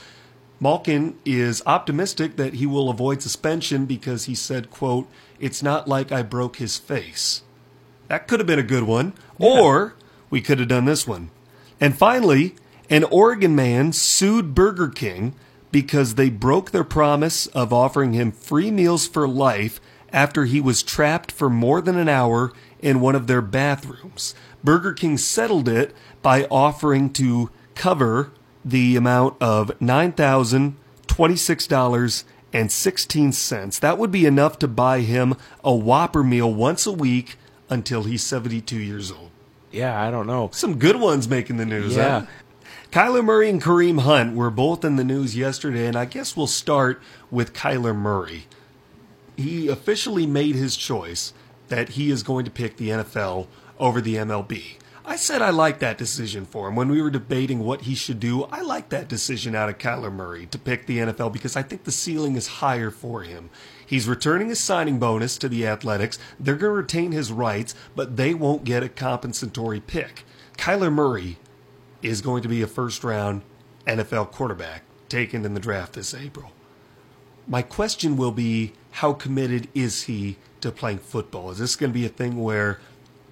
Malkin 0.61 1.17
is 1.25 1.63
optimistic 1.67 2.37
that 2.37 2.55
he 2.55 2.67
will 2.67 2.91
avoid 2.91 3.23
suspension 3.23 3.87
because 3.87 4.25
he 4.25 4.35
said, 4.35 4.71
quote, 4.71 5.09
it's 5.45 5.63
not 5.63 5.87
like 5.87 6.11
I 6.11 6.23
broke 6.23 6.57
his 6.57 6.79
face. 6.79 7.43
That 8.09 8.27
could 8.27 8.41
have 8.41 8.47
been 8.47 8.59
a 8.59 8.63
good 8.63 8.85
one. 8.85 9.13
Or 9.39 9.95
we 10.31 10.41
could 10.41 10.59
have 10.59 10.69
done 10.69 10.87
this 10.87 11.07
one. 11.07 11.31
And 11.79 11.95
finally, 11.95 12.55
an 12.89 13.05
Oregon 13.05 13.55
man 13.55 13.93
sued 13.93 14.55
Burger 14.55 14.89
King 14.89 15.35
because 15.71 16.15
they 16.15 16.31
broke 16.31 16.71
their 16.71 16.83
promise 16.83 17.47
of 17.49 17.75
offering 17.75 18.15
him 18.15 18.33
free 18.33 18.71
meals 18.71 19.07
for 19.07 19.29
life 19.29 19.83
after 20.15 20.47
he 20.47 20.63
was 20.63 20.83
trapped 20.83 21.31
for 21.31 21.51
more 21.51 21.83
than 21.83 21.99
an 21.99 22.09
hour 22.09 22.51
in 22.79 23.01
one 23.01 23.15
of 23.15 23.27
their 23.27 23.43
bathrooms. 23.43 24.35
Burger 24.63 24.95
King 24.95 25.19
settled 25.19 25.69
it 25.69 25.95
by 26.23 26.45
offering 26.45 27.13
to 27.13 27.51
cover 27.75 28.33
the 28.65 28.97
amount 28.97 29.37
of 29.43 29.79
$9,026.16. 32.55 33.81
That 33.81 33.99
would 33.99 34.11
be 34.11 34.27
enough 34.27 34.59
to 34.61 34.69
buy 34.69 35.01
him 35.01 35.35
a 35.63 35.75
Whopper 35.75 36.23
meal 36.23 36.53
once 36.53 36.87
a 36.87 36.93
week 36.93 37.37
until 37.69 38.05
he's 38.05 38.23
72 38.23 38.77
years 38.77 39.11
old. 39.11 39.31
Yeah, 39.73 40.01
I 40.01 40.11
don't 40.11 40.27
know. 40.27 40.51
Some 40.53 40.79
good 40.79 40.97
ones 40.97 41.29
making 41.29 41.57
the 41.57 41.67
news. 41.67 41.97
Yeah. 41.97 42.21
Huh? 42.21 42.27
Kyler 42.93 43.25
Murray 43.25 43.51
and 43.51 43.61
Kareem 43.61 44.01
Hunt 44.03 44.37
were 44.37 44.51
both 44.51 44.85
in 44.85 44.95
the 44.95 45.03
news 45.03 45.37
yesterday, 45.37 45.87
and 45.87 45.97
I 45.97 46.05
guess 46.05 46.37
we'll 46.37 46.47
start 46.47 47.03
with 47.29 47.53
Kyler 47.53 47.95
Murray. 47.95 48.47
He 49.37 49.67
officially 49.67 50.27
made 50.27 50.55
his 50.55 50.77
choice 50.77 51.33
that 51.69 51.91
he 51.91 52.11
is 52.13 52.23
going 52.23 52.45
to 52.45 52.53
pick 52.53 52.77
the 52.77 52.91
NFL 52.91 53.49
over 53.81 54.01
the 54.01 54.15
MLB. 54.15 54.77
I 55.07 55.17
said 55.17 55.43
I 55.43 55.51
liked 55.51 55.81
that 55.81 55.99
decision 55.99 56.47
for 56.47 56.67
him. 56.67 56.77
When 56.77 56.89
we 56.89 57.03
were 57.03 57.11
debating 57.11 57.61
what 57.61 57.83
he 57.83 57.95
should 57.95 58.19
do, 58.19 58.45
I 58.45 58.63
liked 58.63 58.89
that 58.91 59.07
decision 59.07 59.55
out 59.55 59.69
of 59.69 59.77
Kyler 59.77 60.11
Murray 60.11 60.47
to 60.47 60.59
pick 60.59 60.87
the 60.87 60.99
NFL 60.99 61.31
because 61.31 61.57
I 61.57 61.63
think 61.63 61.85
the 61.85 61.93
ceiling 61.93 62.37
is 62.37 62.47
higher 62.47 62.91
for 62.91 63.23
him. 63.23 63.51
He's 63.87 64.09
returning 64.09 64.49
his 64.49 64.61
signing 64.61 64.99
bonus 64.99 65.37
to 65.39 65.49
the 65.49 65.67
Athletics. 65.67 66.19
They're 66.41 66.57
going 66.57 66.73
to 66.73 66.77
retain 66.77 67.13
his 67.13 67.31
rights, 67.31 67.75
but 67.95 68.17
they 68.17 68.33
won't 68.33 68.65
get 68.65 68.83
a 68.83 68.89
compensatory 68.89 69.81
pick. 69.81 70.25
Kyler 70.57 70.93
Murray 70.93 71.37
is 72.01 72.23
going 72.23 72.43
to 72.43 72.49
be 72.49 72.63
a 72.63 72.67
first 72.67 73.05
round 73.05 73.43
NFL 73.87 74.31
quarterback 74.31 74.85
taken 75.11 75.45
in 75.45 75.53
the 75.53 75.61
draft 75.61 75.93
this 75.93 76.15
April. 76.15 76.53
My 77.47 77.61
question 77.61 78.17
will 78.17 78.33
be 78.33 78.73
how 78.93 79.13
committed 79.13 79.69
is 79.75 80.05
he 80.05 80.39
to 80.63 80.73
playing 80.73 80.99
football? 80.99 81.51
Is 81.51 81.59
this 81.59 81.77
going 81.77 81.93
to 81.93 81.99
be 81.99 82.07
a 82.07 82.11
thing 82.11 82.43
where 82.43 82.81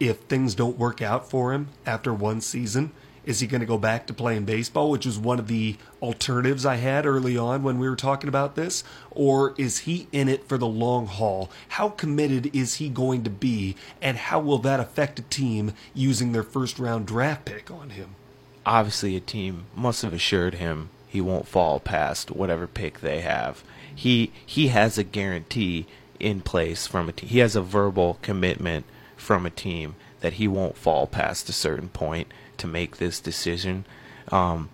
if 0.01 0.19
things 0.21 0.55
don't 0.55 0.79
work 0.79 1.03
out 1.03 1.29
for 1.29 1.53
him 1.53 1.69
after 1.87 2.13
one 2.13 2.41
season, 2.41 2.93
is 3.25 3.39
he 3.39 3.47
going 3.47 3.61
to 3.61 3.67
go 3.67 3.79
back 3.79 4.07
to 4.07 4.13
playing 4.13 4.45
baseball, 4.45 4.91
which 4.91 5.07
was 5.07 5.19
one 5.19 5.39
of 5.39 5.47
the 5.47 5.77
alternatives 6.01 6.67
I 6.67 6.77
had 6.77 7.07
early 7.07 7.37
on 7.37 7.63
when 7.63 7.79
we 7.79 7.89
were 7.89 7.95
talking 7.95 8.29
about 8.29 8.57
this? 8.57 8.83
Or 9.13 9.55
is 9.57 9.81
he 9.81 10.09
in 10.11 10.29
it 10.29 10.49
for 10.49 10.59
the 10.59 10.67
long 10.67 11.07
haul? 11.07 11.49
How 11.69 11.89
committed 11.89 12.55
is 12.55 12.77
he 12.77 12.89
going 12.89 13.23
to 13.23 13.31
be? 13.31 13.77
And 14.01 14.17
how 14.17 14.41
will 14.41 14.59
that 14.59 14.81
affect 14.81 15.21
a 15.21 15.23
team 15.23 15.73
using 15.95 16.33
their 16.33 16.43
first 16.43 16.81
round 16.81 17.07
draft 17.07 17.45
pick 17.45 17.71
on 17.71 17.91
him? 17.91 18.17
obviously 18.65 19.17
a 19.17 19.21
team 19.21 19.65
must 19.75 20.03
have 20.03 20.13
assured 20.13 20.55
him 20.55 20.89
he 21.09 21.21
won't 21.21 21.49
fall 21.49 21.79
past 21.81 22.31
whatever 22.31 22.67
pick 22.67 23.01
they 23.01 23.21
have. 23.21 23.63
He 23.95 24.33
he 24.47 24.69
has 24.69 24.97
a 24.97 25.05
guarantee 25.05 25.87
in 26.19 26.41
place 26.41 26.87
from 26.87 27.09
a 27.09 27.13
team. 27.13 27.29
He 27.29 27.41
has 27.41 27.55
a 27.55 27.63
verbal 27.63 28.19
commitment 28.23 28.87
from 29.23 29.47
a 29.47 29.51
team 29.51 29.95
that 30.21 30.35
he 30.35 30.47
won't 30.47 30.77
fall 30.77 31.07
past 31.07 31.49
a 31.49 31.53
certain 31.53 31.89
point 31.89 32.29
to 32.59 32.67
make 32.67 32.97
this 32.97 33.21
decision. 33.21 33.85
Um, 34.31 34.69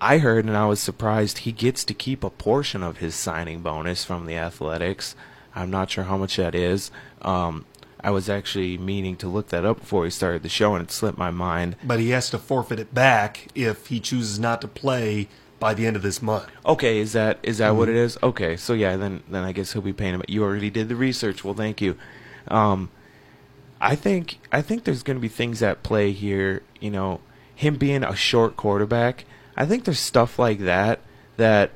I 0.00 0.18
heard 0.18 0.44
and 0.44 0.56
I 0.56 0.66
was 0.66 0.80
surprised 0.80 1.38
he 1.38 1.52
gets 1.52 1.84
to 1.84 1.94
keep 1.94 2.24
a 2.24 2.30
portion 2.30 2.82
of 2.82 2.98
his 2.98 3.14
signing 3.14 3.60
bonus 3.60 4.04
from 4.04 4.26
the 4.26 4.36
Athletics. 4.36 5.14
I'm 5.54 5.70
not 5.70 5.90
sure 5.90 6.04
how 6.04 6.16
much 6.16 6.36
that 6.36 6.54
is. 6.54 6.90
Um, 7.22 7.64
I 8.00 8.10
was 8.10 8.28
actually 8.28 8.76
meaning 8.76 9.16
to 9.16 9.28
look 9.28 9.48
that 9.48 9.64
up 9.64 9.80
before 9.80 10.02
we 10.02 10.10
started 10.10 10.42
the 10.42 10.48
show, 10.50 10.74
and 10.74 10.82
it 10.84 10.90
slipped 10.90 11.16
my 11.16 11.30
mind. 11.30 11.76
But 11.82 12.00
he 12.00 12.10
has 12.10 12.28
to 12.30 12.38
forfeit 12.38 12.78
it 12.78 12.92
back 12.92 13.48
if 13.54 13.86
he 13.86 13.98
chooses 13.98 14.38
not 14.38 14.60
to 14.60 14.68
play 14.68 15.28
by 15.58 15.72
the 15.72 15.86
end 15.86 15.96
of 15.96 16.02
this 16.02 16.20
month. 16.20 16.46
Okay, 16.66 16.98
is 16.98 17.14
that 17.14 17.38
is 17.42 17.58
that 17.58 17.70
what 17.70 17.88
it 17.88 17.96
is? 17.96 18.18
Okay, 18.22 18.56
so 18.56 18.74
yeah, 18.74 18.96
then 18.96 19.22
then 19.30 19.44
I 19.44 19.52
guess 19.52 19.72
he'll 19.72 19.80
be 19.80 19.94
paying 19.94 20.12
him. 20.12 20.22
You 20.28 20.44
already 20.44 20.68
did 20.68 20.90
the 20.90 20.96
research. 20.96 21.44
Well, 21.44 21.54
thank 21.54 21.80
you. 21.80 21.96
Um, 22.48 22.90
I 23.80 23.94
think 23.96 24.38
I 24.52 24.62
think 24.62 24.84
there's 24.84 25.02
going 25.02 25.16
to 25.16 25.20
be 25.20 25.28
things 25.28 25.62
at 25.62 25.82
play 25.82 26.12
here. 26.12 26.62
You 26.80 26.90
know, 26.90 27.20
him 27.54 27.76
being 27.76 28.02
a 28.02 28.16
short 28.16 28.56
quarterback, 28.56 29.24
I 29.56 29.66
think 29.66 29.84
there's 29.84 29.98
stuff 29.98 30.38
like 30.38 30.60
that 30.60 31.00
that 31.36 31.70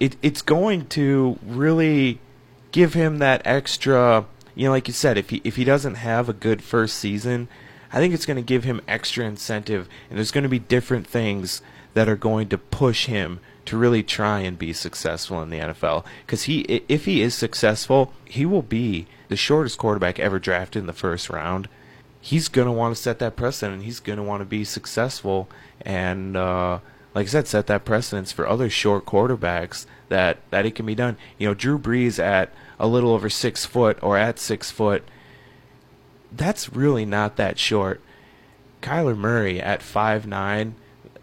it 0.00 0.16
it's 0.22 0.42
going 0.42 0.86
to 0.86 1.38
really 1.44 2.20
give 2.72 2.94
him 2.94 3.18
that 3.18 3.42
extra. 3.44 4.26
You 4.54 4.66
know, 4.66 4.70
like 4.70 4.88
you 4.88 4.94
said, 4.94 5.18
if 5.18 5.30
he 5.30 5.40
if 5.44 5.56
he 5.56 5.64
doesn't 5.64 5.96
have 5.96 6.28
a 6.28 6.32
good 6.32 6.62
first 6.62 6.96
season, 6.96 7.48
I 7.92 7.98
think 7.98 8.14
it's 8.14 8.26
going 8.26 8.36
to 8.36 8.42
give 8.42 8.64
him 8.64 8.80
extra 8.88 9.24
incentive, 9.24 9.88
and 10.08 10.18
there's 10.18 10.30
going 10.30 10.42
to 10.42 10.48
be 10.48 10.58
different 10.58 11.06
things 11.06 11.62
that 11.94 12.08
are 12.08 12.16
going 12.16 12.48
to 12.48 12.58
push 12.58 13.06
him 13.06 13.40
to 13.66 13.76
really 13.76 14.02
try 14.02 14.40
and 14.40 14.58
be 14.58 14.72
successful 14.72 15.42
in 15.42 15.50
the 15.50 15.58
NFL. 15.58 16.04
Because 16.26 16.44
he, 16.44 16.60
if 16.88 17.04
he 17.04 17.22
is 17.22 17.34
successful, 17.34 18.12
he 18.24 18.44
will 18.44 18.62
be 18.62 19.06
the 19.28 19.36
shortest 19.36 19.78
quarterback 19.78 20.18
ever 20.18 20.38
drafted 20.38 20.80
in 20.80 20.86
the 20.86 20.92
first 20.92 21.30
round. 21.30 21.68
He's 22.20 22.48
going 22.48 22.66
to 22.66 22.72
want 22.72 22.94
to 22.94 23.02
set 23.02 23.18
that 23.18 23.36
precedent. 23.36 23.74
And 23.74 23.84
he's 23.84 24.00
going 24.00 24.18
to 24.18 24.22
want 24.22 24.40
to 24.40 24.46
be 24.46 24.64
successful, 24.64 25.48
and 25.82 26.36
uh, 26.36 26.78
like 27.14 27.26
I 27.26 27.30
said, 27.30 27.46
set 27.46 27.66
that 27.68 27.84
precedence 27.84 28.32
for 28.32 28.46
other 28.46 28.68
short 28.68 29.06
quarterbacks 29.06 29.86
that 30.08 30.38
that 30.50 30.66
it 30.66 30.74
can 30.74 30.86
be 30.86 30.94
done. 30.94 31.16
You 31.38 31.48
know, 31.48 31.54
Drew 31.54 31.78
Brees 31.78 32.18
at 32.18 32.52
a 32.78 32.86
little 32.86 33.12
over 33.12 33.30
six 33.30 33.64
foot 33.64 33.98
or 34.02 34.16
at 34.16 34.38
six 34.38 34.70
foot, 34.70 35.04
that's 36.32 36.72
really 36.72 37.04
not 37.04 37.36
that 37.36 37.58
short. 37.58 38.00
Kyler 38.82 39.16
Murray 39.16 39.60
at 39.60 39.82
five 39.82 40.26
nine, 40.26 40.74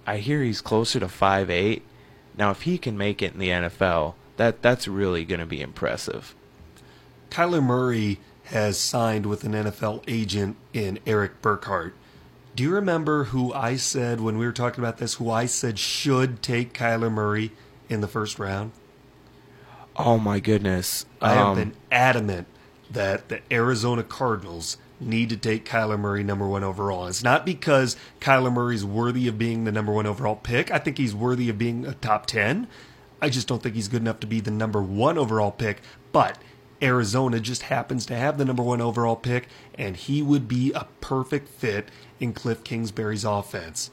I 0.07 0.17
hear 0.17 0.43
he's 0.43 0.61
closer 0.61 0.99
to 0.99 1.09
five 1.09 1.49
eight. 1.49 1.83
Now, 2.41 2.49
if 2.49 2.63
he 2.63 2.79
can 2.79 2.97
make 2.97 3.21
it 3.21 3.33
in 3.33 3.39
the 3.39 3.49
NFL, 3.49 4.15
that 4.37 4.63
that's 4.63 4.87
really 4.87 5.25
going 5.25 5.41
to 5.41 5.45
be 5.45 5.61
impressive. 5.61 6.33
Kyler 7.29 7.61
Murray 7.61 8.17
has 8.45 8.79
signed 8.79 9.27
with 9.27 9.43
an 9.43 9.51
NFL 9.51 10.03
agent 10.07 10.57
in 10.73 10.97
Erik 11.05 11.39
Burkhardt. 11.43 11.93
Do 12.55 12.63
you 12.63 12.71
remember 12.71 13.25
who 13.25 13.53
I 13.53 13.75
said 13.75 14.21
when 14.21 14.39
we 14.39 14.47
were 14.47 14.51
talking 14.51 14.83
about 14.83 14.97
this? 14.97 15.13
Who 15.13 15.29
I 15.29 15.45
said 15.45 15.77
should 15.77 16.41
take 16.41 16.73
Kyler 16.73 17.11
Murray 17.11 17.51
in 17.89 18.01
the 18.01 18.07
first 18.07 18.39
round? 18.39 18.71
Oh 19.95 20.17
my 20.17 20.39
goodness! 20.39 21.05
I 21.21 21.35
have 21.35 21.45
um, 21.49 21.57
been 21.57 21.73
adamant 21.91 22.47
that 22.89 23.29
the 23.29 23.41
Arizona 23.51 24.01
Cardinals 24.01 24.77
need 25.01 25.29
to 25.29 25.37
take 25.37 25.65
Kyler 25.65 25.99
Murray 25.99 26.23
number 26.23 26.47
one 26.47 26.63
overall. 26.63 27.07
It's 27.07 27.23
not 27.23 27.45
because 27.45 27.95
Kyler 28.19 28.53
Murray's 28.53 28.85
worthy 28.85 29.27
of 29.27 29.37
being 29.37 29.63
the 29.63 29.71
number 29.71 29.91
one 29.91 30.05
overall 30.05 30.35
pick. 30.35 30.71
I 30.71 30.77
think 30.77 30.97
he's 30.97 31.15
worthy 31.15 31.49
of 31.49 31.57
being 31.57 31.85
a 31.85 31.93
top 31.95 32.25
10. 32.27 32.67
I 33.21 33.29
just 33.29 33.47
don't 33.47 33.61
think 33.61 33.75
he's 33.75 33.87
good 33.87 34.01
enough 34.01 34.19
to 34.21 34.27
be 34.27 34.39
the 34.39 34.51
number 34.51 34.81
one 34.81 35.17
overall 35.17 35.51
pick. 35.51 35.81
But 36.11 36.37
Arizona 36.81 37.39
just 37.39 37.63
happens 37.63 38.05
to 38.07 38.15
have 38.15 38.37
the 38.37 38.45
number 38.45 38.63
one 38.63 38.81
overall 38.81 39.15
pick, 39.15 39.47
and 39.75 39.95
he 39.95 40.21
would 40.21 40.47
be 40.47 40.71
a 40.73 40.87
perfect 40.99 41.49
fit 41.49 41.89
in 42.19 42.33
Cliff 42.33 42.63
Kingsbury's 42.63 43.23
offense. 43.23 43.91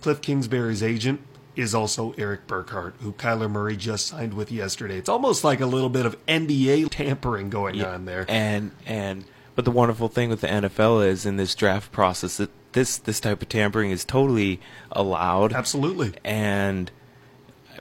Cliff 0.00 0.20
Kingsbury's 0.20 0.82
agent 0.82 1.20
is 1.56 1.74
also 1.74 2.12
Erik 2.12 2.46
Burkhardt, 2.46 2.94
who 3.00 3.12
Kyler 3.12 3.50
Murray 3.50 3.76
just 3.76 4.06
signed 4.06 4.34
with 4.34 4.52
yesterday. 4.52 4.96
It's 4.96 5.08
almost 5.08 5.42
like 5.42 5.60
a 5.60 5.66
little 5.66 5.88
bit 5.88 6.06
of 6.06 6.24
NBA 6.26 6.90
tampering 6.90 7.50
going 7.50 7.74
yeah, 7.74 7.90
on 7.90 8.04
there. 8.04 8.24
And 8.28 8.70
and 8.86 9.24
but 9.58 9.64
the 9.64 9.72
wonderful 9.72 10.06
thing 10.06 10.28
with 10.28 10.40
the 10.40 10.46
NFL 10.46 11.04
is 11.04 11.26
in 11.26 11.36
this 11.36 11.52
draft 11.52 11.90
process 11.90 12.36
that 12.36 12.48
this 12.74 12.96
this 12.96 13.18
type 13.18 13.42
of 13.42 13.48
tampering 13.48 13.90
is 13.90 14.04
totally 14.04 14.60
allowed. 14.92 15.52
Absolutely. 15.52 16.14
And 16.24 16.92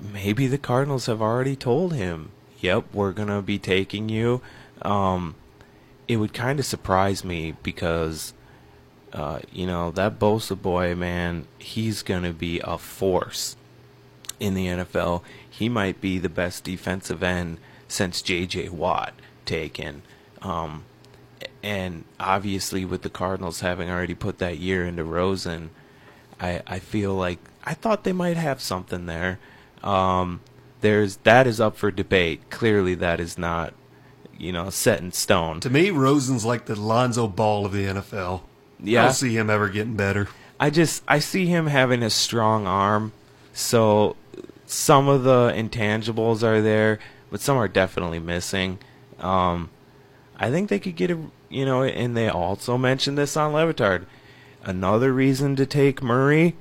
maybe 0.02 0.48
the 0.48 0.58
Cardinals 0.58 1.06
have 1.06 1.22
already 1.22 1.56
told 1.56 1.94
him, 1.94 2.32
"Yep, 2.62 2.86
we're 2.94 3.12
going 3.12 3.28
to 3.28 3.44
be 3.44 3.60
taking 3.60 4.10
you." 4.10 4.42
Um, 4.82 5.36
it 6.08 6.18
would 6.18 6.34
kind 6.34 6.58
of 6.58 6.66
surprise 6.66 7.24
me 7.24 7.54
because 7.62 8.34
uh, 9.14 9.42
you 9.52 9.68
know, 9.68 9.92
that 9.92 10.18
Bosa 10.18 10.60
boy, 10.60 10.96
man, 10.96 11.46
he's 11.60 12.02
going 12.02 12.24
to 12.24 12.34
be 12.34 12.60
a 12.64 12.80
force 12.80 13.56
in 14.40 14.56
the 14.56 14.66
NFL. 14.66 15.22
He 15.48 15.70
might 15.70 16.02
be 16.02 16.18
the 16.18 16.28
best 16.28 16.64
defensive 16.64 17.22
end 17.22 17.60
since 17.88 18.24
J.J. 18.24 18.70
Watt 18.70 19.14
taken. 19.46 20.02
Um, 20.42 20.84
and 21.68 22.06
obviously 22.18 22.86
with 22.86 23.02
the 23.02 23.10
Cardinals 23.10 23.60
having 23.60 23.90
already 23.90 24.16
put 24.16 24.38
that 24.38 24.58
year 24.58 24.86
into 24.86 25.04
Rosen, 25.04 25.70
I 26.40 26.62
I 26.66 26.80
feel 26.80 27.14
like 27.14 27.40
I 27.66 27.74
thought 27.74 28.06
they 28.06 28.14
might 28.14 28.38
have 28.38 28.62
something 28.62 29.06
there. 29.06 29.38
Um, 29.84 30.40
there's 30.80 31.18
that 31.18 31.46
is 31.46 31.60
up 31.60 31.76
for 31.76 31.92
debate. 31.92 32.50
Clearly, 32.50 32.96
that 32.96 33.20
is 33.20 33.38
not 33.38 33.74
you 34.38 34.54
know 34.54 34.70
set 34.70 35.02
in 35.02 35.12
stone. 35.12 35.60
To 35.60 35.70
me, 35.70 35.90
Rosen's 35.90 36.46
like 36.46 36.68
the 36.68 36.80
Lonzo 36.80 37.28
Ball 37.28 37.66
of 37.66 37.74
the 37.74 37.84
NFL. 37.84 38.44
Yeah, 38.80 39.02
I 39.02 39.06
don't 39.06 39.14
see 39.14 39.38
him 39.38 39.50
ever 39.50 39.68
getting 39.68 39.98
better. 39.98 40.30
I 40.62 40.70
just 40.70 41.04
I 41.06 41.20
see 41.20 41.48
him 41.48 41.68
having 41.68 42.02
a 42.02 42.10
strong 42.10 42.66
arm, 42.66 43.12
so 43.52 44.16
some 44.68 45.10
of 45.10 45.24
the 45.24 45.52
intangibles 45.54 46.44
are 46.44 46.62
there, 46.62 47.00
but 47.30 47.42
some 47.42 47.58
are 47.58 47.68
definitely 47.68 48.20
missing. 48.20 48.80
Um, 49.20 49.70
I 50.38 50.52
think 50.52 50.70
they 50.70 50.80
could 50.80 50.96
get 50.96 51.12
a 51.12 51.20
you 51.50 51.66
know, 51.66 51.84
and 51.84 52.16
they 52.16 52.30
also 52.30 52.78
mentioned 52.78 53.18
this 53.18 53.38
on 53.38 53.54
Le 53.54 53.74
Batard. 53.74 54.06
Another 54.64 55.14
reason 55.14 55.56
to 55.56 55.66
take 55.66 56.04
Murray, 56.04 56.56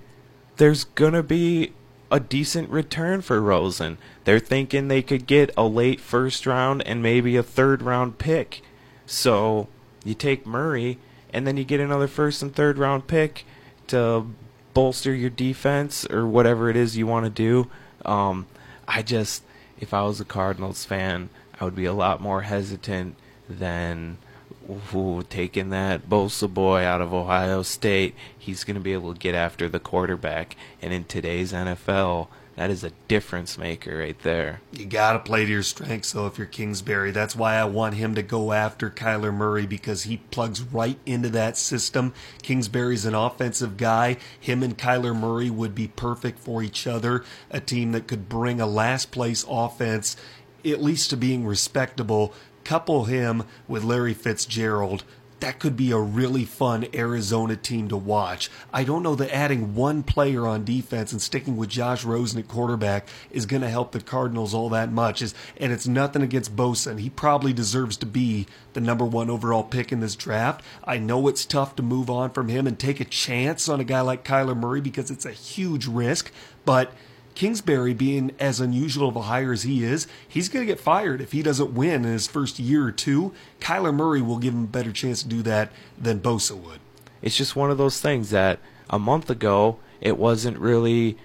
there's 0.56 0.84
gonna 0.84 1.22
be 1.22 1.72
a 2.10 2.20
decent 2.20 2.70
return 2.70 3.20
for 3.20 3.40
Rosen. 3.40 3.98
They're 4.24 4.38
thinking 4.38 4.88
they 4.88 5.02
could 5.02 5.26
get 5.26 5.52
a 5.56 5.66
late 5.66 6.00
first 6.00 6.46
round 6.46 6.82
and 6.86 7.02
maybe 7.02 7.36
a 7.36 7.42
third 7.42 7.82
round 7.82 8.18
pick. 8.18 8.62
So 9.06 9.68
you 10.04 10.14
take 10.14 10.46
Murray 10.46 10.98
and 11.32 11.46
then 11.46 11.56
you 11.56 11.64
get 11.64 11.80
another 11.80 12.06
first 12.06 12.42
and 12.42 12.54
third 12.54 12.78
round 12.78 13.06
pick 13.08 13.44
to 13.88 14.26
bolster 14.72 15.14
your 15.14 15.30
defense 15.30 16.08
or 16.10 16.26
whatever 16.26 16.70
it 16.70 16.76
is 16.76 16.96
you 16.96 17.06
want 17.06 17.24
to 17.24 17.30
do. 17.30 17.68
Um, 18.04 18.46
I 18.86 19.02
just, 19.02 19.42
if 19.80 19.92
I 19.92 20.02
was 20.02 20.20
a 20.20 20.24
Cardinals 20.24 20.84
fan, 20.84 21.28
I 21.58 21.64
would 21.64 21.74
be 21.74 21.86
a 21.86 21.92
lot 21.92 22.20
more 22.20 22.42
hesitant 22.42 23.16
than 23.48 24.18
who 24.90 25.24
taking 25.28 25.70
that 25.70 26.08
Bosa 26.08 26.52
boy 26.52 26.84
out 26.84 27.00
of 27.00 27.14
Ohio 27.14 27.62
State, 27.62 28.14
he's 28.36 28.64
going 28.64 28.74
to 28.74 28.80
be 28.80 28.92
able 28.92 29.12
to 29.12 29.18
get 29.18 29.34
after 29.34 29.68
the 29.68 29.78
quarterback. 29.78 30.56
And 30.82 30.92
in 30.92 31.04
today's 31.04 31.52
NFL, 31.52 32.28
that 32.56 32.70
is 32.70 32.82
a 32.82 32.92
difference 33.06 33.58
maker 33.58 33.98
right 33.98 34.18
there. 34.22 34.60
You 34.72 34.86
got 34.86 35.12
to 35.12 35.18
play 35.18 35.44
to 35.44 35.50
your 35.50 35.62
strengths, 35.62 36.12
though, 36.12 36.26
if 36.26 36.38
you're 36.38 36.46
Kingsbury. 36.46 37.10
That's 37.10 37.36
why 37.36 37.54
I 37.56 37.64
want 37.64 37.94
him 37.94 38.14
to 38.14 38.22
go 38.22 38.52
after 38.52 38.88
Kyler 38.88 39.32
Murray 39.32 39.66
because 39.66 40.04
he 40.04 40.16
plugs 40.16 40.62
right 40.62 40.98
into 41.04 41.28
that 41.30 41.58
system. 41.58 42.14
Kingsbury's 42.42 43.04
an 43.04 43.14
offensive 43.14 43.76
guy. 43.76 44.16
Him 44.40 44.62
and 44.62 44.76
Kyler 44.76 45.14
Murray 45.14 45.50
would 45.50 45.74
be 45.74 45.88
perfect 45.88 46.38
for 46.38 46.62
each 46.62 46.86
other. 46.86 47.24
A 47.50 47.60
team 47.60 47.92
that 47.92 48.08
could 48.08 48.28
bring 48.28 48.58
a 48.58 48.66
last 48.66 49.10
place 49.10 49.44
offense 49.48 50.16
at 50.64 50.82
least 50.82 51.10
to 51.10 51.16
being 51.16 51.46
respectable 51.46 52.32
couple 52.66 53.04
him 53.04 53.44
with 53.68 53.84
Larry 53.84 54.12
Fitzgerald, 54.12 55.04
that 55.38 55.60
could 55.60 55.76
be 55.76 55.92
a 55.92 55.98
really 55.98 56.44
fun 56.44 56.86
Arizona 56.92 57.54
team 57.54 57.86
to 57.88 57.96
watch. 57.96 58.50
I 58.72 58.82
don't 58.82 59.04
know 59.04 59.14
that 59.14 59.32
adding 59.32 59.76
one 59.76 60.02
player 60.02 60.48
on 60.48 60.64
defense 60.64 61.12
and 61.12 61.22
sticking 61.22 61.56
with 61.56 61.68
Josh 61.68 62.04
Rosen 62.04 62.40
at 62.40 62.48
quarterback 62.48 63.06
is 63.30 63.46
going 63.46 63.62
to 63.62 63.68
help 63.68 63.92
the 63.92 64.00
Cardinals 64.00 64.52
all 64.52 64.68
that 64.70 64.90
much. 64.90 65.22
And 65.22 65.72
it's 65.72 65.86
nothing 65.86 66.22
against 66.22 66.56
Bosa, 66.56 66.98
he 66.98 67.08
probably 67.08 67.52
deserves 67.52 67.96
to 67.98 68.06
be 68.06 68.48
the 68.72 68.80
number 68.80 69.04
one 69.04 69.30
overall 69.30 69.62
pick 69.62 69.92
in 69.92 70.00
this 70.00 70.16
draft. 70.16 70.64
I 70.82 70.98
know 70.98 71.28
it's 71.28 71.46
tough 71.46 71.76
to 71.76 71.84
move 71.84 72.10
on 72.10 72.30
from 72.30 72.48
him 72.48 72.66
and 72.66 72.76
take 72.76 72.98
a 72.98 73.04
chance 73.04 73.68
on 73.68 73.78
a 73.78 73.84
guy 73.84 74.00
like 74.00 74.24
Kyler 74.24 74.56
Murray 74.56 74.80
because 74.80 75.12
it's 75.12 75.26
a 75.26 75.30
huge 75.30 75.86
risk, 75.86 76.32
but– 76.64 76.92
Kingsbury, 77.36 77.94
being 77.94 78.32
as 78.40 78.60
unusual 78.60 79.08
of 79.08 79.14
a 79.14 79.22
hire 79.22 79.52
as 79.52 79.62
he 79.62 79.84
is, 79.84 80.08
he's 80.26 80.48
going 80.48 80.66
to 80.66 80.72
get 80.72 80.80
fired 80.80 81.20
if 81.20 81.32
he 81.32 81.42
doesn't 81.42 81.74
win 81.74 82.04
in 82.04 82.12
his 82.12 82.26
first 82.26 82.58
year 82.58 82.84
or 82.86 82.90
two. 82.90 83.32
Kyler 83.60 83.94
Murray 83.94 84.22
will 84.22 84.38
give 84.38 84.54
him 84.54 84.64
a 84.64 84.68
better 84.68 84.90
chance 84.90 85.22
to 85.22 85.28
do 85.28 85.42
that 85.42 85.70
than 85.96 86.18
Bosa 86.18 86.56
would. 86.56 86.80
It's 87.22 87.36
just 87.36 87.54
one 87.54 87.70
of 87.70 87.78
those 87.78 88.00
things 88.00 88.30
that 88.30 88.58
a 88.88 88.98
month 88.98 89.30
ago 89.30 89.78
it 90.00 90.18
wasn't 90.18 90.58
really 90.58 91.16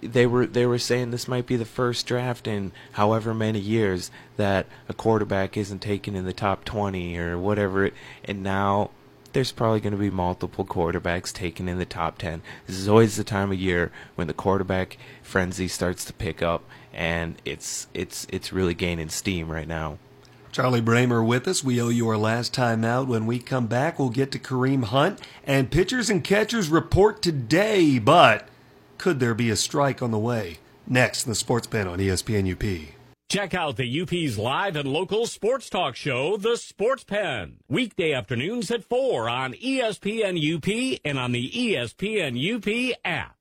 they 0.00 0.26
were 0.26 0.46
they 0.46 0.66
were 0.66 0.78
saying 0.78 1.10
this 1.10 1.26
might 1.28 1.46
be 1.46 1.56
the 1.56 1.64
first 1.64 2.06
draft 2.06 2.46
in 2.46 2.72
however 2.92 3.34
many 3.34 3.58
years 3.58 4.10
that 4.36 4.66
a 4.88 4.94
quarterback 4.94 5.56
isn't 5.56 5.80
taken 5.80 6.14
in 6.14 6.24
the 6.24 6.32
top 6.32 6.64
20 6.64 7.16
or 7.18 7.38
whatever 7.38 7.90
and 8.24 8.42
now 8.42 8.90
there's 9.32 9.52
probably 9.52 9.80
going 9.80 9.92
to 9.92 9.98
be 9.98 10.10
multiple 10.10 10.64
quarterbacks 10.64 11.32
taken 11.32 11.68
in 11.68 11.78
the 11.78 11.84
top 11.84 12.18
10. 12.18 12.42
This 12.66 12.76
is 12.76 12.88
always 12.88 13.16
the 13.16 13.24
time 13.24 13.52
of 13.52 13.58
year 13.58 13.92
when 14.14 14.26
the 14.26 14.34
quarterback 14.34 14.96
frenzy 15.22 15.68
starts 15.68 16.04
to 16.06 16.12
pick 16.12 16.42
up 16.42 16.64
and 16.92 17.36
it's 17.44 17.86
it's 17.94 18.26
it's 18.30 18.52
really 18.52 18.74
gaining 18.74 19.08
steam 19.08 19.50
right 19.50 19.68
now. 19.68 19.98
Charlie 20.50 20.82
Bramer 20.82 21.24
with 21.24 21.46
us. 21.46 21.62
We 21.62 21.80
owe 21.80 21.90
you 21.90 22.08
our 22.08 22.16
last 22.16 22.54
time 22.54 22.84
out. 22.84 23.06
When 23.06 23.26
we 23.26 23.38
come 23.38 23.66
back, 23.66 23.98
we'll 23.98 24.08
get 24.08 24.32
to 24.32 24.38
Kareem 24.38 24.84
Hunt 24.84 25.20
and 25.44 25.70
pitchers 25.70 26.10
and 26.10 26.24
catchers 26.24 26.68
report 26.68 27.22
today, 27.22 27.98
but 27.98 28.48
could 28.96 29.20
there 29.20 29.34
be 29.34 29.50
a 29.50 29.56
strike 29.56 30.02
on 30.02 30.10
the 30.10 30.18
way? 30.18 30.58
Next 30.86 31.24
the 31.24 31.34
Sports 31.34 31.66
Pen 31.66 31.86
on 31.86 31.98
ESPN 31.98 32.50
UP. 32.50 32.97
Check 33.28 33.52
out 33.52 33.76
the 33.76 34.00
UP's 34.00 34.38
live 34.38 34.74
and 34.74 34.90
local 34.90 35.26
sports 35.26 35.68
talk 35.68 35.96
show, 35.96 36.38
The 36.38 36.56
Sports 36.56 37.04
Pen. 37.04 37.58
Weekday 37.68 38.14
afternoons 38.14 38.70
at 38.70 38.84
4 38.84 39.28
on 39.28 39.52
ESPN 39.52 40.38
UP 40.38 40.98
and 41.04 41.18
on 41.18 41.32
the 41.32 41.50
ESPN 41.50 42.38
UP 42.38 42.96
app. 43.04 43.36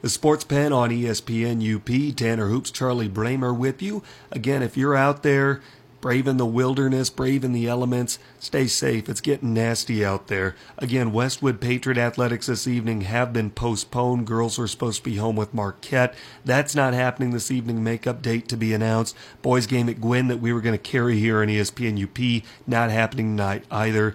The 0.00 0.10
Sports 0.10 0.44
Pen 0.44 0.72
on 0.72 0.90
ESPN 0.90 1.58
UP. 1.60 2.14
Tanner 2.14 2.46
Hoops, 2.46 2.70
Charlie 2.70 3.08
Bramer 3.08 3.56
with 3.56 3.82
you. 3.82 4.04
Again, 4.30 4.62
if 4.62 4.76
you're 4.76 4.94
out 4.94 5.24
there 5.24 5.60
braving 6.06 6.36
the 6.36 6.46
wilderness, 6.46 7.10
braving 7.10 7.50
the 7.50 7.66
elements. 7.66 8.20
Stay 8.38 8.68
safe. 8.68 9.08
It's 9.08 9.20
getting 9.20 9.52
nasty 9.52 10.04
out 10.04 10.28
there. 10.28 10.54
Again, 10.78 11.10
Westwood 11.10 11.60
Patriot 11.60 11.98
Athletics 11.98 12.46
this 12.46 12.68
evening 12.68 13.00
have 13.00 13.32
been 13.32 13.50
postponed. 13.50 14.24
Girls 14.24 14.56
are 14.56 14.68
supposed 14.68 14.98
to 14.98 15.10
be 15.10 15.16
home 15.16 15.34
with 15.34 15.52
Marquette. 15.52 16.14
That's 16.44 16.76
not 16.76 16.94
happening 16.94 17.32
this 17.32 17.50
evening. 17.50 17.82
Makeup 17.82 18.22
date 18.22 18.46
to 18.50 18.56
be 18.56 18.72
announced. 18.72 19.16
Boys 19.42 19.66
game 19.66 19.88
at 19.88 20.00
Gwinn 20.00 20.28
that 20.28 20.36
we 20.36 20.52
were 20.52 20.60
going 20.60 20.78
to 20.78 20.78
carry 20.78 21.18
here 21.18 21.42
on 21.42 21.48
ESPN 21.48 22.00
UP 22.00 22.44
not 22.68 22.92
happening 22.92 23.36
tonight 23.36 23.64
either. 23.68 24.14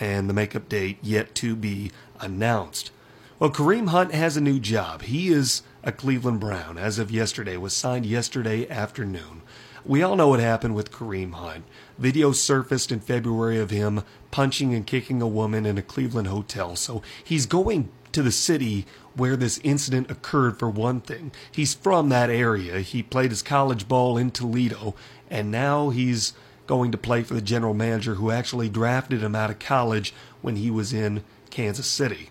And 0.00 0.28
the 0.28 0.34
makeup 0.34 0.68
date 0.68 0.98
yet 1.02 1.36
to 1.36 1.54
be 1.54 1.92
announced. 2.18 2.90
Well, 3.38 3.50
Kareem 3.50 3.90
Hunt 3.90 4.12
has 4.12 4.36
a 4.36 4.40
new 4.40 4.58
job. 4.58 5.02
He 5.02 5.28
is 5.28 5.62
a 5.84 5.92
Cleveland 5.92 6.40
Brown 6.40 6.76
as 6.76 6.98
of 6.98 7.12
yesterday, 7.12 7.56
was 7.56 7.72
signed 7.72 8.04
yesterday 8.04 8.68
afternoon. 8.68 9.42
We 9.88 10.02
all 10.02 10.16
know 10.16 10.28
what 10.28 10.40
happened 10.40 10.74
with 10.74 10.92
Kareem 10.92 11.32
Hunt. 11.32 11.64
Video 11.96 12.32
surfaced 12.32 12.92
in 12.92 13.00
February 13.00 13.58
of 13.58 13.70
him 13.70 14.02
punching 14.30 14.74
and 14.74 14.86
kicking 14.86 15.22
a 15.22 15.26
woman 15.26 15.64
in 15.64 15.78
a 15.78 15.82
Cleveland 15.82 16.28
hotel. 16.28 16.76
So 16.76 17.00
he's 17.24 17.46
going 17.46 17.88
to 18.12 18.22
the 18.22 18.30
city 18.30 18.84
where 19.14 19.34
this 19.34 19.58
incident 19.64 20.10
occurred 20.10 20.58
for 20.58 20.68
one 20.68 21.00
thing. 21.00 21.32
He's 21.50 21.72
from 21.72 22.10
that 22.10 22.28
area. 22.28 22.80
He 22.80 23.02
played 23.02 23.30
his 23.30 23.40
college 23.40 23.88
ball 23.88 24.18
in 24.18 24.30
Toledo, 24.30 24.94
and 25.30 25.50
now 25.50 25.88
he's 25.88 26.34
going 26.66 26.92
to 26.92 26.98
play 26.98 27.22
for 27.22 27.32
the 27.32 27.40
general 27.40 27.72
manager 27.72 28.16
who 28.16 28.30
actually 28.30 28.68
drafted 28.68 29.22
him 29.22 29.34
out 29.34 29.48
of 29.48 29.58
college 29.58 30.12
when 30.42 30.56
he 30.56 30.70
was 30.70 30.92
in 30.92 31.24
Kansas 31.48 31.86
City. 31.86 32.28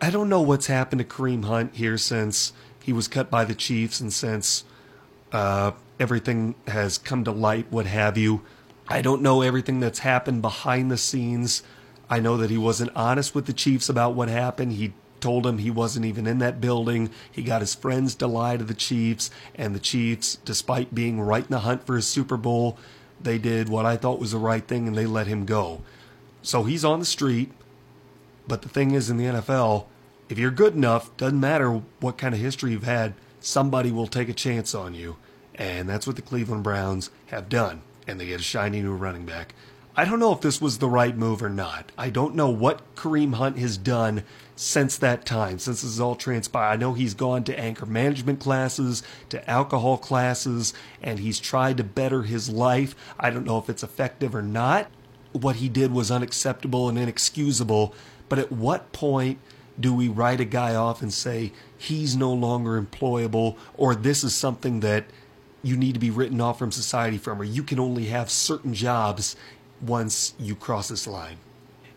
I 0.00 0.10
don't 0.10 0.28
know 0.28 0.42
what's 0.42 0.68
happened 0.68 1.00
to 1.00 1.04
Kareem 1.04 1.44
Hunt 1.44 1.74
here 1.74 1.98
since 1.98 2.52
he 2.80 2.92
was 2.92 3.08
cut 3.08 3.32
by 3.32 3.44
the 3.44 3.56
Chiefs 3.56 3.98
and 3.98 4.12
since 4.12 4.62
uh, 5.32 5.72
everything 5.98 6.54
has 6.66 6.98
come 6.98 7.24
to 7.24 7.32
light, 7.32 7.66
what 7.70 7.86
have 7.86 8.16
you. 8.16 8.42
I 8.88 9.02
don't 9.02 9.22
know 9.22 9.42
everything 9.42 9.80
that's 9.80 10.00
happened 10.00 10.42
behind 10.42 10.90
the 10.90 10.96
scenes. 10.96 11.62
I 12.08 12.20
know 12.20 12.36
that 12.38 12.50
he 12.50 12.56
wasn't 12.56 12.96
honest 12.96 13.34
with 13.34 13.46
the 13.46 13.52
Chiefs 13.52 13.88
about 13.88 14.14
what 14.14 14.28
happened. 14.28 14.72
He 14.72 14.94
told 15.20 15.44
them 15.44 15.58
he 15.58 15.70
wasn't 15.70 16.06
even 16.06 16.26
in 16.26 16.38
that 16.38 16.60
building. 16.60 17.10
He 17.30 17.42
got 17.42 17.60
his 17.60 17.74
friends 17.74 18.14
to 18.16 18.26
lie 18.26 18.56
to 18.56 18.64
the 18.64 18.74
Chiefs, 18.74 19.30
and 19.54 19.74
the 19.74 19.80
Chiefs, 19.80 20.36
despite 20.44 20.94
being 20.94 21.20
right 21.20 21.44
in 21.44 21.50
the 21.50 21.60
hunt 21.60 21.84
for 21.84 21.96
a 21.96 22.02
Super 22.02 22.36
Bowl, 22.36 22.78
they 23.20 23.38
did 23.38 23.68
what 23.68 23.84
I 23.84 23.96
thought 23.96 24.20
was 24.20 24.32
the 24.32 24.38
right 24.38 24.66
thing 24.66 24.86
and 24.86 24.96
they 24.96 25.06
let 25.06 25.26
him 25.26 25.44
go. 25.44 25.82
So 26.42 26.62
he's 26.62 26.84
on 26.84 27.00
the 27.00 27.04
street. 27.04 27.52
But 28.46 28.62
the 28.62 28.68
thing 28.68 28.92
is, 28.92 29.10
in 29.10 29.18
the 29.18 29.24
NFL, 29.24 29.84
if 30.28 30.38
you're 30.38 30.50
good 30.50 30.74
enough, 30.74 31.14
doesn't 31.18 31.38
matter 31.38 31.82
what 32.00 32.16
kind 32.16 32.34
of 32.34 32.40
history 32.40 32.70
you've 32.70 32.84
had, 32.84 33.12
somebody 33.40 33.90
will 33.90 34.06
take 34.06 34.28
a 34.28 34.34
chance 34.34 34.74
on 34.74 34.94
you. 34.94 35.16
And 35.54 35.88
that's 35.88 36.06
what 36.06 36.16
the 36.16 36.22
Cleveland 36.22 36.62
Browns 36.62 37.10
have 37.26 37.48
done. 37.48 37.82
And 38.06 38.20
they 38.20 38.26
get 38.26 38.40
a 38.40 38.44
shiny 38.44 38.80
new 38.80 38.94
running 38.94 39.26
back. 39.26 39.54
I 39.98 40.04
don't 40.04 40.20
know 40.20 40.32
if 40.32 40.40
this 40.40 40.60
was 40.60 40.78
the 40.78 40.88
right 40.88 41.16
move 41.16 41.42
or 41.42 41.48
not. 41.48 41.90
I 41.98 42.08
don't 42.08 42.36
know 42.36 42.50
what 42.50 42.94
Kareem 42.94 43.34
Hunt 43.34 43.58
has 43.58 43.76
done 43.76 44.22
since 44.54 44.96
that 44.98 45.26
time, 45.26 45.58
since 45.58 45.82
this 45.82 45.90
is 45.90 46.00
all 46.00 46.14
transpired. 46.14 46.74
I 46.74 46.76
know 46.76 46.92
he's 46.92 47.14
gone 47.14 47.42
to 47.44 47.58
anchor 47.58 47.84
management 47.84 48.38
classes, 48.38 49.02
to 49.30 49.50
alcohol 49.50 49.98
classes, 49.98 50.72
and 51.02 51.18
he's 51.18 51.40
tried 51.40 51.78
to 51.78 51.84
better 51.84 52.22
his 52.22 52.48
life. 52.48 52.94
I 53.18 53.30
don't 53.30 53.44
know 53.44 53.58
if 53.58 53.68
it's 53.68 53.82
effective 53.82 54.36
or 54.36 54.42
not. 54.42 54.88
What 55.32 55.56
he 55.56 55.68
did 55.68 55.90
was 55.90 56.12
unacceptable 56.12 56.88
and 56.88 56.96
inexcusable. 56.96 57.92
But 58.28 58.38
at 58.38 58.52
what 58.52 58.92
point 58.92 59.40
do 59.80 59.92
we 59.92 60.06
write 60.08 60.40
a 60.40 60.44
guy 60.44 60.76
off 60.76 61.02
and 61.02 61.12
say 61.12 61.52
he's 61.78 62.16
no 62.16 62.32
longer 62.32 62.80
employable 62.80 63.56
or 63.76 63.94
this 63.94 64.24
is 64.24 64.34
something 64.34 64.80
that 64.80 65.04
you 65.62 65.76
need 65.76 65.94
to 65.94 66.00
be 66.00 66.10
written 66.10 66.40
off 66.40 66.58
from 66.58 66.70
society 66.70 67.18
from, 67.18 67.40
or 67.40 67.44
you 67.44 67.62
can 67.62 67.78
only 67.78 68.06
have 68.06 68.30
certain 68.30 68.74
jobs 68.74 69.36
once 69.80 70.34
you 70.38 70.54
cross 70.54 70.88
this 70.88 71.06
line. 71.06 71.38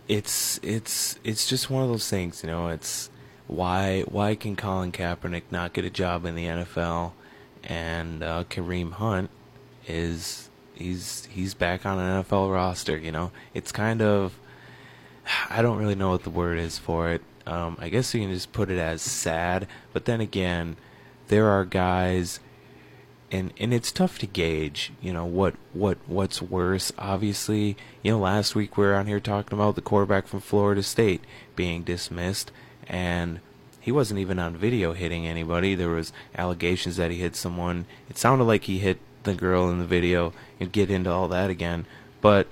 It's 0.08 0.60
it's 0.64 1.20
it's 1.24 1.48
just 1.48 1.70
one 1.70 1.84
of 1.84 1.90
those 1.90 2.10
things, 2.10 2.44
you 2.44 2.50
know. 2.50 2.68
It's 2.68 3.10
why 3.48 4.02
why 4.02 4.36
can 4.36 4.56
Colin 4.56 4.92
Kaepernick 4.92 5.44
not 5.52 5.74
get 5.74 5.86
a 5.86 5.90
job 5.90 6.26
in 6.26 6.36
the 6.36 6.46
NFL, 6.46 7.14
and 7.64 8.24
uh, 8.24 8.44
Kareem 8.50 8.94
Hunt 8.94 9.30
is 9.88 10.50
he's 10.74 11.28
he's 11.32 11.54
back 11.54 11.86
on 11.86 12.00
an 12.00 12.24
NFL 12.24 12.52
roster. 12.52 12.98
You 12.98 13.12
know, 13.12 13.32
it's 13.54 13.72
kind 13.72 14.02
of 14.02 14.38
I 15.50 15.62
don't 15.62 15.78
really 15.78 15.96
know 15.96 16.10
what 16.10 16.24
the 16.24 16.30
word 16.30 16.60
is 16.60 16.78
for 16.78 17.10
it. 17.12 17.22
Um, 17.46 17.78
I 17.80 17.90
guess 17.90 18.14
you 18.14 18.22
can 18.22 18.34
just 18.34 18.52
put 18.52 18.70
it 18.70 18.78
as 18.78 19.02
sad. 19.02 19.68
But 19.94 20.06
then 20.06 20.22
again, 20.22 20.78
there 21.28 21.48
are 21.48 21.66
guys 21.66 22.40
and 23.32 23.54
and 23.58 23.74
it's 23.74 23.92
tough 23.92 24.20
to 24.20 24.28
gauge, 24.28 24.92
you 25.02 25.14
know, 25.14 25.26
what 25.26 25.56
what 25.74 25.98
what's 26.06 26.42
worse. 26.42 26.92
Obviously, 26.98 27.78
you 28.04 28.12
know, 28.12 28.20
last 28.20 28.56
week 28.56 28.78
we 28.78 28.86
were 28.86 28.96
on 28.96 29.08
here 29.08 29.20
talking 29.20 29.58
about 29.58 29.76
the 29.76 29.82
quarterback 29.82 30.28
from 30.28 30.42
Florida 30.42 30.84
State 30.84 31.24
being 31.56 31.84
dismissed, 31.84 32.52
and 32.88 33.40
he 33.80 33.92
wasn't 33.92 34.20
even 34.20 34.38
on 34.38 34.58
video 34.58 34.94
hitting 34.94 35.26
anybody. 35.26 35.76
There 35.76 35.90
was 35.90 36.12
allegations 36.36 36.98
that 36.98 37.10
he 37.10 37.18
hit 37.18 37.36
someone. 37.36 37.86
It 38.10 38.18
sounded 38.18 38.44
like 38.44 38.66
he 38.66 38.80
hit 38.80 39.00
the 39.24 39.34
girl 39.34 39.70
in 39.70 39.80
the 39.80 39.86
video, 39.86 40.34
and 40.60 40.72
get 40.72 40.92
into 40.92 41.10
all 41.10 41.30
that 41.30 41.50
again. 41.50 41.86
But 42.20 42.48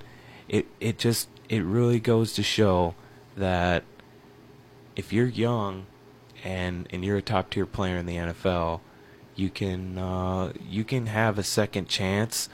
it 0.48 0.66
it 0.80 0.98
just 0.98 1.28
it 1.50 1.62
really 1.62 2.00
goes 2.00 2.32
to 2.34 2.42
show 2.42 2.94
that 3.36 3.84
if 5.00 5.12
you're 5.12 5.26
young 5.26 5.86
and 6.44 6.86
and 6.90 7.04
you're 7.04 7.16
a 7.16 7.22
top 7.22 7.50
tier 7.50 7.66
player 7.66 7.96
in 7.96 8.06
the 8.06 8.16
NFL 8.16 8.80
you 9.40 9.50
can 9.50 9.98
uh, 9.98 10.52
you 10.68 10.84
can 10.84 11.06
have 11.06 11.38
a 11.38 11.42
second 11.42 11.88
chance. 11.88 12.48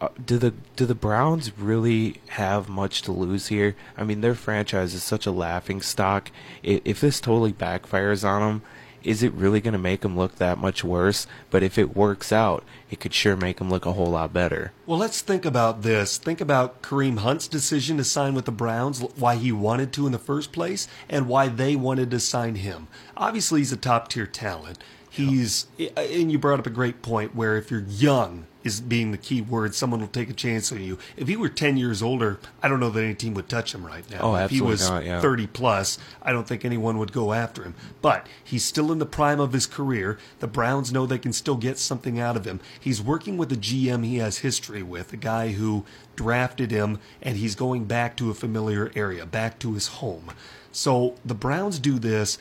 Uh, 0.00 0.08
do 0.24 0.36
the 0.36 0.52
do 0.76 0.84
the 0.84 0.94
Browns 0.94 1.56
really 1.56 2.20
have 2.30 2.68
much 2.68 3.02
to 3.02 3.12
lose 3.12 3.46
here? 3.46 3.76
I 3.96 4.04
mean, 4.04 4.20
their 4.20 4.34
franchise 4.34 4.94
is 4.94 5.04
such 5.04 5.26
a 5.26 5.30
laughing 5.30 5.80
stock. 5.80 6.30
If 6.62 7.00
this 7.00 7.20
totally 7.20 7.52
backfires 7.52 8.28
on 8.28 8.40
them, 8.42 8.62
is 9.04 9.22
it 9.22 9.32
really 9.32 9.60
going 9.60 9.72
to 9.72 9.78
make 9.78 10.04
him 10.04 10.16
look 10.16 10.36
that 10.36 10.58
much 10.58 10.84
worse? 10.84 11.26
But 11.50 11.62
if 11.62 11.78
it 11.78 11.96
works 11.96 12.32
out, 12.32 12.64
it 12.90 13.00
could 13.00 13.14
sure 13.14 13.36
make 13.36 13.60
him 13.60 13.70
look 13.70 13.86
a 13.86 13.92
whole 13.92 14.10
lot 14.10 14.32
better. 14.32 14.72
Well, 14.86 14.98
let's 14.98 15.20
think 15.20 15.44
about 15.44 15.82
this. 15.82 16.18
Think 16.18 16.40
about 16.40 16.82
Kareem 16.82 17.18
Hunt's 17.18 17.48
decision 17.48 17.96
to 17.96 18.04
sign 18.04 18.34
with 18.34 18.44
the 18.44 18.52
Browns, 18.52 19.00
why 19.16 19.36
he 19.36 19.52
wanted 19.52 19.92
to 19.94 20.06
in 20.06 20.12
the 20.12 20.18
first 20.18 20.52
place, 20.52 20.88
and 21.08 21.28
why 21.28 21.48
they 21.48 21.76
wanted 21.76 22.10
to 22.10 22.20
sign 22.20 22.56
him. 22.56 22.88
Obviously, 23.16 23.60
he's 23.60 23.72
a 23.72 23.76
top 23.76 24.08
tier 24.08 24.26
talent. 24.26 24.78
He's 25.12 25.66
and 25.94 26.32
you 26.32 26.38
brought 26.38 26.58
up 26.58 26.66
a 26.66 26.70
great 26.70 27.02
point 27.02 27.34
where 27.34 27.58
if 27.58 27.70
you're 27.70 27.84
young 27.86 28.46
is 28.64 28.80
being 28.80 29.10
the 29.10 29.18
key 29.18 29.42
word, 29.42 29.74
someone 29.74 30.00
will 30.00 30.08
take 30.08 30.30
a 30.30 30.34
chance 30.34 30.72
on 30.72 30.82
you. 30.82 30.98
If 31.18 31.28
he 31.28 31.36
were 31.36 31.50
ten 31.50 31.76
years 31.76 32.02
older, 32.02 32.40
I 32.62 32.68
don't 32.68 32.80
know 32.80 32.88
that 32.88 33.02
any 33.02 33.14
team 33.14 33.34
would 33.34 33.48
touch 33.48 33.74
him 33.74 33.84
right 33.84 34.08
now. 34.10 34.20
Oh, 34.22 34.34
if 34.36 34.50
he 34.50 34.62
was 34.62 34.88
not, 34.88 35.04
yeah. 35.04 35.20
thirty 35.20 35.46
plus, 35.46 35.98
I 36.22 36.32
don't 36.32 36.48
think 36.48 36.64
anyone 36.64 36.96
would 36.96 37.12
go 37.12 37.34
after 37.34 37.62
him. 37.62 37.74
But 38.00 38.26
he's 38.42 38.64
still 38.64 38.90
in 38.90 39.00
the 39.00 39.06
prime 39.06 39.38
of 39.38 39.52
his 39.52 39.66
career. 39.66 40.18
The 40.40 40.46
Browns 40.46 40.92
know 40.92 41.04
they 41.04 41.18
can 41.18 41.34
still 41.34 41.56
get 41.56 41.76
something 41.76 42.18
out 42.18 42.36
of 42.36 42.46
him. 42.46 42.60
He's 42.80 43.02
working 43.02 43.36
with 43.36 43.52
a 43.52 43.56
GM 43.56 44.06
he 44.06 44.16
has 44.16 44.38
history 44.38 44.82
with, 44.82 45.12
a 45.12 45.18
guy 45.18 45.52
who 45.52 45.84
drafted 46.16 46.70
him, 46.70 47.00
and 47.20 47.36
he's 47.36 47.54
going 47.54 47.84
back 47.84 48.16
to 48.16 48.30
a 48.30 48.34
familiar 48.34 48.90
area, 48.94 49.26
back 49.26 49.58
to 49.58 49.74
his 49.74 49.88
home. 49.88 50.32
So 50.72 51.14
the 51.24 51.34
Browns 51.34 51.78
do 51.78 51.98
this. 51.98 52.38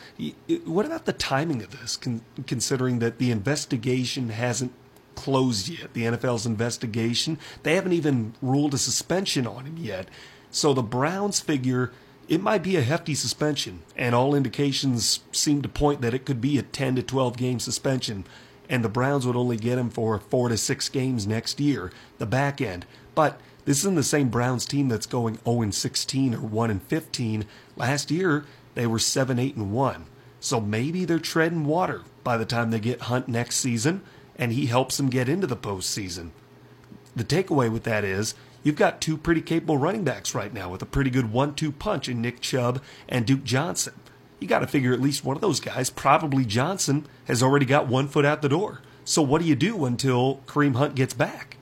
What 0.65 0.86
about 0.86 1.05
the 1.05 1.13
timing 1.13 1.61
of 1.61 1.79
this, 1.79 1.97
considering 2.47 2.99
that 2.99 3.17
the 3.17 3.29
investigation 3.29 4.29
hasn't 4.29 4.71
closed 5.15 5.67
yet? 5.67 5.93
The 5.93 6.03
NFL's 6.03 6.45
investigation, 6.45 7.38
they 7.63 7.75
haven't 7.75 7.93
even 7.93 8.34
ruled 8.41 8.73
a 8.73 8.77
suspension 8.77 9.45
on 9.45 9.65
him 9.65 9.77
yet. 9.77 10.07
So 10.49 10.73
the 10.73 10.82
Browns 10.82 11.39
figure 11.39 11.91
it 12.29 12.41
might 12.41 12.63
be 12.63 12.77
a 12.77 12.82
hefty 12.82 13.13
suspension, 13.13 13.82
and 13.97 14.15
all 14.15 14.34
indications 14.34 15.19
seem 15.34 15.61
to 15.61 15.67
point 15.67 15.99
that 15.99 16.13
it 16.13 16.25
could 16.25 16.39
be 16.39 16.57
a 16.57 16.61
10 16.61 16.95
to 16.95 17.03
12 17.03 17.36
game 17.36 17.59
suspension, 17.59 18.23
and 18.69 18.86
the 18.86 18.89
Browns 18.89 19.27
would 19.27 19.36
only 19.36 19.57
get 19.57 19.77
him 19.77 19.89
for 19.89 20.17
four 20.17 20.47
to 20.47 20.55
six 20.55 20.88
games 20.88 21.27
next 21.27 21.59
year, 21.59 21.91
the 22.19 22.25
back 22.25 22.61
end. 22.61 22.86
But 23.15 23.41
this 23.72 23.80
isn't 23.80 23.95
the 23.95 24.03
same 24.03 24.28
Browns 24.28 24.65
team 24.65 24.89
that's 24.89 25.05
going 25.05 25.39
0 25.45 25.72
16 25.72 26.36
or 26.36 26.39
1 26.41 26.80
15. 26.82 27.45
Last 27.78 28.11
year, 28.11 28.43
they 28.76 28.86
were 28.86 28.99
7 28.99 29.39
8 29.39 29.55
and 29.55 29.72
1. 29.72 30.05
So 30.41 30.59
maybe 30.59 31.05
they're 31.05 31.19
treading 31.19 31.63
water 31.63 32.01
by 32.22 32.36
the 32.36 32.43
time 32.43 32.69
they 32.69 32.82
get 32.82 33.03
Hunt 33.03 33.30
next 33.30 33.55
season, 33.55 34.01
and 34.36 34.51
he 34.51 34.65
helps 34.65 34.97
them 34.97 35.09
get 35.09 35.30
into 35.30 35.47
the 35.47 35.55
postseason. 35.55 36.32
The 37.15 37.24
takeaway 37.24 37.72
with 37.72 37.84
that 37.84 38.03
is 38.03 38.36
you've 38.61 38.76
got 38.76 38.99
two 38.99 39.15
pretty 39.15 39.39
capable 39.39 39.78
running 39.78 40.03
backs 40.03 40.36
right 40.36 40.53
now 40.53 40.69
with 40.69 40.82
a 40.82 40.86
pretty 40.86 41.09
good 41.09 41.32
one 41.32 41.55
two 41.55 41.72
punch 41.72 42.09
in 42.09 42.22
Nick 42.22 42.41
Chubb 42.41 42.82
and 43.07 43.26
Duke 43.26 43.45
Johnson. 43.45 43.93
You 44.41 44.49
got 44.49 44.59
to 44.59 44.67
figure 44.67 44.91
at 44.91 44.99
least 44.99 45.24
one 45.24 45.38
of 45.38 45.41
those 45.41 45.61
guys, 45.61 45.89
probably 45.89 46.43
Johnson, 46.43 47.05
has 47.24 47.41
already 47.41 47.65
got 47.65 47.88
one 47.88 48.09
foot 48.09 48.26
out 48.26 48.41
the 48.41 48.49
door. 48.49 48.82
So 49.05 49.22
what 49.22 49.41
do 49.41 49.47
you 49.47 49.55
do 49.55 49.86
until 49.86 50.41
Kareem 50.45 50.76
Hunt 50.76 50.95
gets 50.95 51.13
back? 51.13 51.55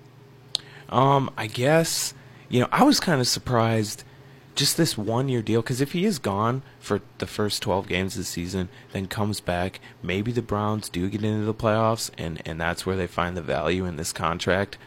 Um, 0.89 1.31
I 1.37 1.47
guess 1.47 2.13
you 2.49 2.59
know 2.59 2.67
I 2.71 2.83
was 2.83 2.99
kind 2.99 3.21
of 3.21 3.27
surprised 3.27 4.03
just 4.55 4.75
this 4.75 4.97
one 4.97 5.29
year 5.29 5.41
deal 5.41 5.61
because 5.61 5.79
if 5.79 5.93
he 5.93 6.05
is 6.05 6.19
gone 6.19 6.63
for 6.79 6.99
the 7.19 7.27
first 7.27 7.61
12 7.61 7.87
games 7.87 8.15
of 8.15 8.19
the 8.19 8.25
season 8.25 8.67
then 8.91 9.07
comes 9.07 9.39
back 9.39 9.79
maybe 10.03 10.33
the 10.33 10.41
browns 10.41 10.89
do 10.89 11.07
get 11.07 11.23
into 11.23 11.45
the 11.45 11.53
playoffs 11.53 12.11
and 12.17 12.41
and 12.45 12.59
that's 12.59 12.85
where 12.85 12.97
they 12.97 13.07
find 13.07 13.37
the 13.37 13.41
value 13.41 13.85
in 13.85 13.95
this 13.95 14.11
contract. 14.11 14.77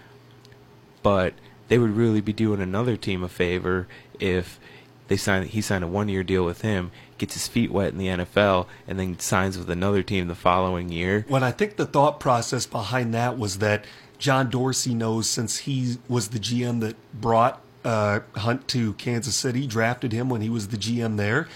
But 1.03 1.35
they 1.69 1.79
would 1.79 1.97
really 1.97 2.21
be 2.21 2.33
doing 2.33 2.61
another 2.61 2.97
team 2.97 3.23
a 3.23 3.29
favor 3.29 3.89
if 4.21 4.61
they 5.09 5.17
sign 5.17 5.47
he 5.47 5.61
signed 5.61 5.85
a 5.85 5.87
one 5.87 6.09
year 6.09 6.23
deal 6.23 6.45
with 6.45 6.63
him 6.63 6.91
gets 7.19 7.35
his 7.35 7.47
feet 7.47 7.71
wet 7.71 7.93
in 7.93 7.99
the 7.99 8.09
NFL 8.09 8.67
and 8.89 8.99
then 8.99 9.19
signs 9.19 9.57
with 9.57 9.71
another 9.71 10.03
team 10.03 10.27
the 10.27 10.35
following 10.35 10.91
year. 10.91 11.25
Well, 11.29 11.45
I 11.45 11.53
think 11.53 11.77
the 11.77 11.87
thought 11.87 12.19
process 12.19 12.67
behind 12.67 13.15
that 13.15 13.39
was 13.39 13.59
that 13.59 13.85
John 14.23 14.51
Dorsey 14.51 14.95
knows 14.95 15.29
since 15.29 15.59
he 15.59 15.97
was 16.09 16.29
the 16.29 16.39
GM 16.39 16.79
that 16.79 16.95
brought 17.13 17.61
uh, 17.85 18.21
Hunt 18.37 18.69
to 18.69 18.93
Kansas 18.93 19.35
City, 19.35 19.67
drafted 19.67 20.13
him 20.13 20.29
when 20.29 20.41
he 20.43 20.49
was 20.49 20.69
the 20.69 20.77
GM 20.77 21.17
there, 21.17 21.49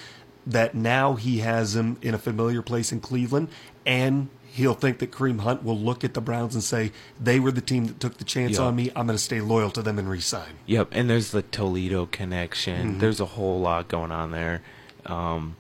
that 0.49 0.75
now 0.75 1.15
he 1.15 1.39
has 1.39 1.77
him 1.77 1.97
in 2.03 2.13
a 2.13 2.19
familiar 2.19 2.63
place 2.63 2.91
in 2.91 2.99
Cleveland, 2.99 3.51
and 3.87 4.31
he'll 4.51 4.75
think 4.75 4.99
that 4.99 5.13
Kareem 5.13 5.39
Hunt 5.43 5.63
will 5.63 5.79
look 5.79 6.03
at 6.03 6.15
the 6.15 6.21
Browns 6.21 6.55
and 6.57 6.65
say, 6.65 6.91
they 7.21 7.39
were 7.39 7.53
the 7.53 7.61
team 7.61 7.87
that 7.87 8.01
took 8.01 8.17
the 8.19 8.25
chance 8.25 8.59
Yeah. 8.59 8.65
on 8.65 8.75
me. 8.75 8.91
I'm 8.97 9.07
going 9.07 9.17
to 9.17 9.23
stay 9.23 9.41
loyal 9.41 9.71
to 9.71 9.81
them 9.83 9.97
and 9.97 10.11
resign. 10.11 10.55
Yep, 10.67 10.89
and 10.91 11.09
there's 11.09 11.31
the 11.31 11.43
Toledo 11.43 12.07
connection. 12.07 12.89
Mm-hmm. 12.91 12.99
There's 12.99 13.21
a 13.21 13.27
whole 13.27 13.61
lot 13.61 13.87
going 13.87 14.11
on 14.11 14.33
there. 14.33 14.63
Um, 15.05 15.55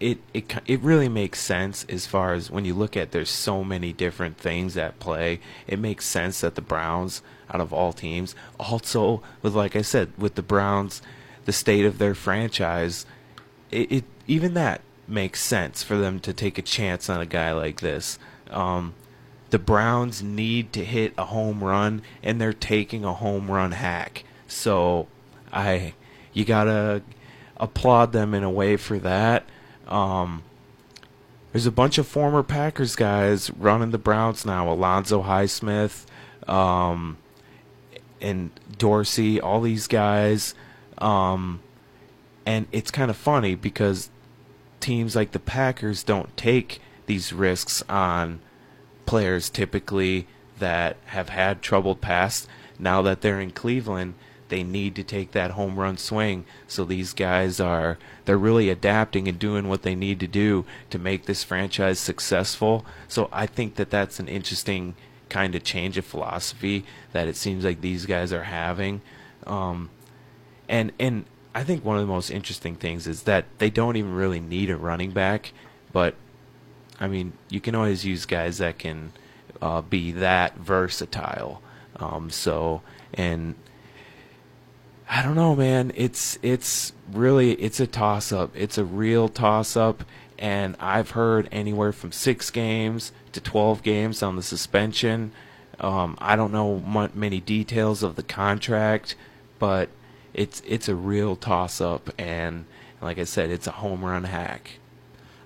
it 0.00 0.18
it 0.32 0.54
it 0.66 0.80
really 0.80 1.08
makes 1.08 1.40
sense 1.40 1.84
as 1.88 2.06
far 2.06 2.34
as 2.34 2.50
when 2.50 2.64
you 2.64 2.74
look 2.74 2.96
at 2.96 3.10
there's 3.10 3.30
so 3.30 3.64
many 3.64 3.92
different 3.92 4.36
things 4.38 4.76
at 4.76 4.98
play. 4.98 5.40
It 5.66 5.78
makes 5.78 6.06
sense 6.06 6.40
that 6.40 6.54
the 6.54 6.60
Browns, 6.60 7.22
out 7.50 7.60
of 7.60 7.72
all 7.72 7.92
teams, 7.92 8.34
also 8.58 9.22
with 9.42 9.54
like 9.54 9.76
I 9.76 9.82
said, 9.82 10.12
with 10.16 10.34
the 10.34 10.42
Browns, 10.42 11.02
the 11.44 11.52
state 11.52 11.84
of 11.84 11.98
their 11.98 12.14
franchise, 12.14 13.06
it, 13.70 13.90
it 13.90 14.04
even 14.26 14.54
that 14.54 14.80
makes 15.06 15.40
sense 15.40 15.82
for 15.82 15.96
them 15.96 16.20
to 16.20 16.32
take 16.32 16.58
a 16.58 16.62
chance 16.62 17.08
on 17.08 17.20
a 17.20 17.26
guy 17.26 17.52
like 17.52 17.80
this. 17.80 18.18
Um, 18.50 18.94
the 19.50 19.58
Browns 19.58 20.22
need 20.22 20.72
to 20.74 20.84
hit 20.84 21.14
a 21.16 21.24
home 21.26 21.64
run, 21.64 22.02
and 22.22 22.40
they're 22.40 22.52
taking 22.52 23.04
a 23.04 23.14
home 23.14 23.50
run 23.50 23.72
hack. 23.72 24.24
So, 24.46 25.08
I 25.52 25.94
you 26.32 26.44
gotta 26.44 27.02
applaud 27.56 28.12
them 28.12 28.34
in 28.34 28.44
a 28.44 28.50
way 28.50 28.76
for 28.76 28.98
that. 28.98 29.44
Um, 29.88 30.42
there's 31.52 31.66
a 31.66 31.72
bunch 31.72 31.98
of 31.98 32.06
former 32.06 32.42
Packers 32.42 32.94
guys 32.94 33.50
running 33.50 33.90
the 33.90 33.98
Browns 33.98 34.44
now. 34.44 34.70
Alonzo 34.70 35.22
Highsmith, 35.22 36.04
um, 36.46 37.16
and 38.20 38.50
Dorsey, 38.76 39.40
all 39.40 39.60
these 39.60 39.86
guys. 39.86 40.54
Um, 40.98 41.60
and 42.44 42.66
it's 42.72 42.90
kind 42.90 43.10
of 43.10 43.16
funny 43.16 43.54
because 43.54 44.10
teams 44.80 45.16
like 45.16 45.32
the 45.32 45.38
Packers 45.38 46.02
don't 46.02 46.36
take 46.36 46.80
these 47.06 47.32
risks 47.32 47.82
on 47.88 48.40
players 49.06 49.48
typically 49.48 50.26
that 50.58 50.96
have 51.06 51.30
had 51.30 51.62
troubled 51.62 52.00
past. 52.00 52.46
Now 52.78 53.02
that 53.02 53.20
they're 53.20 53.40
in 53.40 53.50
Cleveland, 53.50 54.14
they 54.48 54.62
need 54.62 54.94
to 54.96 55.04
take 55.04 55.32
that 55.32 55.52
home 55.52 55.78
run 55.78 55.96
swing. 55.96 56.44
So 56.66 56.84
these 56.84 57.12
guys 57.12 57.60
are 57.60 57.98
they're 58.24 58.38
really 58.38 58.70
adapting 58.70 59.28
and 59.28 59.38
doing 59.38 59.68
what 59.68 59.82
they 59.82 59.94
need 59.94 60.20
to 60.20 60.26
do 60.26 60.64
to 60.90 60.98
make 60.98 61.26
this 61.26 61.44
franchise 61.44 61.98
successful. 61.98 62.84
So 63.08 63.28
I 63.32 63.46
think 63.46 63.76
that 63.76 63.90
that's 63.90 64.20
an 64.20 64.28
interesting 64.28 64.94
kind 65.28 65.54
of 65.54 65.62
change 65.62 65.98
of 65.98 66.04
philosophy 66.04 66.84
that 67.12 67.28
it 67.28 67.36
seems 67.36 67.64
like 67.64 67.80
these 67.80 68.06
guys 68.06 68.32
are 68.32 68.44
having. 68.44 69.00
Um, 69.46 69.90
and 70.68 70.92
and 70.98 71.24
I 71.54 71.64
think 71.64 71.84
one 71.84 71.96
of 71.96 72.02
the 72.02 72.12
most 72.12 72.30
interesting 72.30 72.76
things 72.76 73.06
is 73.06 73.24
that 73.24 73.46
they 73.58 73.70
don't 73.70 73.96
even 73.96 74.14
really 74.14 74.40
need 74.40 74.70
a 74.70 74.76
running 74.76 75.10
back, 75.12 75.52
but 75.92 76.14
I 77.00 77.08
mean 77.08 77.32
you 77.48 77.60
can 77.60 77.74
always 77.74 78.04
use 78.04 78.26
guys 78.26 78.58
that 78.58 78.78
can 78.78 79.12
uh, 79.60 79.82
be 79.82 80.12
that 80.12 80.56
versatile. 80.56 81.62
Um, 81.96 82.30
so 82.30 82.82
and 83.14 83.54
I 85.10 85.22
don't 85.22 85.36
know, 85.36 85.56
man. 85.56 85.92
It's 85.94 86.38
it's 86.42 86.92
really 87.10 87.52
it's 87.52 87.80
a 87.80 87.86
toss 87.86 88.30
up. 88.30 88.50
It's 88.54 88.76
a 88.76 88.84
real 88.84 89.28
toss 89.28 89.76
up, 89.76 90.04
and 90.38 90.76
I've 90.78 91.10
heard 91.12 91.48
anywhere 91.50 91.92
from 91.92 92.12
six 92.12 92.50
games 92.50 93.12
to 93.32 93.40
twelve 93.40 93.82
games 93.82 94.22
on 94.22 94.36
the 94.36 94.42
suspension. 94.42 95.32
Um, 95.80 96.16
I 96.20 96.36
don't 96.36 96.52
know 96.52 96.80
mu- 96.80 97.08
many 97.14 97.40
details 97.40 98.02
of 98.02 98.16
the 98.16 98.22
contract, 98.22 99.14
but 99.58 99.88
it's 100.34 100.62
it's 100.66 100.88
a 100.88 100.94
real 100.94 101.36
toss 101.36 101.80
up, 101.80 102.10
and 102.18 102.66
like 103.00 103.18
I 103.18 103.24
said, 103.24 103.50
it's 103.50 103.66
a 103.66 103.72
home 103.72 104.04
run 104.04 104.24
hack. 104.24 104.72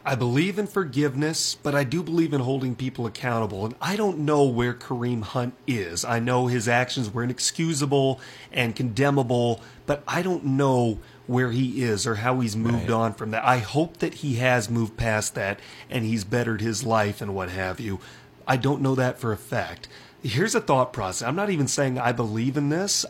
I 0.04 0.16
believe 0.16 0.58
in 0.58 0.66
forgiveness, 0.66 1.54
but 1.54 1.74
I 1.76 1.84
do 1.84 2.02
believe 2.02 2.32
in 2.32 2.40
holding 2.40 2.74
people 2.74 3.06
accountable. 3.06 3.64
And 3.64 3.74
I 3.80 3.94
don't 3.94 4.18
know 4.20 4.42
where 4.44 4.74
Kareem 4.74 5.22
Hunt 5.22 5.54
is. 5.66 6.04
I 6.04 6.18
know 6.18 6.48
his 6.48 6.66
actions 6.68 7.12
were 7.12 7.22
inexcusable 7.22 8.20
and 8.52 8.74
condemnable, 8.74 9.60
but 9.86 10.02
I 10.08 10.22
don't 10.22 10.44
know 10.44 10.98
where 11.28 11.52
he 11.52 11.82
is 11.84 12.04
or 12.04 12.16
how 12.16 12.40
he's 12.40 12.56
moved 12.56 12.88
Right. 12.88 12.90
on 12.90 13.14
from 13.14 13.30
that. 13.30 13.44
I 13.44 13.58
hope 13.58 13.98
that 13.98 14.14
he 14.14 14.34
has 14.36 14.68
moved 14.68 14.96
past 14.96 15.36
that 15.36 15.60
and 15.88 16.04
he's 16.04 16.24
bettered 16.24 16.60
his 16.60 16.82
life 16.84 17.20
and 17.20 17.32
what 17.32 17.50
have 17.50 17.78
you. 17.78 18.00
I 18.46 18.56
don't 18.56 18.82
know 18.82 18.96
that 18.96 19.20
for 19.20 19.30
a 19.32 19.36
fact. 19.36 19.86
Here's 20.20 20.56
a 20.56 20.60
thought 20.60 20.92
process. 20.92 21.26
I'm 21.26 21.36
not 21.36 21.50
even 21.50 21.68
saying 21.68 21.96
I 21.98 22.10
believe 22.10 22.56
in 22.56 22.70
this, 22.70 23.06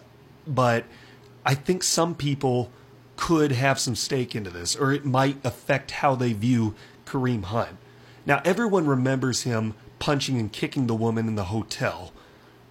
but 0.47 0.85
I 1.45 1.55
think 1.55 1.83
some 1.83 2.15
people 2.15 2.71
could 3.17 3.53
have 3.53 3.79
some 3.79 3.95
stake 3.95 4.35
into 4.35 4.51
this, 4.51 4.75
or 4.75 4.93
it 4.93 5.05
might 5.05 5.45
affect 5.45 5.93
how 5.93 6.15
they 6.15 6.33
view 6.33 6.75
Kareem 7.05 7.45
Hunt. 7.45 7.77
Now, 8.25 8.41
everyone 8.45 8.87
remembers 8.87 9.43
him 9.43 9.75
punching 9.99 10.39
and 10.39 10.53
kicking 10.53 10.87
the 10.87 10.95
woman 10.95 11.29
in 11.29 11.35
the 11.35 11.45
hotel, 11.45 12.13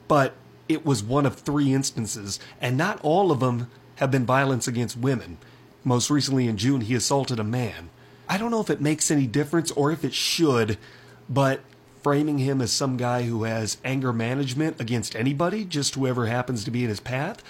but 0.07 0.33
it 0.67 0.85
was 0.85 1.03
one 1.03 1.25
of 1.25 1.35
three 1.35 1.73
instances, 1.73 2.39
and 2.59 2.77
not 2.77 2.99
all 3.03 3.31
of 3.31 3.39
them 3.39 3.69
have 3.95 4.11
been 4.11 4.25
violence 4.25 4.67
against 4.67 4.97
women. 4.97 5.37
Most 5.83 6.09
recently 6.09 6.47
in 6.47 6.57
June, 6.57 6.81
he 6.81 6.95
assaulted 6.95 7.39
a 7.39 7.43
man. 7.43 7.89
I 8.27 8.37
don't 8.37 8.51
know 8.51 8.61
if 8.61 8.69
it 8.69 8.81
makes 8.81 9.11
any 9.11 9.27
difference 9.27 9.71
or 9.71 9.91
if 9.91 10.05
it 10.05 10.13
should, 10.13 10.77
but 11.29 11.61
framing 12.01 12.39
him 12.39 12.61
as 12.61 12.71
some 12.71 12.97
guy 12.97 13.23
who 13.23 13.43
has 13.43 13.77
anger 13.83 14.13
management 14.13 14.79
against 14.79 15.15
anybody, 15.15 15.65
just 15.65 15.95
whoever 15.95 16.25
happens 16.25 16.63
to 16.63 16.71
be 16.71 16.83
in 16.83 16.89
his 16.89 16.99
path, 16.99 17.43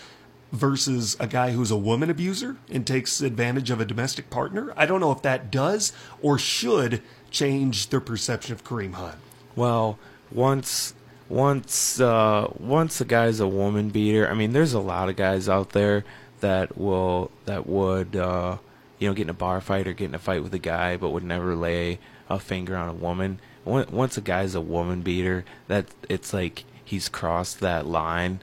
versus 0.51 1.15
a 1.19 1.27
guy 1.27 1.51
who's 1.51 1.71
a 1.71 1.77
woman 1.77 2.09
abuser 2.09 2.57
and 2.69 2.85
takes 2.85 3.21
advantage 3.21 3.71
of 3.71 3.79
a 3.79 3.85
domestic 3.85 4.29
partner. 4.29 4.73
I 4.75 4.85
don't 4.85 4.99
know 4.99 5.11
if 5.11 5.21
that 5.21 5.51
does 5.51 5.93
or 6.21 6.37
should 6.37 7.01
change 7.29 7.89
their 7.89 8.01
perception 8.01 8.53
of 8.53 8.63
Kareem 8.63 8.93
Hunt. 8.93 9.15
Well, 9.55 9.97
once 10.31 10.93
once 11.29 11.99
uh, 11.99 12.51
once 12.59 12.99
a 12.99 13.05
guy's 13.05 13.39
a 13.39 13.47
woman 13.47 13.89
beater, 13.89 14.29
I 14.29 14.33
mean, 14.33 14.51
there's 14.51 14.73
a 14.73 14.79
lot 14.79 15.09
of 15.09 15.15
guys 15.15 15.47
out 15.47 15.69
there 15.69 16.03
that 16.41 16.77
will 16.77 17.31
that 17.45 17.65
would 17.67 18.15
uh, 18.15 18.57
you 18.99 19.07
know 19.07 19.13
get 19.13 19.23
in 19.23 19.29
a 19.29 19.33
bar 19.33 19.61
fight 19.61 19.87
or 19.87 19.93
get 19.93 20.09
in 20.09 20.15
a 20.15 20.19
fight 20.19 20.43
with 20.43 20.53
a 20.53 20.59
guy, 20.59 20.97
but 20.97 21.09
would 21.11 21.23
never 21.23 21.55
lay 21.55 21.99
a 22.29 22.39
finger 22.39 22.75
on 22.75 22.89
a 22.89 22.93
woman. 22.93 23.39
Once 23.63 24.17
a 24.17 24.21
guy's 24.21 24.55
a 24.55 24.61
woman 24.61 25.01
beater, 25.01 25.45
that 25.67 25.85
it's 26.09 26.33
like 26.33 26.65
he's 26.83 27.07
crossed 27.07 27.59
that 27.59 27.85
line, 27.85 28.39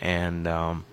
and 0.00 0.48
um, 0.48 0.84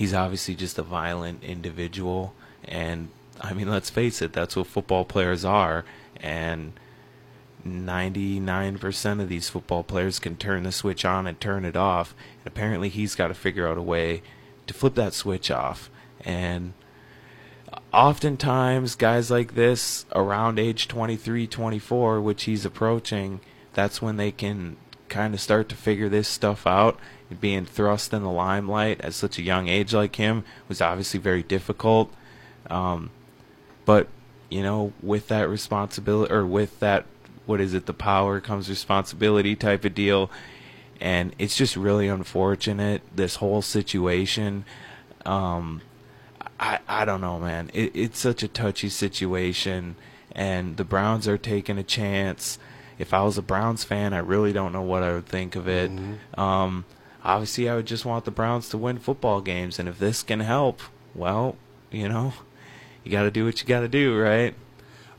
he's 0.00 0.14
obviously 0.14 0.54
just 0.54 0.78
a 0.78 0.82
violent 0.82 1.44
individual. 1.44 2.32
And 2.64 3.10
I 3.38 3.52
mean, 3.52 3.68
let's 3.68 3.90
face 3.90 4.22
it, 4.22 4.32
that's 4.32 4.56
what 4.56 4.66
football 4.66 5.04
players 5.04 5.44
are, 5.44 5.84
and 6.16 6.72
99% 7.68 9.20
of 9.20 9.28
these 9.28 9.50
football 9.50 9.82
players 9.82 10.18
can 10.18 10.36
turn 10.36 10.62
the 10.62 10.72
switch 10.72 11.04
on 11.04 11.26
and 11.26 11.38
turn 11.38 11.66
it 11.66 11.76
off. 11.76 12.14
And 12.38 12.46
apparently 12.46 12.88
he's 12.88 13.14
got 13.14 13.28
to 13.28 13.34
figure 13.34 13.68
out 13.68 13.76
a 13.76 13.82
way 13.82 14.22
to 14.66 14.72
flip 14.72 14.94
that 14.94 15.12
switch 15.12 15.50
off. 15.50 15.90
And 16.22 16.72
oftentimes 17.92 18.94
guys 18.94 19.30
like 19.30 19.54
this 19.54 20.06
around 20.14 20.58
age 20.58 20.88
23, 20.88 21.46
24, 21.46 22.22
which 22.22 22.44
he's 22.44 22.64
approaching, 22.64 23.40
that's 23.74 24.00
when 24.00 24.16
they 24.16 24.32
can 24.32 24.78
kind 25.10 25.34
of 25.34 25.42
start 25.42 25.68
to 25.68 25.76
figure 25.76 26.08
this 26.08 26.26
stuff 26.26 26.66
out. 26.66 26.98
Being 27.38 27.64
thrust 27.64 28.12
in 28.12 28.22
the 28.22 28.30
limelight 28.30 29.00
at 29.02 29.14
such 29.14 29.38
a 29.38 29.42
young 29.42 29.68
age 29.68 29.94
like 29.94 30.16
him 30.16 30.44
was 30.68 30.80
obviously 30.80 31.20
very 31.20 31.42
difficult. 31.44 32.12
Um, 32.68 33.10
but 33.84 34.08
you 34.48 34.62
know, 34.62 34.92
with 35.00 35.28
that 35.28 35.48
responsibility 35.48 36.32
or 36.32 36.44
with 36.44 36.80
that, 36.80 37.06
what 37.46 37.60
is 37.60 37.72
it? 37.72 37.86
The 37.86 37.94
power 37.94 38.40
comes 38.40 38.68
responsibility 38.68 39.54
type 39.54 39.84
of 39.84 39.94
deal, 39.94 40.30
and 41.00 41.34
it's 41.38 41.56
just 41.56 41.76
really 41.76 42.08
unfortunate 42.08 43.02
this 43.14 43.36
whole 43.36 43.62
situation. 43.62 44.64
Um, 45.24 45.82
I 46.58 46.80
I 46.88 47.04
don't 47.04 47.20
know, 47.20 47.38
man. 47.38 47.70
It, 47.72 47.92
it's 47.94 48.18
such 48.18 48.42
a 48.42 48.48
touchy 48.48 48.88
situation, 48.88 49.94
and 50.32 50.76
the 50.76 50.84
Browns 50.84 51.28
are 51.28 51.38
taking 51.38 51.78
a 51.78 51.84
chance. 51.84 52.58
if 52.98 53.14
I 53.14 53.22
was 53.22 53.38
a 53.38 53.42
Browns 53.42 53.82
fan, 53.82 54.12
I 54.12 54.18
really 54.18 54.52
don't 54.52 54.72
know 54.72 54.82
what 54.82 55.02
I 55.02 55.14
would 55.14 55.26
think 55.26 55.56
of 55.56 55.66
it. 55.68 55.90
Um, 56.36 56.84
obviously, 57.24 57.68
I 57.68 57.76
would 57.76 57.86
just 57.86 58.04
want 58.04 58.24
the 58.24 58.30
Browns 58.30 58.68
to 58.70 58.78
win 58.78 58.98
football 58.98 59.40
games, 59.40 59.78
and 59.78 59.88
if 59.88 59.98
this 59.98 60.22
can 60.22 60.40
help, 60.40 60.80
well, 61.14 61.56
you 61.90 62.08
know, 62.08 62.34
you 63.04 63.10
got 63.10 63.22
to 63.22 63.30
do 63.30 63.44
what 63.44 63.60
you 63.60 63.66
got 63.66 63.80
to 63.80 63.88
do, 63.88 64.18
right? 64.18 64.54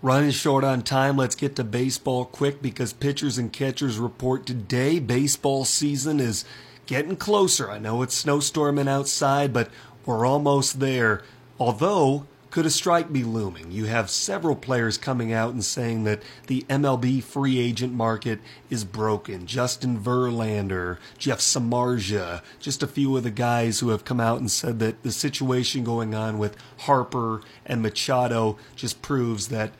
Running 0.01 0.31
short 0.31 0.63
on 0.63 0.81
time, 0.81 1.15
let's 1.15 1.35
get 1.35 1.55
to 1.57 1.63
baseball 1.63 2.25
quick 2.25 2.61
because 2.61 2.91
pitchers 2.91 3.37
and 3.37 3.53
catchers 3.53 3.99
report 3.99 4.45
today. 4.47 4.99
Baseball 4.99 5.63
season 5.63 6.19
is 6.19 6.43
getting 6.87 7.15
closer. 7.15 7.69
I 7.69 7.77
know 7.77 8.01
it's 8.01 8.23
snowstorming 8.23 8.87
outside, 8.87 9.53
but 9.53 9.69
we're 10.05 10.25
almost 10.25 10.79
there. 10.79 11.21
Although, 11.59 12.25
could 12.51 12.65
a 12.65 12.69
strike 12.69 13.11
be 13.11 13.23
looming? 13.23 13.71
You 13.71 13.85
have 13.85 14.09
several 14.09 14.57
players 14.57 14.97
coming 14.97 15.31
out 15.31 15.53
and 15.53 15.63
saying 15.63 16.03
that 16.03 16.21
the 16.47 16.63
MLB 16.69 17.23
free 17.23 17.57
agent 17.57 17.93
market 17.93 18.39
is 18.69 18.83
broken. 18.83 19.47
Justin 19.47 19.97
Verlander, 19.97 20.97
Jeff 21.17 21.39
Samardzija, 21.39 22.41
just 22.59 22.83
a 22.83 22.87
few 22.87 23.15
of 23.15 23.23
the 23.23 23.31
guys 23.31 23.79
who 23.79 23.89
have 23.89 24.03
come 24.03 24.19
out 24.19 24.39
and 24.39 24.51
said 24.51 24.79
that 24.79 25.01
the 25.01 25.13
situation 25.13 25.85
going 25.85 26.13
on 26.13 26.37
with 26.37 26.57
Harper 26.79 27.41
and 27.65 27.81
Machado 27.81 28.57
just 28.75 29.01
proves 29.01 29.47
that 29.47 29.71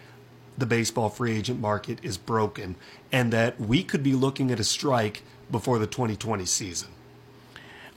the 0.57 0.65
baseball 0.65 1.09
free 1.09 1.37
agent 1.37 1.59
market 1.59 1.99
is 2.01 2.17
broken 2.17 2.75
and 3.11 3.33
that 3.33 3.59
we 3.59 3.83
could 3.83 4.01
be 4.01 4.13
looking 4.13 4.49
at 4.49 4.59
a 4.61 4.63
strike 4.63 5.23
before 5.51 5.77
the 5.77 5.87
2020 5.87 6.45
season. 6.45 6.89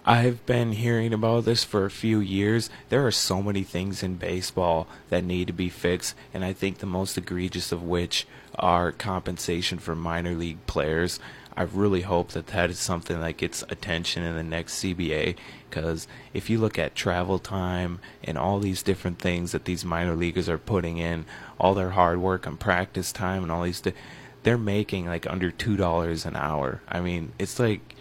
I've 0.06 0.44
been 0.44 0.72
hearing 0.72 1.14
about 1.14 1.46
this 1.46 1.64
for 1.64 1.86
a 1.86 1.90
few 1.90 2.20
years. 2.20 2.68
There 2.90 3.06
are 3.06 3.10
so 3.10 3.42
many 3.42 3.62
things 3.62 4.02
in 4.02 4.16
baseball 4.16 4.86
that 5.08 5.24
need 5.24 5.46
to 5.46 5.54
be 5.54 5.70
fixed, 5.70 6.14
and 6.34 6.44
I 6.44 6.52
think 6.52 6.78
the 6.78 6.86
most 6.86 7.16
egregious 7.16 7.72
of 7.72 7.82
which 7.82 8.26
are 8.56 8.92
compensation 8.92 9.78
for 9.78 9.94
minor 9.94 10.34
league 10.34 10.66
players. 10.66 11.20
I 11.56 11.62
really 11.62 12.02
hope 12.02 12.32
that 12.32 12.48
that 12.48 12.68
is 12.68 12.78
something 12.78 13.18
that 13.18 13.38
gets 13.38 13.62
attention 13.70 14.24
in 14.24 14.36
the 14.36 14.42
next 14.42 14.82
CBA 14.82 15.36
because 15.70 16.06
if 16.34 16.50
you 16.50 16.58
look 16.58 16.78
at 16.78 16.94
travel 16.94 17.38
time 17.38 17.98
and 18.22 18.36
all 18.36 18.58
these 18.58 18.82
different 18.82 19.18
things 19.18 19.52
that 19.52 19.64
these 19.64 19.86
minor 19.86 20.14
leaguers 20.14 20.50
are 20.50 20.58
putting 20.58 20.98
in, 20.98 21.24
all 21.58 21.72
their 21.72 21.90
hard 21.90 22.18
work 22.18 22.44
and 22.44 22.60
practice 22.60 23.10
time 23.10 23.42
and 23.42 23.50
all 23.50 23.62
these, 23.62 23.80
di- 23.80 23.94
they're 24.42 24.58
making 24.58 25.06
like 25.06 25.26
under 25.26 25.50
two 25.50 25.78
dollars 25.78 26.26
an 26.26 26.36
hour. 26.36 26.82
I 26.88 27.00
mean, 27.00 27.32
it's 27.38 27.58
like, 27.58 27.94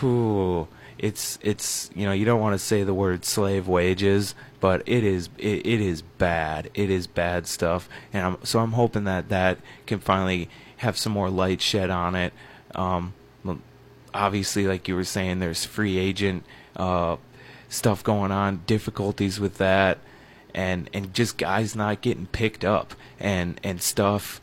whew, 0.00 0.68
it's 1.04 1.38
it's 1.42 1.90
you 1.94 2.06
know 2.06 2.12
you 2.12 2.24
don't 2.24 2.40
want 2.40 2.54
to 2.54 2.58
say 2.58 2.82
the 2.82 2.94
word 2.94 3.26
slave 3.26 3.68
wages, 3.68 4.34
but 4.58 4.82
it 4.86 5.04
is 5.04 5.28
it, 5.36 5.66
it 5.66 5.80
is 5.82 6.00
bad. 6.00 6.70
It 6.72 6.88
is 6.88 7.06
bad 7.06 7.46
stuff, 7.46 7.90
and 8.10 8.24
I'm, 8.24 8.38
so 8.42 8.60
I'm 8.60 8.72
hoping 8.72 9.04
that 9.04 9.28
that 9.28 9.58
can 9.84 9.98
finally 9.98 10.48
have 10.78 10.96
some 10.96 11.12
more 11.12 11.28
light 11.28 11.60
shed 11.60 11.90
on 11.90 12.14
it. 12.14 12.32
Um, 12.74 13.12
obviously, 14.14 14.66
like 14.66 14.88
you 14.88 14.94
were 14.94 15.04
saying, 15.04 15.40
there's 15.40 15.66
free 15.66 15.98
agent 15.98 16.42
uh, 16.74 17.16
stuff 17.68 18.02
going 18.02 18.32
on, 18.32 18.62
difficulties 18.66 19.38
with 19.38 19.58
that, 19.58 19.98
and 20.54 20.88
and 20.94 21.12
just 21.12 21.36
guys 21.36 21.76
not 21.76 22.00
getting 22.00 22.28
picked 22.28 22.64
up, 22.64 22.94
and 23.20 23.60
and 23.62 23.82
stuff 23.82 24.40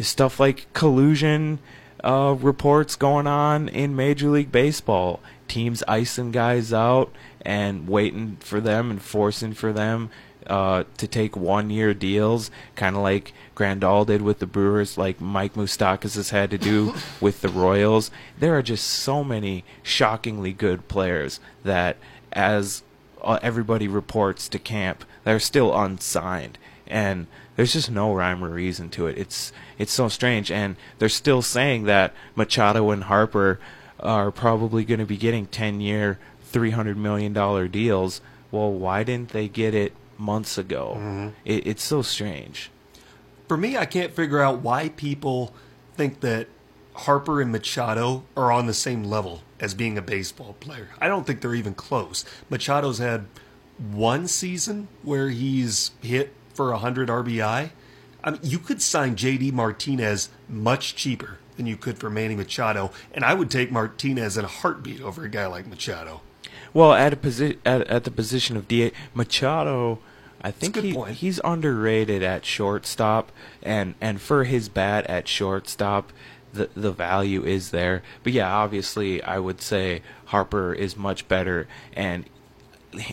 stuff 0.00 0.40
like 0.40 0.72
collusion 0.72 1.58
uh, 2.02 2.34
reports 2.40 2.96
going 2.96 3.26
on 3.26 3.68
in 3.68 3.94
Major 3.94 4.30
League 4.30 4.50
Baseball. 4.50 5.20
Teams 5.48 5.82
icing 5.86 6.30
guys 6.30 6.72
out 6.72 7.12
and 7.42 7.88
waiting 7.88 8.36
for 8.40 8.60
them 8.60 8.90
and 8.90 9.00
forcing 9.00 9.52
for 9.52 9.72
them 9.72 10.10
uh, 10.46 10.84
to 10.98 11.06
take 11.06 11.36
one-year 11.36 11.94
deals, 11.94 12.50
kind 12.76 12.96
of 12.96 13.02
like 13.02 13.32
Grandal 13.56 14.06
did 14.06 14.22
with 14.22 14.38
the 14.40 14.46
Brewers, 14.46 14.98
like 14.98 15.20
Mike 15.20 15.54
Moustakas 15.54 16.16
has 16.16 16.30
had 16.30 16.50
to 16.50 16.58
do 16.58 16.94
with 17.20 17.40
the 17.40 17.48
Royals. 17.48 18.10
There 18.38 18.56
are 18.56 18.62
just 18.62 18.86
so 18.86 19.24
many 19.24 19.64
shockingly 19.82 20.52
good 20.52 20.88
players 20.88 21.40
that, 21.62 21.96
as 22.32 22.82
uh, 23.22 23.38
everybody 23.42 23.88
reports 23.88 24.48
to 24.50 24.58
camp, 24.58 25.04
they're 25.24 25.40
still 25.40 25.76
unsigned, 25.76 26.58
and 26.86 27.26
there's 27.56 27.72
just 27.72 27.90
no 27.90 28.12
rhyme 28.12 28.44
or 28.44 28.50
reason 28.50 28.90
to 28.90 29.06
it. 29.06 29.16
It's 29.16 29.52
it's 29.78 29.92
so 29.92 30.08
strange, 30.08 30.50
and 30.50 30.76
they're 30.98 31.08
still 31.08 31.40
saying 31.40 31.84
that 31.84 32.12
Machado 32.36 32.90
and 32.90 33.04
Harper 33.04 33.58
are 34.04 34.30
probably 34.30 34.84
going 34.84 35.00
to 35.00 35.06
be 35.06 35.16
getting 35.16 35.46
10-year, 35.46 36.18
300 36.42 36.96
million 36.96 37.32
dollar 37.32 37.68
deals. 37.68 38.20
Well, 38.50 38.70
why 38.70 39.02
didn't 39.02 39.30
they 39.30 39.48
get 39.48 39.74
it 39.74 39.92
months 40.18 40.58
ago? 40.58 40.94
Mm-hmm. 40.96 41.28
It, 41.44 41.66
it's 41.66 41.82
so 41.82 42.02
strange. 42.02 42.70
For 43.48 43.56
me, 43.56 43.76
I 43.76 43.86
can't 43.86 44.14
figure 44.14 44.40
out 44.40 44.60
why 44.60 44.90
people 44.90 45.52
think 45.96 46.20
that 46.20 46.48
Harper 46.94 47.40
and 47.40 47.50
Machado 47.50 48.24
are 48.36 48.52
on 48.52 48.66
the 48.66 48.74
same 48.74 49.04
level 49.04 49.42
as 49.58 49.74
being 49.74 49.98
a 49.98 50.02
baseball 50.02 50.54
player. 50.60 50.90
I 51.00 51.08
don't 51.08 51.26
think 51.26 51.40
they're 51.40 51.54
even 51.54 51.74
close. 51.74 52.24
Machado's 52.48 52.98
had 52.98 53.26
one 53.78 54.28
season 54.28 54.88
where 55.02 55.30
he's 55.30 55.90
hit 56.00 56.32
for 56.54 56.70
100 56.70 57.08
RBI. 57.08 57.70
I 58.22 58.30
mean, 58.30 58.40
you 58.42 58.58
could 58.58 58.80
sign 58.80 59.16
JD 59.16 59.52
Martinez 59.52 60.30
much 60.48 60.94
cheaper 60.94 61.38
than 61.56 61.66
you 61.66 61.76
could 61.76 61.98
for 61.98 62.10
Manny 62.10 62.34
Machado, 62.34 62.90
and 63.12 63.24
I 63.24 63.34
would 63.34 63.50
take 63.50 63.70
Martinez 63.70 64.36
in 64.36 64.44
a 64.44 64.48
heartbeat 64.48 65.00
over 65.00 65.24
a 65.24 65.28
guy 65.28 65.46
like 65.46 65.66
Machado. 65.66 66.20
Well, 66.72 66.92
at 66.92 67.12
a 67.12 67.16
posi- 67.16 67.58
at, 67.64 67.86
at 67.86 68.04
the 68.04 68.10
position 68.10 68.56
of 68.56 68.66
DA, 68.66 68.92
Machado, 69.14 70.00
I 70.42 70.50
think 70.50 70.76
he, 70.76 70.92
point. 70.92 71.16
he's 71.16 71.40
underrated 71.44 72.22
at 72.22 72.44
shortstop, 72.44 73.32
and 73.62 73.94
and 74.00 74.20
for 74.20 74.44
his 74.44 74.68
bat 74.68 75.06
at 75.06 75.28
shortstop, 75.28 76.12
the 76.52 76.68
the 76.74 76.92
value 76.92 77.44
is 77.44 77.70
there. 77.70 78.02
But 78.22 78.32
yeah, 78.32 78.52
obviously, 78.52 79.22
I 79.22 79.38
would 79.38 79.62
say 79.62 80.02
Harper 80.26 80.72
is 80.72 80.96
much 80.96 81.28
better, 81.28 81.66
and 81.94 82.24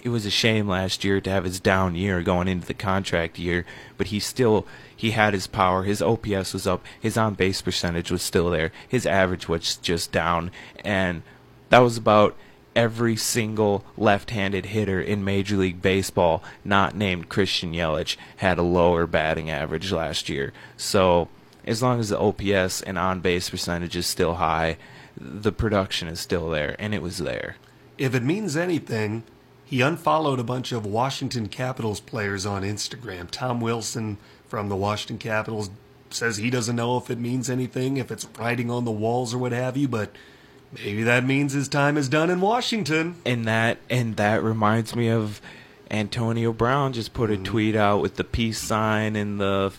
it 0.04 0.10
was 0.10 0.26
a 0.26 0.32
shame 0.32 0.68
last 0.68 1.04
year 1.04 1.22
to 1.22 1.30
have 1.30 1.44
his 1.44 1.60
down 1.60 1.96
year 1.96 2.22
going 2.22 2.48
into 2.48 2.68
the 2.68 2.74
contract 2.74 3.40
year, 3.40 3.66
but 3.98 4.08
he 4.08 4.20
still 4.20 4.66
he 5.02 5.12
had 5.12 5.34
his 5.34 5.48
power. 5.48 5.82
His 5.82 6.00
OPS 6.00 6.54
was 6.54 6.68
up. 6.68 6.86
His 7.00 7.18
on 7.18 7.34
base 7.34 7.60
percentage 7.60 8.12
was 8.12 8.22
still 8.22 8.52
there. 8.52 8.72
His 8.88 9.08
average 9.08 9.50
was 9.50 9.78
just 9.78 10.12
down, 10.12 10.52
and 10.86 11.24
that 11.70 11.80
was 11.80 11.98
about 11.98 12.38
every 12.76 13.16
single 13.16 13.84
left-handed 13.98 14.68
hitter 14.68 15.02
in 15.02 15.24
Major 15.24 15.58
League 15.58 15.82
Baseball, 15.82 16.44
not 16.64 16.96
named 16.96 17.30
Christian 17.30 17.74
Yelich, 17.74 18.16
had 18.36 18.60
a 18.60 18.62
lower 18.62 19.08
batting 19.08 19.50
average 19.50 19.92
last 19.92 20.30
year. 20.30 20.54
So 20.78 21.30
as 21.66 21.82
long 21.82 22.00
as 22.00 22.10
the 22.10 22.20
OPS 22.20 22.84
and 22.84 23.00
on 23.00 23.22
base 23.22 23.50
percentage 23.50 23.96
is 23.96 24.06
still 24.06 24.36
high, 24.36 24.78
the 25.18 25.52
production 25.52 26.10
is 26.10 26.20
still 26.20 26.52
there, 26.52 26.76
and 26.78 26.94
it 26.94 27.02
was 27.02 27.18
there. 27.18 27.56
If 27.98 28.14
it 28.14 28.22
means 28.22 28.56
anything, 28.56 29.24
he 29.66 29.82
unfollowed 29.82 30.40
a 30.40 30.44
bunch 30.44 30.72
of 30.72 30.86
Washington 30.86 31.48
Capitals 31.48 32.00
players 32.00 32.46
on 32.46 32.62
Instagram. 32.62 33.32
Tom 33.32 33.62
Wilson 33.62 34.20
from 34.52 34.68
the 34.68 34.76
Washington 34.76 35.18
Capitals 35.18 35.70
says 36.10 36.36
he 36.36 36.50
doesn't 36.50 36.76
know 36.76 36.98
if 36.98 37.10
it 37.10 37.18
means 37.18 37.50
anything, 37.50 37.96
if 37.96 38.12
it's 38.12 38.28
writing 38.38 38.70
on 38.70 38.84
the 38.84 38.92
walls 38.92 39.34
or 39.34 39.38
what 39.38 39.54
have 39.54 39.78
you, 39.78 39.88
but 39.88 40.12
maybe 40.74 41.04
that 41.04 41.24
means 41.24 41.54
his 41.54 41.70
time 41.70 41.96
is 41.96 42.10
done 42.10 42.30
in 42.30 42.42
Washington. 42.42 43.16
and 43.26 43.46
that 43.48 43.78
and 43.90 44.18
that 44.18 44.44
reminds 44.44 44.94
me 44.94 45.08
of 45.10 45.40
Antonio 45.90 46.52
Brown 46.52 46.92
just 46.92 47.14
put 47.14 47.30
a 47.30 47.36
Mm-hmm. 47.36 47.44
tweet 47.46 47.76
out 47.78 48.02
with 48.02 48.18
the 48.18 48.26
peace 48.26 48.60
sign 48.60 49.16
and 49.16 49.40
the 49.40 49.72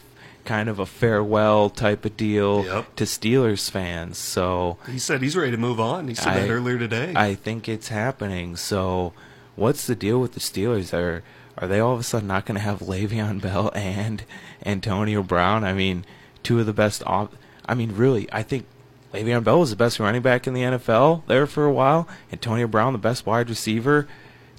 kind 0.46 0.70
of 0.70 0.78
a 0.78 0.86
farewell 0.86 1.68
type 1.68 2.06
of 2.06 2.16
deal 2.16 2.64
Yep. 2.64 2.96
to 2.96 3.04
Steelers 3.04 3.70
fans. 3.70 4.16
So 4.16 4.78
He 4.90 4.98
said 4.98 5.20
he's 5.22 5.36
ready 5.36 5.50
to 5.52 5.56
move 5.58 5.78
on. 5.80 6.08
He 6.08 6.14
said 6.14 6.28
I- 6.28 6.40
that 6.40 6.50
earlier 6.50 6.78
today. 6.78 7.12
I 7.14 7.34
think 7.34 7.68
it's 7.68 7.88
happening. 7.88 8.56
So 8.56 9.12
what's 9.54 9.86
the 9.86 9.94
deal 9.94 10.18
with 10.18 10.32
the 10.32 10.40
Steelers? 10.40 10.94
Are 10.94 11.22
are 11.62 11.68
they 11.68 11.78
all 11.78 11.94
of 11.94 12.00
a 12.00 12.02
sudden 12.02 12.26
not 12.26 12.44
going 12.44 12.56
to 12.56 12.60
have 12.60 12.80
Le'Veon 12.80 13.40
Bell 13.40 13.70
and 13.76 14.24
Antonio 14.66 15.22
Brown? 15.22 15.62
I 15.62 15.72
mean, 15.72 16.04
two 16.42 16.58
of 16.58 16.66
the 16.66 16.72
best. 16.72 17.04
Off- 17.06 17.30
I 17.64 17.74
mean, 17.76 17.94
really, 17.94 18.28
I 18.32 18.42
think 18.42 18.66
Le'Veon 19.14 19.44
Bell 19.44 19.60
was 19.60 19.70
the 19.70 19.76
best 19.76 20.00
running 20.00 20.22
back 20.22 20.48
in 20.48 20.54
the 20.54 20.62
NFL 20.62 21.24
there 21.28 21.46
for 21.46 21.64
a 21.64 21.72
while. 21.72 22.08
Antonio 22.32 22.66
Brown, 22.66 22.92
the 22.92 22.98
best 22.98 23.26
wide 23.26 23.48
receiver. 23.48 24.08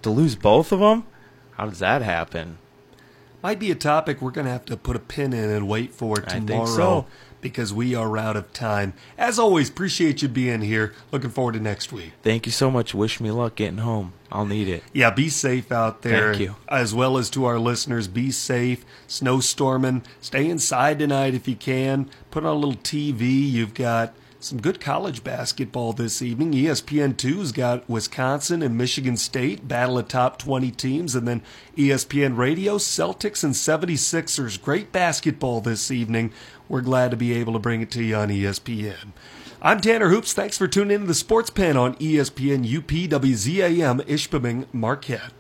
To 0.04 0.10
lose 0.10 0.36
both 0.36 0.72
of 0.72 0.80
them, 0.80 1.06
how 1.52 1.66
does 1.66 1.80
that 1.80 2.02
happen? 2.02 2.58
Might 3.42 3.60
be 3.60 3.70
a 3.70 3.76
topic 3.76 4.22
we're 4.22 4.32
going 4.32 4.46
to 4.46 4.52
have 4.52 4.66
to 4.66 4.78
put 4.78 4.96
a 4.96 5.00
pin 5.00 5.34
in 5.34 5.50
and 5.50 5.68
wait 5.68 5.94
for 5.94 6.24
I 6.26 6.32
think 6.32 6.48
tomorrow 6.48 6.66
so. 6.68 7.06
Because 7.44 7.72
we 7.72 7.94
are 7.94 8.18
out 8.18 8.36
of 8.36 8.52
time. 8.54 8.94
As 9.18 9.38
always, 9.38 9.70
appreciate 9.70 10.24
you 10.24 10.28
being 10.28 10.62
here. 10.62 10.94
Looking 11.12 11.30
forward 11.30 11.54
to 11.54 11.60
next 11.60 11.92
week. 11.92 12.14
Thank 12.24 12.48
you 12.48 12.52
so 12.52 12.72
much. 12.72 12.96
Wish 12.96 13.20
me 13.20 13.30
luck 13.30 13.56
getting 13.56 13.80
home. 13.80 14.14
I'll 14.32 14.46
need 14.48 14.68
it. 14.68 14.84
Yeah, 14.94 15.12
be 15.12 15.30
safe 15.30 15.72
out 15.72 16.02
there. 16.02 16.34
Thank 16.34 16.42
you. 16.42 16.56
As 16.68 16.96
well 16.96 17.18
as 17.20 17.30
to 17.32 17.46
our 17.46 17.60
listeners, 17.60 18.08
be 18.08 18.32
safe. 18.32 18.84
Snowstorming. 19.08 20.04
Stay 20.22 20.50
inside 20.50 20.98
tonight 20.98 21.36
if 21.36 21.48
you 21.48 21.56
can. 21.56 22.10
Put 22.32 22.44
on 22.44 22.50
a 22.50 22.56
little 22.56 22.82
TV. 22.82 23.52
You've 23.52 23.76
got 23.76 24.16
some 24.44 24.60
good 24.60 24.82
college 24.82 25.24
basketball 25.24 25.94
this 25.94 26.22
evening. 26.22 26.52
ESPN2's 26.52 27.52
got 27.52 27.88
Wisconsin 27.90 28.62
and 28.62 28.78
Michigan 28.78 29.16
State, 29.16 29.68
battle 29.68 29.98
of 29.98 30.10
top 30.10 30.38
20 30.38 30.70
teams, 30.72 31.16
and 31.16 31.28
then 31.28 31.42
ESPN 31.78 32.38
Radio, 32.38 32.78
Celtics 32.78 33.44
and 33.44 33.54
76ers. 33.54 34.62
Great 34.62 34.92
basketball 34.92 35.62
this 35.62 35.90
evening. 35.92 36.34
We're 36.74 36.82
glad 36.82 37.12
to 37.12 37.18
be 37.18 37.34
able 37.34 37.54
to 37.54 37.60
bring 37.60 37.82
it 37.82 37.92
to 37.92 38.04
you 38.04 38.16
on 38.16 38.30
ESPN. 38.30 39.12
I'm 39.62 39.80
Tanner 39.80 40.10
Hoops. 40.10 40.34
Thanks 40.34 40.58
for 40.58 40.68
tuning 40.68 40.96
in 40.96 41.02
to 41.02 41.08
the 41.08 41.14
Sports 41.14 41.52
Pen 41.52 41.78
on 41.78 41.94
ESPN 41.98 42.68
UPWZAM 42.68 44.02
Ishpeming 44.08 44.66
Marquette. 44.74 45.34